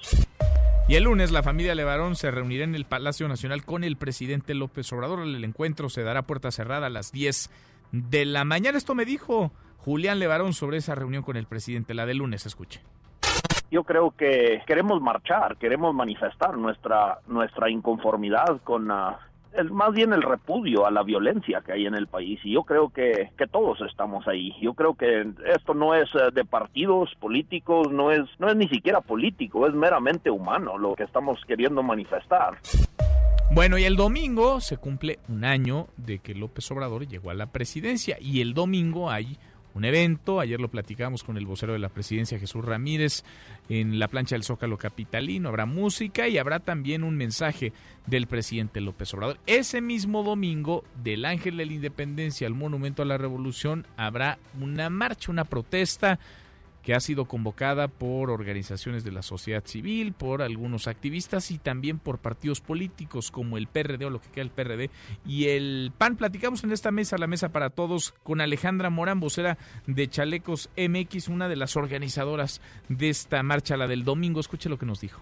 [0.87, 4.53] Y el lunes la familia Levarón se reunirá en el Palacio Nacional con el presidente
[4.53, 5.21] López Obrador.
[5.21, 7.51] El encuentro se dará puerta cerrada a las 10
[7.91, 8.77] de la mañana.
[8.77, 12.45] Esto me dijo Julián Levarón sobre esa reunión con el presidente, la de lunes.
[12.45, 12.83] Escuche
[13.71, 18.91] yo creo que queremos marchar, queremos manifestar nuestra nuestra inconformidad con
[19.53, 22.63] el, más bien el repudio a la violencia que hay en el país y yo
[22.63, 24.55] creo que, que todos estamos ahí.
[24.61, 28.69] Yo creo que esto no es eh, de partidos políticos, no es no es ni
[28.69, 32.59] siquiera político, es meramente humano lo que estamos queriendo manifestar.
[33.53, 37.47] Bueno, y el domingo se cumple un año de que López Obrador llegó a la
[37.47, 39.39] presidencia y el domingo hay
[39.77, 40.41] un evento.
[40.41, 43.25] Ayer lo platicamos con el vocero de la presidencia, Jesús Ramírez,
[43.69, 45.51] en la plancha del Zócalo Capitalino.
[45.51, 47.75] Habrá música y habrá también un mensaje
[48.07, 49.39] del presidente López Obrador.
[49.47, 54.89] Ese mismo domingo, del Ángel de la Independencia al Monumento a la Revolución, habrá una
[54.89, 56.19] marcha, una protesta
[56.87, 61.99] que ha sido convocada por organizaciones de la sociedad civil, por algunos activistas y también
[61.99, 64.91] por partidos políticos como el PRD o lo que queda el PRD
[65.27, 66.15] y el PAN.
[66.15, 69.59] Platicamos en esta mesa, la mesa para todos, con Alejandra Morán, vocera
[69.89, 74.39] de Chalecos MX, una de las organizadoras de esta marcha, la del domingo.
[74.39, 75.21] Escuche lo que nos dijo.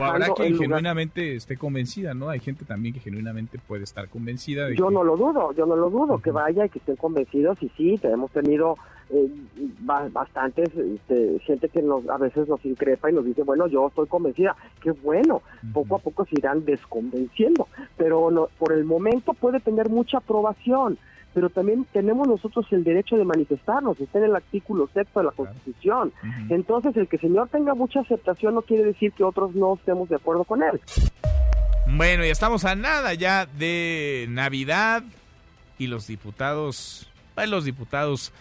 [0.00, 2.28] O habrá quien genuinamente esté convencida, ¿no?
[2.28, 4.68] Hay gente también que genuinamente puede estar convencida.
[4.68, 7.60] De yo no lo dudo, yo no lo dudo, que vaya y que estén convencidos
[7.64, 8.76] y sí, hemos tenido
[9.10, 9.28] eh,
[9.80, 14.06] bastantes este, gente que nos, a veces nos increpa y nos dice, bueno, yo estoy
[14.06, 19.60] convencida, qué bueno, poco a poco se irán desconvenciendo, pero no, por el momento puede
[19.60, 20.98] tener mucha aprobación
[21.34, 25.30] pero también tenemos nosotros el derecho de manifestarnos, está en el artículo sexto de la
[25.30, 26.12] Constitución.
[26.48, 30.08] Entonces, el que el señor tenga mucha aceptación no quiere decir que otros no estemos
[30.08, 30.80] de acuerdo con él.
[31.96, 35.04] Bueno, ya estamos a nada ya de Navidad
[35.78, 38.32] y los diputados, pues, los diputados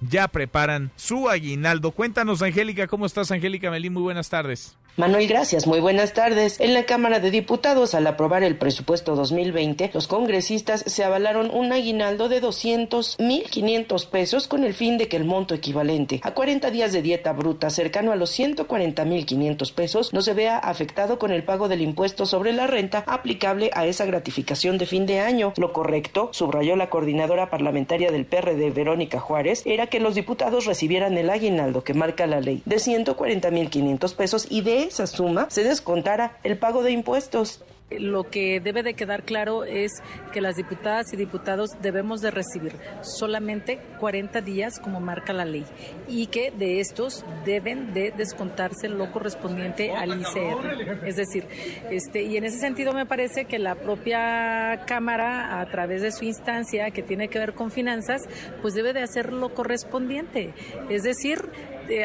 [0.00, 1.90] ya preparan su aguinaldo.
[1.92, 3.92] Cuéntanos, Angélica, ¿cómo estás, Angélica Melín?
[3.92, 4.76] Muy buenas tardes.
[4.98, 5.66] Manuel, gracias.
[5.66, 6.58] Muy buenas tardes.
[6.58, 11.70] En la Cámara de Diputados, al aprobar el presupuesto 2020, los congresistas se avalaron un
[11.70, 16.94] aguinaldo de 200.500 pesos con el fin de que el monto equivalente a 40 días
[16.94, 21.68] de dieta bruta cercano a los 140.500 pesos no se vea afectado con el pago
[21.68, 25.52] del impuesto sobre la renta aplicable a esa gratificación de fin de año.
[25.58, 31.18] Lo correcto, subrayó la coordinadora parlamentaria del PRD, Verónica Juárez, era que los diputados recibieran
[31.18, 36.38] el aguinaldo que marca la ley de 140.500 pesos y de esa suma se descontara
[36.42, 37.62] el pago de impuestos.
[37.88, 39.92] Lo que debe de quedar claro es
[40.32, 45.64] que las diputadas y diputados debemos de recibir solamente 40 días como marca la ley
[46.08, 51.06] y que de estos deben de descontarse lo correspondiente al ICR.
[51.06, 51.46] Es decir,
[51.88, 56.24] este y en ese sentido me parece que la propia Cámara a través de su
[56.24, 58.22] instancia que tiene que ver con finanzas,
[58.62, 60.54] pues debe de hacer lo correspondiente.
[60.90, 61.48] Es decir,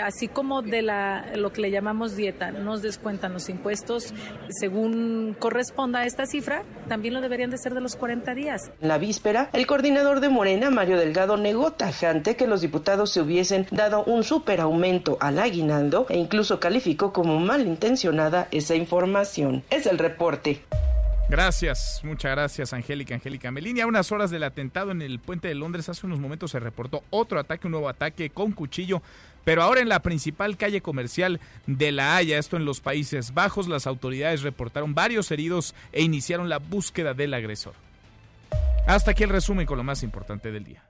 [0.03, 4.13] así como de la, lo que le llamamos dieta, nos descuentan los impuestos
[4.49, 8.71] según corresponda a esta cifra, también lo deberían de ser de los 40 días.
[8.79, 13.67] La víspera, el coordinador de Morena, Mario Delgado, negó tajante que los diputados se hubiesen
[13.71, 19.63] dado un superaumento al aguinaldo e incluso calificó como malintencionada esa información.
[19.69, 20.61] Es el reporte.
[21.31, 23.79] Gracias, muchas gracias Angélica, Angélica Melini.
[23.79, 27.03] A unas horas del atentado en el puente de Londres, hace unos momentos se reportó
[27.09, 29.01] otro ataque, un nuevo ataque con cuchillo
[29.43, 33.67] pero ahora en la principal calle comercial de La Haya, esto en los Países Bajos,
[33.67, 37.73] las autoridades reportaron varios heridos e iniciaron la búsqueda del agresor.
[38.87, 40.83] Hasta aquí el resumen con lo más importante del día.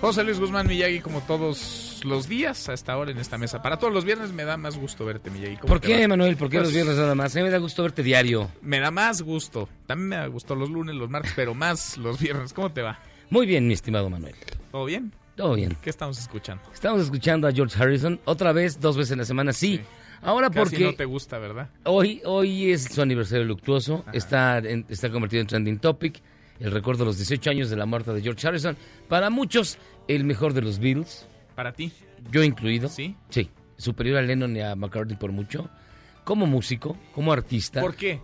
[0.00, 3.60] José Luis Guzmán Miyagi, como todos los días, hasta ahora en esta mesa.
[3.60, 5.58] Para todos los viernes me da más gusto verte, Miyagi.
[5.58, 6.38] ¿Por qué, Manuel?
[6.38, 7.36] ¿Por qué los pues, viernes nada más?
[7.36, 8.50] A mí me da gusto verte diario.
[8.62, 9.68] Me da más gusto.
[9.86, 12.54] También me da gusto los lunes, los martes, pero más los viernes.
[12.54, 12.98] ¿Cómo te va?
[13.28, 14.34] Muy bien, mi estimado Manuel.
[14.72, 15.12] ¿Todo bien?
[15.36, 15.76] Todo bien.
[15.82, 16.62] ¿Qué estamos escuchando?
[16.72, 19.82] Estamos escuchando a George Harrison otra vez, dos veces en la semana, sí.
[20.22, 21.68] Ahora Casi porque no te gusta, ¿verdad?
[21.84, 26.22] Hoy, hoy es su aniversario luctuoso, está, está convertido en trending topic
[26.60, 28.76] el recuerdo de los 18 años de la muerte de George Harrison.
[29.08, 29.78] Para muchos,
[30.08, 31.26] el mejor de los Beatles.
[31.54, 31.92] ¿Para ti?
[32.30, 32.88] Yo incluido.
[32.88, 33.16] ¿Sí?
[33.30, 33.50] Sí.
[33.76, 35.70] Superior a Lennon y a McCartney por mucho.
[36.24, 37.80] Como músico, como artista.
[37.80, 38.20] ¿Por qué?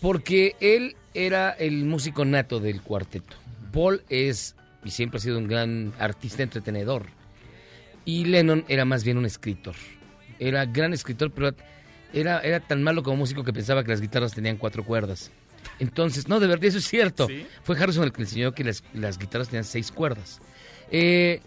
[0.00, 3.36] Porque él era el músico nato del cuarteto.
[3.72, 7.06] Paul es y siempre ha sido un gran artista entretenedor.
[8.04, 9.74] Y Lennon era más bien un escritor.
[10.38, 11.54] Era gran escritor, pero
[12.12, 15.32] era, era tan malo como músico que pensaba que las guitarras tenían cuatro cuerdas.
[15.78, 17.28] Entonces, no, de verdad, eso es cierto.
[17.62, 20.40] Fue Harrison el que enseñó que las, guitarras tenían seis cuerdas.
[20.90, 21.40] Eh,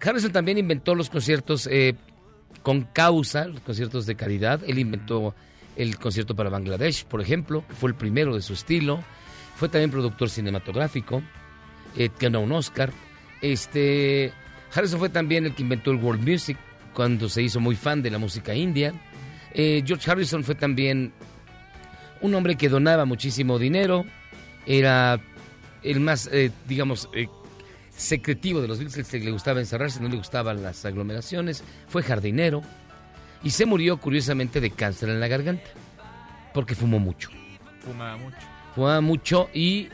[0.00, 1.94] Harrison también inventó los conciertos eh,
[2.62, 4.60] con causa, los conciertos de calidad.
[4.66, 5.34] Él inventó
[5.76, 9.02] el concierto para Bangladesh, por ejemplo, fue el primero de su estilo.
[9.56, 11.22] Fue también productor cinematográfico,
[11.96, 12.92] eh, ganó un Oscar.
[13.40, 14.32] Este,
[14.72, 16.56] Harrison fue también el que inventó el world music
[16.94, 18.92] cuando se hizo muy fan de la música india.
[19.52, 21.12] Eh, George Harrison fue también
[22.20, 24.04] un hombre que donaba muchísimo dinero,
[24.66, 25.20] era
[25.82, 27.28] el más, eh, digamos, eh,
[27.90, 32.62] secretivo de los Beatles, que le gustaba encerrarse, no le gustaban las aglomeraciones, fue jardinero
[33.42, 35.70] y se murió curiosamente de cáncer en la garganta,
[36.54, 37.30] porque fumó mucho.
[37.80, 38.36] Fumaba mucho.
[38.74, 39.88] jugaba mucho y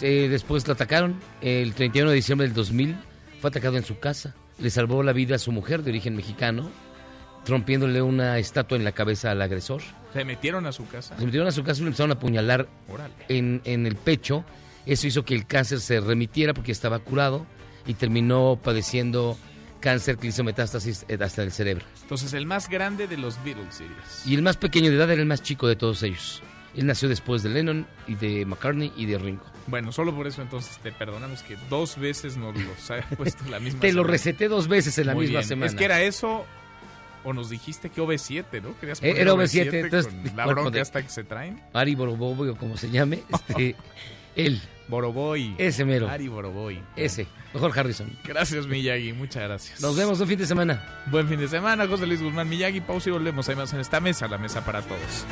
[0.00, 1.18] eh, después lo atacaron.
[1.40, 2.96] El 31 de diciembre del 2000
[3.40, 4.34] fue atacado en su casa.
[4.58, 6.70] Le salvó la vida a su mujer de origen mexicano,
[7.46, 9.82] rompiéndole una estatua en la cabeza al agresor.
[10.16, 11.16] Se metieron a su casa.
[11.18, 12.68] Se metieron a su casa y le empezaron a apuñalar
[13.28, 14.44] en, en el pecho.
[14.86, 17.46] Eso hizo que el cáncer se remitiera porque estaba curado
[17.86, 19.36] y terminó padeciendo
[19.80, 21.84] cáncer que le hizo metástasis eh, hasta el cerebro.
[22.02, 24.26] Entonces, el más grande de los Beatles, dirías.
[24.26, 26.42] Y el más pequeño de edad era el más chico de todos ellos.
[26.74, 29.44] Él nació después de Lennon y de McCartney y de Ringo.
[29.66, 33.58] Bueno, solo por eso entonces te perdonamos que dos veces nos los haya puesto la
[33.60, 35.66] misma Te lo receté dos veces en la misma semana.
[35.66, 36.44] Es que era eso
[37.26, 38.78] o nos dijiste que OV7, ¿no?
[38.78, 41.60] Querías Eh, poner era OV7, entonces, con la bronca de- hasta que se traen.
[41.74, 43.22] Ari Boroboy o como se llame.
[43.28, 43.76] Este,
[44.36, 44.62] él.
[44.88, 45.54] Boroboy.
[45.58, 46.08] Ese mero.
[46.08, 46.80] Ari Boroboy.
[46.94, 47.26] Ese.
[47.52, 48.08] Mejor Harrison.
[48.24, 49.12] Gracias, Miyagi.
[49.12, 49.80] Muchas gracias.
[49.80, 51.02] Nos vemos un fin de semana.
[51.10, 52.80] Buen fin de semana, José Luis Guzmán Miyagi.
[52.80, 53.48] Pausa y volvemos.
[53.48, 55.24] Hay más en esta mesa, la mesa para todos.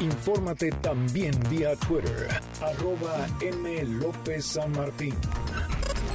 [0.00, 2.28] Infórmate también vía Twitter,
[2.62, 3.84] arroba M.
[3.84, 5.14] López San Martín.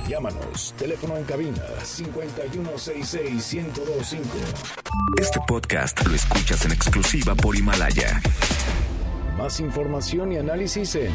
[0.10, 4.22] Llámanos, teléfono en cabina 5166-1025.
[5.22, 8.20] Este podcast lo escuchas en exclusiva por Himalaya.
[9.38, 11.14] Más información y análisis en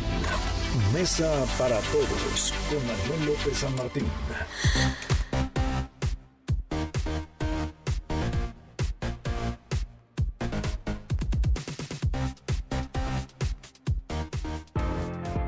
[0.95, 4.07] Mesa para Todos con Manuel López San Martín.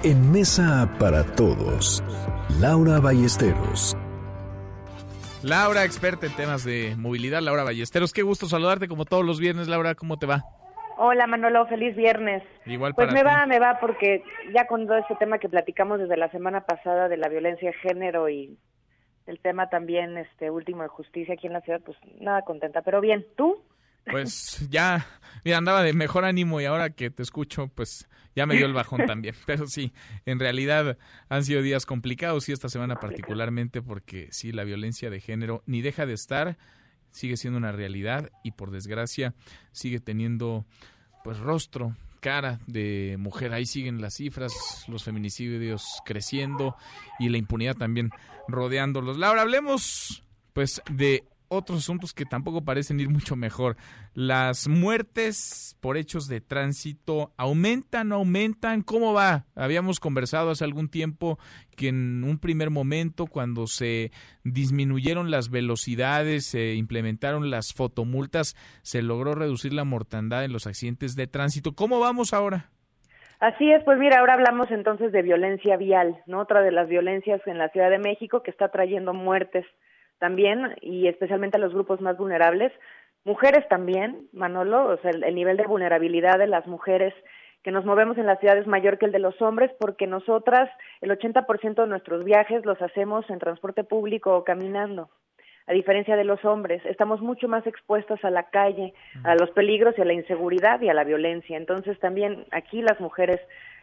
[0.04, 2.02] En Mesa para Todos,
[2.60, 3.96] Laura Ballesteros.
[5.42, 8.12] Laura, experta en temas de movilidad, Laura Ballesteros.
[8.12, 9.94] Qué gusto saludarte como todos los viernes, Laura.
[9.94, 10.44] ¿Cómo te va?
[10.98, 12.42] Hola Manolo, feliz viernes.
[12.66, 13.26] Igual Pues para me ti.
[13.26, 14.22] va, me va, porque
[14.54, 17.88] ya con todo este tema que platicamos desde la semana pasada de la violencia de
[17.88, 18.56] género y
[19.26, 22.82] el tema también este último de justicia aquí en la ciudad, pues nada contenta.
[22.82, 23.62] Pero bien, ¿tú?
[24.10, 25.06] Pues ya,
[25.44, 28.72] mira, andaba de mejor ánimo y ahora que te escucho, pues ya me dio el
[28.72, 29.34] bajón también.
[29.46, 29.92] Pero sí,
[30.26, 30.98] en realidad
[31.28, 35.82] han sido días complicados y esta semana particularmente porque sí, la violencia de género ni
[35.82, 36.58] deja de estar,
[37.10, 39.34] sigue siendo una realidad y por desgracia
[39.72, 40.66] sigue teniendo
[41.24, 43.52] pues rostro, cara de mujer.
[43.52, 44.52] Ahí siguen las cifras,
[44.88, 46.76] los feminicidios creciendo
[47.18, 48.10] y la impunidad también
[48.48, 49.18] rodeándolos.
[49.18, 53.76] Laura, hablemos pues de otros asuntos que tampoco parecen ir mucho mejor.
[54.14, 58.82] Las muertes por hechos de tránsito aumentan, aumentan.
[58.82, 59.44] ¿Cómo va?
[59.54, 61.38] Habíamos conversado hace algún tiempo
[61.76, 64.10] que en un primer momento, cuando se
[64.44, 71.14] disminuyeron las velocidades, se implementaron las fotomultas, se logró reducir la mortandad en los accidentes
[71.16, 71.74] de tránsito.
[71.74, 72.70] ¿Cómo vamos ahora?
[73.40, 76.38] Así es, pues mira, ahora hablamos entonces de violencia vial, ¿no?
[76.38, 79.66] Otra de las violencias en la Ciudad de México que está trayendo muertes
[80.22, 82.70] también y especialmente a los grupos más vulnerables.
[83.24, 87.12] Mujeres también, Manolo, o sea, el, el nivel de vulnerabilidad de las mujeres
[87.64, 90.70] que nos movemos en la ciudad es mayor que el de los hombres porque nosotras
[91.00, 95.10] el 80% de nuestros viajes los hacemos en transporte público o caminando.
[95.66, 98.94] A diferencia de los hombres, estamos mucho más expuestas a la calle,
[99.24, 101.56] a los peligros y a la inseguridad y a la violencia.
[101.56, 103.40] Entonces también aquí las mujeres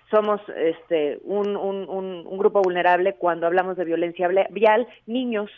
[0.10, 4.88] somos este un, un, un, un grupo vulnerable cuando hablamos de violencia vial.
[5.06, 5.52] Niños,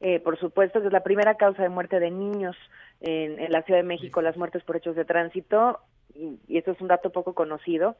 [0.00, 2.56] eh, por supuesto, que es la primera causa de muerte de niños
[3.00, 5.80] en, en la Ciudad de México, las muertes por hechos de tránsito,
[6.14, 7.96] y, y eso es un dato poco conocido,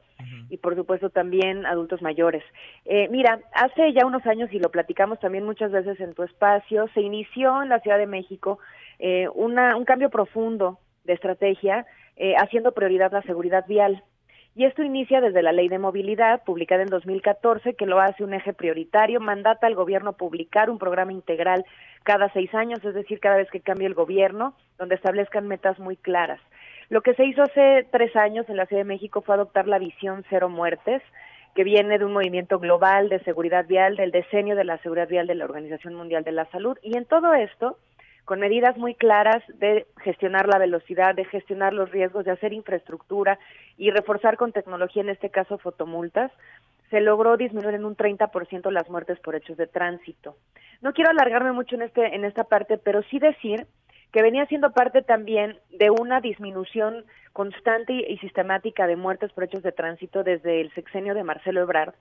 [0.49, 2.43] y por supuesto también adultos mayores.
[2.85, 6.87] Eh, mira, hace ya unos años, y lo platicamos también muchas veces en tu espacio,
[6.93, 8.59] se inició en la Ciudad de México
[8.99, 11.85] eh, una, un cambio profundo de estrategia,
[12.17, 14.03] eh, haciendo prioridad la seguridad vial.
[14.55, 18.33] Y esto inicia desde la Ley de Movilidad, publicada en 2014, que lo hace un
[18.33, 21.63] eje prioritario, mandata al gobierno publicar un programa integral
[22.03, 25.97] cada seis años, es decir, cada vez que cambie el gobierno, donde establezcan metas muy
[25.97, 26.39] claras.
[26.89, 29.77] Lo que se hizo hace tres años en la Ciudad de México fue adoptar la
[29.77, 31.03] visión cero muertes,
[31.55, 35.27] que viene de un movimiento global de seguridad vial, del diseño de la seguridad vial
[35.27, 36.77] de la Organización Mundial de la Salud.
[36.81, 37.77] Y en todo esto,
[38.25, 43.39] con medidas muy claras de gestionar la velocidad, de gestionar los riesgos, de hacer infraestructura
[43.77, 46.31] y reforzar con tecnología, en este caso fotomultas,
[46.89, 50.35] se logró disminuir en un 30% las muertes por hechos de tránsito.
[50.81, 53.67] No quiero alargarme mucho en este en esta parte, pero sí decir
[54.11, 59.61] que venía siendo parte también de una disminución constante y sistemática de muertes por hechos
[59.61, 61.93] de tránsito desde el sexenio de Marcelo Ebrard,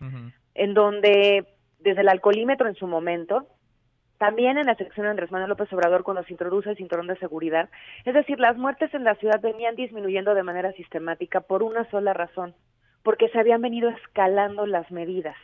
[0.55, 1.47] en donde
[1.79, 3.47] desde el alcoholímetro en su momento,
[4.17, 7.19] también en la sección de Andrés Manuel López Obrador cuando se introduce el cinturón de
[7.19, 7.69] seguridad,
[8.05, 12.15] es decir, las muertes en la ciudad venían disminuyendo de manera sistemática por una sola
[12.15, 12.55] razón,
[13.09, 15.35] porque se habían venido escalando las medidas.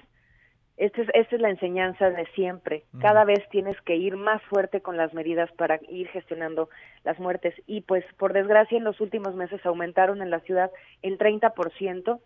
[0.77, 2.85] Esta es, esta es la enseñanza de siempre.
[3.01, 6.69] Cada vez tienes que ir más fuerte con las medidas para ir gestionando
[7.05, 7.55] las muertes.
[7.67, 10.71] Y pues, por desgracia, en los últimos meses aumentaron en la ciudad
[11.01, 12.21] en 30%,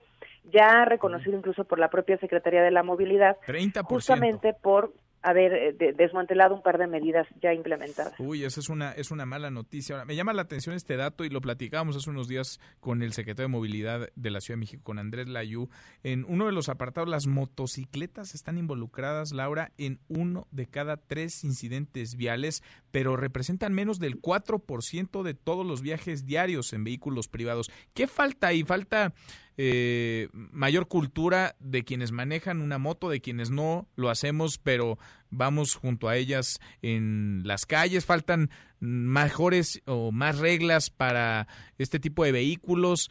[0.50, 3.84] ya reconocido incluso por la propia Secretaría de la Movilidad, 30%.
[3.84, 8.14] justamente por haber eh, de- desmantelado un par de medidas ya implementadas.
[8.18, 9.94] Uy, esa es una, es una mala noticia.
[9.96, 13.12] Ahora, me llama la atención este dato y lo platicábamos hace unos días con el
[13.12, 15.68] secretario de Movilidad de la Ciudad de México, con Andrés Layú.
[16.02, 21.44] En uno de los apartados, las motocicletas están involucradas, Laura, en uno de cada tres
[21.44, 27.70] incidentes viales, pero representan menos del 4% de todos los viajes diarios en vehículos privados.
[27.94, 28.62] ¿Qué falta ahí?
[28.64, 29.12] Falta
[29.60, 35.74] eh, mayor cultura de quienes manejan una moto, de quienes no lo hacemos, pero vamos
[35.74, 38.06] junto a ellas en las calles.
[38.06, 43.10] Faltan mejores o más reglas para este tipo de vehículos.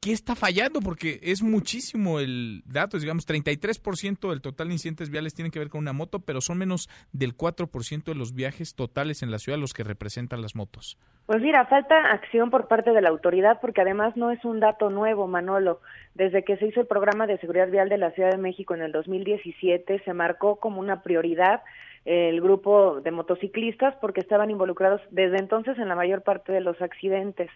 [0.00, 0.80] ¿Qué está fallando?
[0.80, 5.70] Porque es muchísimo el dato, digamos, 33% del total de incidentes viales tienen que ver
[5.70, 9.58] con una moto, pero son menos del 4% de los viajes totales en la ciudad
[9.58, 10.96] los que representan las motos.
[11.26, 14.88] Pues mira, falta acción por parte de la autoridad porque además no es un dato
[14.88, 15.80] nuevo, Manolo.
[16.14, 18.82] Desde que se hizo el programa de seguridad vial de la Ciudad de México en
[18.82, 21.62] el 2017 se marcó como una prioridad
[22.04, 26.80] el grupo de motociclistas porque estaban involucrados desde entonces en la mayor parte de los
[26.80, 27.50] accidentes.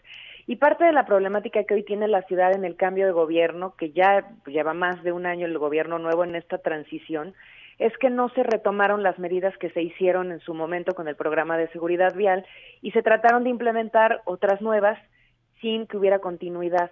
[0.47, 3.75] Y parte de la problemática que hoy tiene la ciudad en el cambio de gobierno,
[3.77, 7.35] que ya lleva más de un año el gobierno nuevo en esta transición,
[7.79, 11.17] es que no se retomaron las medidas que se hicieron en su momento con el
[11.17, 12.45] programa de seguridad vial
[12.81, 14.99] y se trataron de implementar otras nuevas
[15.61, 16.91] sin que hubiera continuidad.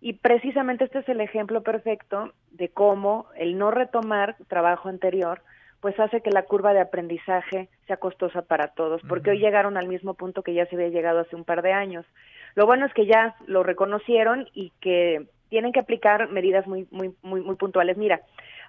[0.00, 5.40] Y precisamente este es el ejemplo perfecto de cómo el no retomar trabajo anterior
[5.80, 9.88] pues hace que la curva de aprendizaje sea costosa para todos, porque hoy llegaron al
[9.88, 12.04] mismo punto que ya se había llegado hace un par de años.
[12.56, 17.14] Lo bueno es que ya lo reconocieron y que tienen que aplicar medidas muy muy
[17.22, 17.96] muy muy puntuales.
[17.96, 18.22] Mira,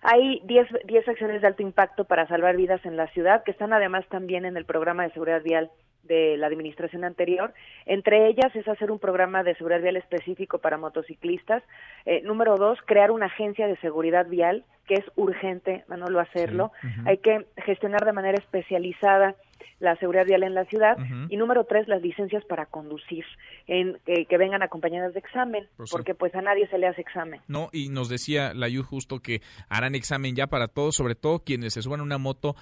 [0.03, 3.73] hay 10 10 acciones de alto impacto para salvar vidas en la ciudad que están
[3.73, 5.71] además también en el programa de seguridad vial
[6.03, 7.53] de la administración anterior.
[7.85, 11.63] Entre ellas es hacer un programa de seguridad vial específico para motociclistas.
[12.05, 16.71] Eh, número dos, crear una agencia de seguridad vial, que es urgente, Manolo, hacerlo.
[17.05, 19.35] Hay que gestionar de manera especializada
[19.79, 20.97] la seguridad vial en la ciudad.
[21.29, 23.25] Y número tres, las licencias para conducir,
[23.67, 25.91] en, eh, que vengan acompañadas de examen, sí.
[25.91, 27.41] porque pues a nadie se le hace examen.
[27.47, 31.43] No, y nos decía la Yu justo que harán examen ya para todos, sobre todo
[31.43, 32.55] quienes se suban a una moto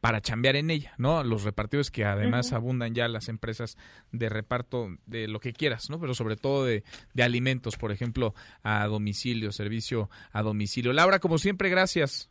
[0.00, 1.24] para chambear en ella, ¿no?
[1.24, 3.76] Los repartidores que además abundan ya las empresas
[4.12, 5.98] de reparto de lo que quieras, ¿no?
[5.98, 8.32] Pero sobre todo de, de alimentos, por ejemplo,
[8.62, 10.92] a domicilio, servicio a domicilio.
[10.92, 12.30] Laura, como siempre, gracias.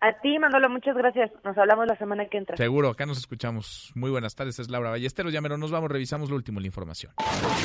[0.00, 1.30] A ti, Manolo, muchas gracias.
[1.42, 2.56] Nos hablamos la semana que entra.
[2.56, 3.92] Seguro, acá nos escuchamos.
[3.94, 5.32] Muy buenas tardes, es Laura Ballesteros.
[5.32, 7.12] Ya mero nos vamos, revisamos lo último, la información.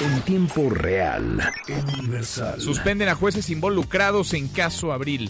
[0.01, 1.39] En tiempo real.
[1.99, 2.61] Universal.
[2.61, 5.29] Suspenden a jueces involucrados en caso Abril.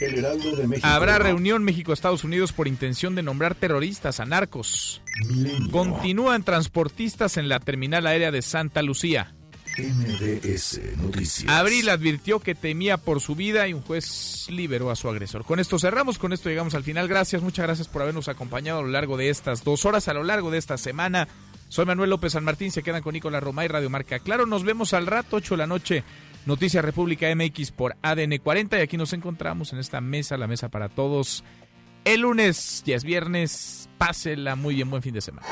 [0.00, 0.88] El Heraldo de México.
[0.88, 5.02] Habrá reunión México-Estados Unidos por intención de nombrar terroristas a narcos.
[5.70, 9.34] Continúan transportistas en la terminal aérea de Santa Lucía.
[9.78, 11.50] MBS Noticias.
[11.50, 15.44] Abril advirtió que temía por su vida y un juez liberó a su agresor.
[15.44, 17.08] Con esto cerramos, con esto llegamos al final.
[17.08, 20.24] Gracias, muchas gracias por habernos acompañado a lo largo de estas dos horas, a lo
[20.24, 21.28] largo de esta semana.
[21.68, 24.18] Soy Manuel López San Martín, se quedan con Nicolás Romay, Radio Marca.
[24.18, 26.04] Claro, nos vemos al rato, 8 de la noche.
[26.46, 30.68] Noticias República MX por ADN 40 y aquí nos encontramos en esta mesa, la mesa
[30.68, 31.44] para todos.
[32.04, 35.46] El lunes, ya es viernes, pásela muy bien, buen fin de semana.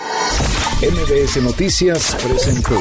[0.80, 2.80] MBS Noticias presentó